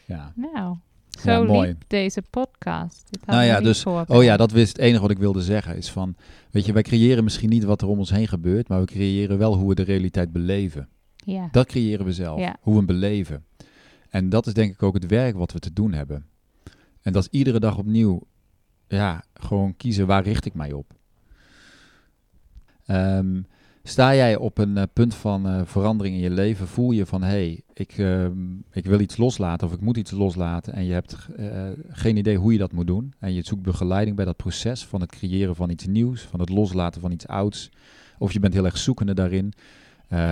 Ja. 0.06 0.32
Nou, 0.34 0.76
zo 1.20 1.30
ja, 1.30 1.60
liep 1.60 1.84
deze 1.86 2.22
podcast. 2.30 3.06
Dit 3.10 3.26
nou 3.26 3.42
ja, 3.42 3.60
dus, 3.60 3.86
oh 3.86 4.22
ja, 4.22 4.36
dat 4.36 4.52
is 4.52 4.68
het 4.68 4.78
enige 4.78 5.02
wat 5.02 5.10
ik 5.10 5.18
wilde 5.18 5.42
zeggen. 5.42 5.76
Is 5.76 5.90
van, 5.90 6.14
weet 6.50 6.66
je, 6.66 6.72
wij 6.72 6.82
creëren 6.82 7.24
misschien 7.24 7.48
niet 7.48 7.64
wat 7.64 7.82
er 7.82 7.88
om 7.88 7.98
ons 7.98 8.10
heen 8.10 8.28
gebeurt, 8.28 8.68
maar 8.68 8.80
we 8.80 8.86
creëren 8.86 9.38
wel 9.38 9.56
hoe 9.56 9.68
we 9.68 9.74
de 9.74 9.82
realiteit 9.82 10.32
beleven. 10.32 10.88
Ja. 11.16 11.48
Dat 11.50 11.66
creëren 11.66 12.04
we 12.04 12.12
zelf, 12.12 12.38
ja. 12.40 12.56
hoe 12.60 12.72
we 12.72 12.78
hem 12.78 12.86
beleven. 12.86 13.44
En 14.08 14.28
dat 14.28 14.46
is 14.46 14.54
denk 14.54 14.72
ik 14.72 14.82
ook 14.82 14.94
het 14.94 15.06
werk 15.06 15.36
wat 15.36 15.52
we 15.52 15.58
te 15.58 15.72
doen 15.72 15.92
hebben. 15.92 16.26
En 17.02 17.12
dat 17.12 17.22
is 17.22 17.38
iedere 17.38 17.60
dag 17.60 17.78
opnieuw, 17.78 18.22
ja, 18.88 19.24
gewoon 19.34 19.76
kiezen 19.76 20.06
waar 20.06 20.22
richt 20.22 20.44
ik 20.44 20.54
mij 20.54 20.72
op. 20.72 20.94
Um, 22.86 23.46
Sta 23.88 24.14
jij 24.14 24.36
op 24.36 24.58
een 24.58 24.76
uh, 24.76 24.82
punt 24.92 25.14
van 25.14 25.46
uh, 25.46 25.60
verandering 25.64 26.16
in 26.16 26.22
je 26.22 26.30
leven, 26.30 26.66
voel 26.66 26.90
je 26.90 27.06
van 27.06 27.22
hé, 27.22 27.28
hey, 27.28 27.62
ik, 27.74 27.98
uh, 27.98 28.24
ik 28.72 28.84
wil 28.84 29.00
iets 29.00 29.16
loslaten 29.16 29.66
of 29.66 29.72
ik 29.72 29.80
moet 29.80 29.96
iets 29.96 30.10
loslaten 30.10 30.72
en 30.72 30.84
je 30.84 30.92
hebt 30.92 31.28
eh, 31.36 31.46
geen 31.88 32.16
idee 32.16 32.36
hoe 32.36 32.52
je 32.52 32.58
dat 32.58 32.72
moet 32.72 32.86
doen 32.86 33.12
en 33.18 33.32
je 33.32 33.42
zoekt 33.42 33.62
begeleiding 33.62 34.16
bij 34.16 34.24
dat 34.24 34.36
proces 34.36 34.86
van 34.86 35.00
het 35.00 35.10
creëren 35.10 35.56
van 35.56 35.70
iets 35.70 35.86
nieuws, 35.86 36.22
van 36.22 36.40
het 36.40 36.48
loslaten 36.48 37.00
van 37.00 37.12
iets 37.12 37.26
ouds 37.26 37.70
of 38.18 38.32
je 38.32 38.40
bent 38.40 38.54
heel 38.54 38.64
erg 38.64 38.78
zoekende 38.78 39.14
daarin. 39.14 39.52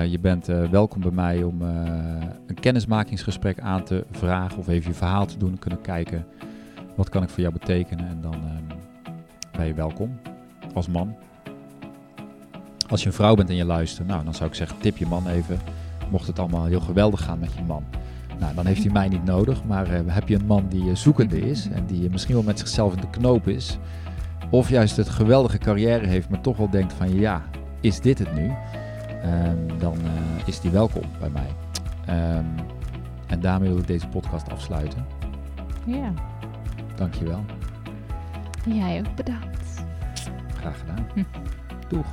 je 0.09 0.19
bent 0.21 0.47
welkom 0.47 1.01
bij 1.01 1.11
mij 1.11 1.43
om 1.43 1.61
een 1.61 2.61
kennismakingsgesprek 2.61 3.61
aan 3.61 3.85
te 3.85 4.05
vragen 4.11 4.59
of 4.59 4.69
even 4.69 4.91
je 4.91 4.97
verhaal 4.97 5.27
te 5.27 5.39
doen, 5.39 5.59
kunnen 5.59 5.81
kijken 5.81 6.27
wat 6.97 7.09
kan 7.09 7.23
ik 7.23 7.29
voor 7.29 7.41
jou 7.41 7.53
betekenen 7.53 8.09
en 8.09 8.21
dan 8.21 8.35
ehm, 8.35 8.79
ben 9.57 9.67
je 9.67 9.75
welkom 9.75 10.19
als 10.75 10.89
man. 10.89 11.15
Als 12.89 13.01
je 13.01 13.07
een 13.07 13.13
vrouw 13.13 13.35
bent 13.35 13.49
en 13.49 13.57
je 13.57 13.65
luistert, 13.65 14.09
nou, 14.09 14.25
dan 14.25 14.35
zou 14.35 14.49
ik 14.49 14.55
zeggen, 14.55 14.79
tip 14.79 14.97
je 14.97 15.07
man 15.07 15.29
even. 15.29 15.59
Mocht 16.11 16.27
het 16.27 16.39
allemaal 16.39 16.65
heel 16.65 16.81
geweldig 16.81 17.25
gaan 17.25 17.39
met 17.39 17.53
je 17.53 17.63
man. 17.63 17.85
Nou, 18.39 18.55
dan 18.55 18.67
heeft 18.67 18.83
hij 18.83 18.93
mij 18.93 19.09
niet 19.09 19.25
nodig. 19.25 19.65
Maar 19.65 19.93
uh, 19.93 20.15
heb 20.15 20.29
je 20.29 20.35
een 20.35 20.47
man 20.47 20.67
die 20.69 20.85
uh, 20.85 20.95
zoekende 20.95 21.41
is 21.41 21.69
en 21.69 21.87
die 21.87 22.03
uh, 22.03 22.11
misschien 22.11 22.35
wel 22.35 22.43
met 22.43 22.59
zichzelf 22.59 22.95
in 22.95 23.01
de 23.01 23.11
knoop 23.11 23.49
is. 23.49 23.79
Of 24.51 24.69
juist 24.69 24.97
het 24.97 25.09
geweldige 25.09 25.59
carrière 25.59 26.07
heeft, 26.07 26.29
maar 26.29 26.41
toch 26.41 26.57
wel 26.57 26.71
denkt 26.71 26.93
van 26.93 27.15
ja, 27.15 27.43
is 27.81 28.01
dit 28.01 28.19
het 28.19 28.35
nu? 28.35 28.53
Um, 29.25 29.79
dan 29.79 29.97
is 30.47 30.61
die 30.61 30.71
welkom 30.71 31.03
bij 31.21 31.31
mij. 31.31 31.49
Um, 32.37 32.47
en 33.27 33.41
daarmee 33.41 33.69
wil 33.69 33.79
ik 33.79 33.87
deze 33.87 34.09
podcast 34.09 34.51
afsluiten. 34.51 35.07
Ja. 35.85 36.13
Dankjewel. 36.97 37.45
Jij 38.67 38.99
ook 38.99 39.15
bedankt. 39.15 39.85
Graag 40.57 40.79
gedaan. 40.79 41.07
Hm. 41.15 41.23
Doeg. 41.89 42.07